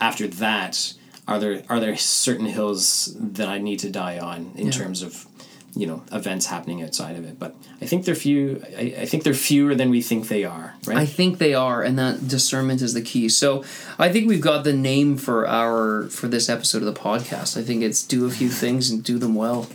after 0.00 0.26
that 0.28 0.94
are 1.28 1.38
there 1.38 1.62
are 1.68 1.80
there 1.80 1.96
certain 1.96 2.46
hills 2.46 3.16
that 3.18 3.48
I 3.48 3.58
need 3.58 3.78
to 3.80 3.90
die 3.90 4.18
on 4.18 4.52
in 4.56 4.66
Yeah. 4.66 4.72
terms 4.72 5.02
of 5.02 5.26
you 5.74 5.86
know 5.86 6.02
events 6.12 6.46
happening 6.46 6.82
outside 6.82 7.16
of 7.16 7.24
it. 7.24 7.38
But 7.38 7.54
I 7.80 7.86
think 7.86 8.04
they're 8.04 8.14
few. 8.14 8.62
I, 8.76 8.94
I 9.00 9.06
think 9.06 9.22
they're 9.24 9.32
fewer 9.32 9.74
than 9.74 9.88
we 9.90 10.02
think 10.02 10.28
they 10.28 10.44
are. 10.44 10.74
Right. 10.86 10.98
I 10.98 11.06
think 11.06 11.38
they 11.38 11.54
are, 11.54 11.82
and 11.82 11.98
that 11.98 12.28
discernment 12.28 12.82
is 12.82 12.92
the 12.92 13.00
key. 13.02 13.28
So 13.30 13.64
I 13.98 14.10
think 14.12 14.28
we've 14.28 14.40
got 14.42 14.64
the 14.64 14.72
name 14.74 15.16
for 15.16 15.46
our 15.48 16.08
for 16.10 16.28
this 16.28 16.48
episode 16.48 16.82
of 16.82 16.92
the 16.94 17.00
podcast. 17.00 17.56
I 17.56 17.62
think 17.62 17.82
it's 17.82 18.02
do 18.02 18.26
a 18.26 18.30
few 18.30 18.48
things 18.50 18.90
and 18.90 19.02
do 19.02 19.18
them 19.18 19.34
well. 19.34 19.66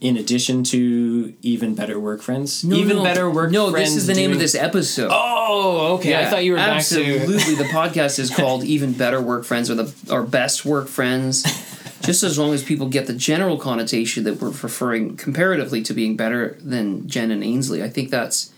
In 0.00 0.16
addition 0.16 0.62
to 0.62 1.32
even 1.42 1.74
better 1.74 1.98
work 1.98 2.20
friends, 2.22 2.62
No, 2.64 2.76
even 2.76 2.98
no. 2.98 3.02
better 3.02 3.30
work. 3.30 3.50
No, 3.50 3.70
this 3.70 3.96
is 3.96 4.06
the 4.06 4.14
name 4.14 4.30
of 4.32 4.38
this 4.38 4.54
episode. 4.54 5.08
Oh, 5.12 5.94
okay. 5.94 6.14
I 6.16 6.28
thought 6.28 6.44
you 6.44 6.52
were 6.52 6.58
back 6.58 6.84
to. 6.86 7.02
absolutely. 7.22 7.54
the 7.54 7.64
podcast 7.64 8.18
is 8.18 8.30
called 8.30 8.64
"Even 8.74 8.92
Better 8.92 9.20
Work 9.20 9.44
Friends" 9.44 9.70
or 9.70 9.74
the 9.74 9.94
or 10.10 10.22
"Best 10.22 10.64
Work 10.64 10.88
Friends." 10.88 11.42
Just 12.02 12.22
as 12.22 12.38
long 12.38 12.52
as 12.52 12.62
people 12.62 12.88
get 12.88 13.06
the 13.06 13.14
general 13.14 13.56
connotation 13.56 14.22
that 14.24 14.40
we're 14.40 14.50
referring 14.50 15.16
comparatively 15.16 15.82
to 15.82 15.94
being 15.94 16.14
better 16.16 16.56
than 16.60 17.08
Jen 17.08 17.30
and 17.30 17.42
Ainsley, 17.42 17.82
I 17.82 17.88
think 17.88 18.10
that's 18.10 18.52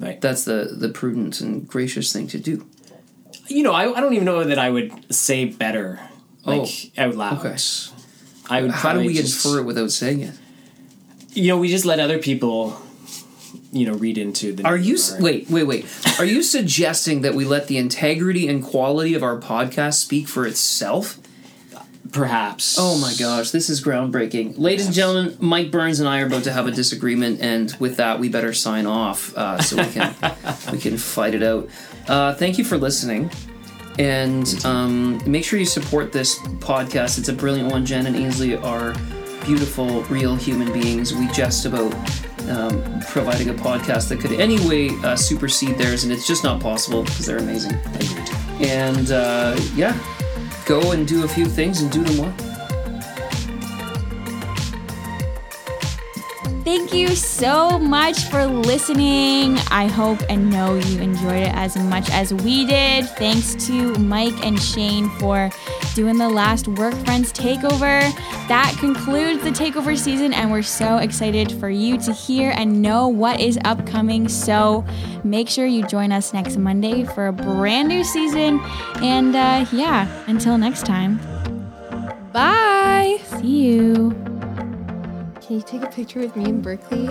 Right. 0.00 0.20
that's 0.20 0.44
the 0.44 0.74
the 0.76 0.88
prudent 0.88 1.40
and 1.40 1.68
gracious 1.68 2.12
thing 2.12 2.26
to 2.28 2.38
do. 2.38 2.66
you 3.46 3.62
know, 3.62 3.72
I, 3.72 3.92
I 3.96 4.00
don't 4.00 4.14
even 4.14 4.24
know 4.24 4.42
that 4.42 4.58
I 4.58 4.70
would 4.70 5.14
say 5.14 5.44
better 5.44 6.00
like 6.44 6.62
oh, 6.98 7.02
out 7.04 7.14
loud. 7.14 7.36
Oh, 7.44 7.48
Okay. 7.48 7.56
I 8.50 8.62
would. 8.62 8.70
How 8.72 8.76
do 8.76 8.94
probably 8.94 9.06
we 9.08 9.14
just, 9.14 9.44
infer 9.44 9.60
it 9.60 9.64
without 9.64 9.92
saying 9.92 10.20
it? 10.20 10.34
You 11.34 11.48
know, 11.48 11.58
we 11.58 11.68
just 11.68 11.84
let 11.84 11.98
other 11.98 12.18
people, 12.18 12.80
you 13.72 13.86
know, 13.86 13.94
read 13.94 14.18
into 14.18 14.52
the. 14.52 14.64
Are 14.64 14.76
you 14.76 14.98
wait 15.18 15.48
wait 15.48 15.64
wait? 15.64 15.86
Are 16.18 16.24
you 16.24 16.42
suggesting 16.42 17.22
that 17.22 17.34
we 17.34 17.44
let 17.44 17.68
the 17.68 17.78
integrity 17.78 18.48
and 18.48 18.62
quality 18.62 19.14
of 19.14 19.22
our 19.22 19.38
podcast 19.38 19.94
speak 19.94 20.28
for 20.28 20.46
itself? 20.46 21.18
Perhaps. 22.10 22.76
Oh 22.78 22.98
my 22.98 23.14
gosh, 23.18 23.50
this 23.52 23.70
is 23.70 23.82
groundbreaking. 23.82 24.58
Ladies 24.58 24.84
and 24.84 24.94
gentlemen, 24.94 25.36
Mike 25.40 25.70
Burns 25.70 25.98
and 25.98 26.06
I 26.06 26.20
are 26.20 26.26
about 26.26 26.44
to 26.44 26.52
have 26.52 26.66
a 26.66 26.70
disagreement, 26.70 27.40
and 27.40 27.74
with 27.80 27.96
that, 27.96 28.20
we 28.20 28.28
better 28.28 28.52
sign 28.52 28.84
off 28.84 29.34
uh, 29.34 29.58
so 29.62 29.76
we 29.82 29.90
can 29.90 30.14
we 30.72 30.78
can 30.78 30.98
fight 30.98 31.34
it 31.34 31.42
out. 31.42 31.70
Uh, 32.08 32.34
thank 32.34 32.58
you 32.58 32.64
for 32.64 32.76
listening, 32.76 33.30
and 33.98 34.62
um, 34.66 35.22
make 35.24 35.44
sure 35.44 35.58
you 35.58 35.64
support 35.64 36.12
this 36.12 36.38
podcast. 36.58 37.18
It's 37.18 37.28
a 37.28 37.32
brilliant 37.32 37.70
one. 37.70 37.86
Jen 37.86 38.04
and 38.04 38.16
Ainsley 38.16 38.58
are 38.58 38.94
beautiful, 39.44 40.02
real 40.04 40.36
human 40.36 40.72
beings. 40.72 41.14
We 41.14 41.28
jest 41.28 41.64
about 41.64 41.92
um, 42.48 43.00
providing 43.10 43.50
a 43.50 43.54
podcast 43.54 44.08
that 44.08 44.20
could 44.20 44.32
anyway 44.32 44.90
uh, 45.04 45.16
supersede 45.16 45.76
theirs, 45.78 46.04
and 46.04 46.12
it's 46.12 46.26
just 46.26 46.44
not 46.44 46.60
possible 46.60 47.02
because 47.02 47.26
they're 47.26 47.38
amazing. 47.38 47.74
And 48.60 49.10
uh, 49.10 49.58
yeah, 49.74 49.98
go 50.66 50.92
and 50.92 51.06
do 51.06 51.24
a 51.24 51.28
few 51.28 51.46
things 51.46 51.82
and 51.82 51.90
do 51.90 52.02
them 52.02 52.18
well. 52.18 52.51
Thank 56.64 56.94
you 56.94 57.08
so 57.08 57.76
much 57.76 58.24
for 58.30 58.46
listening. 58.46 59.58
I 59.70 59.88
hope 59.88 60.20
and 60.28 60.48
know 60.48 60.74
you 60.76 61.00
enjoyed 61.00 61.42
it 61.42 61.54
as 61.54 61.76
much 61.76 62.08
as 62.10 62.32
we 62.32 62.64
did. 62.64 63.08
Thanks 63.10 63.54
to 63.66 63.94
Mike 63.94 64.46
and 64.46 64.60
Shane 64.62 65.10
for 65.18 65.50
doing 65.94 66.18
the 66.18 66.28
last 66.28 66.68
Work 66.68 66.94
Friends 67.04 67.32
takeover. 67.32 68.00
That 68.46 68.76
concludes 68.78 69.42
the 69.42 69.50
takeover 69.50 69.98
season, 69.98 70.32
and 70.32 70.52
we're 70.52 70.62
so 70.62 70.98
excited 70.98 71.50
for 71.50 71.68
you 71.68 71.98
to 71.98 72.12
hear 72.12 72.52
and 72.56 72.80
know 72.80 73.08
what 73.08 73.40
is 73.40 73.58
upcoming. 73.64 74.28
So 74.28 74.84
make 75.24 75.48
sure 75.48 75.66
you 75.66 75.84
join 75.86 76.12
us 76.12 76.32
next 76.32 76.56
Monday 76.58 77.04
for 77.04 77.26
a 77.26 77.32
brand 77.32 77.88
new 77.88 78.04
season. 78.04 78.60
And 79.02 79.34
uh, 79.34 79.66
yeah, 79.72 80.06
until 80.28 80.56
next 80.58 80.86
time, 80.86 81.18
Bye. 82.32 83.18
see 83.40 83.66
you. 83.66 84.41
Can 85.52 85.58
you 85.58 85.66
take 85.66 85.82
a 85.82 85.92
picture 85.92 86.20
with 86.20 86.34
me 86.34 86.46
in 86.46 86.62
Berkeley? 86.62 87.10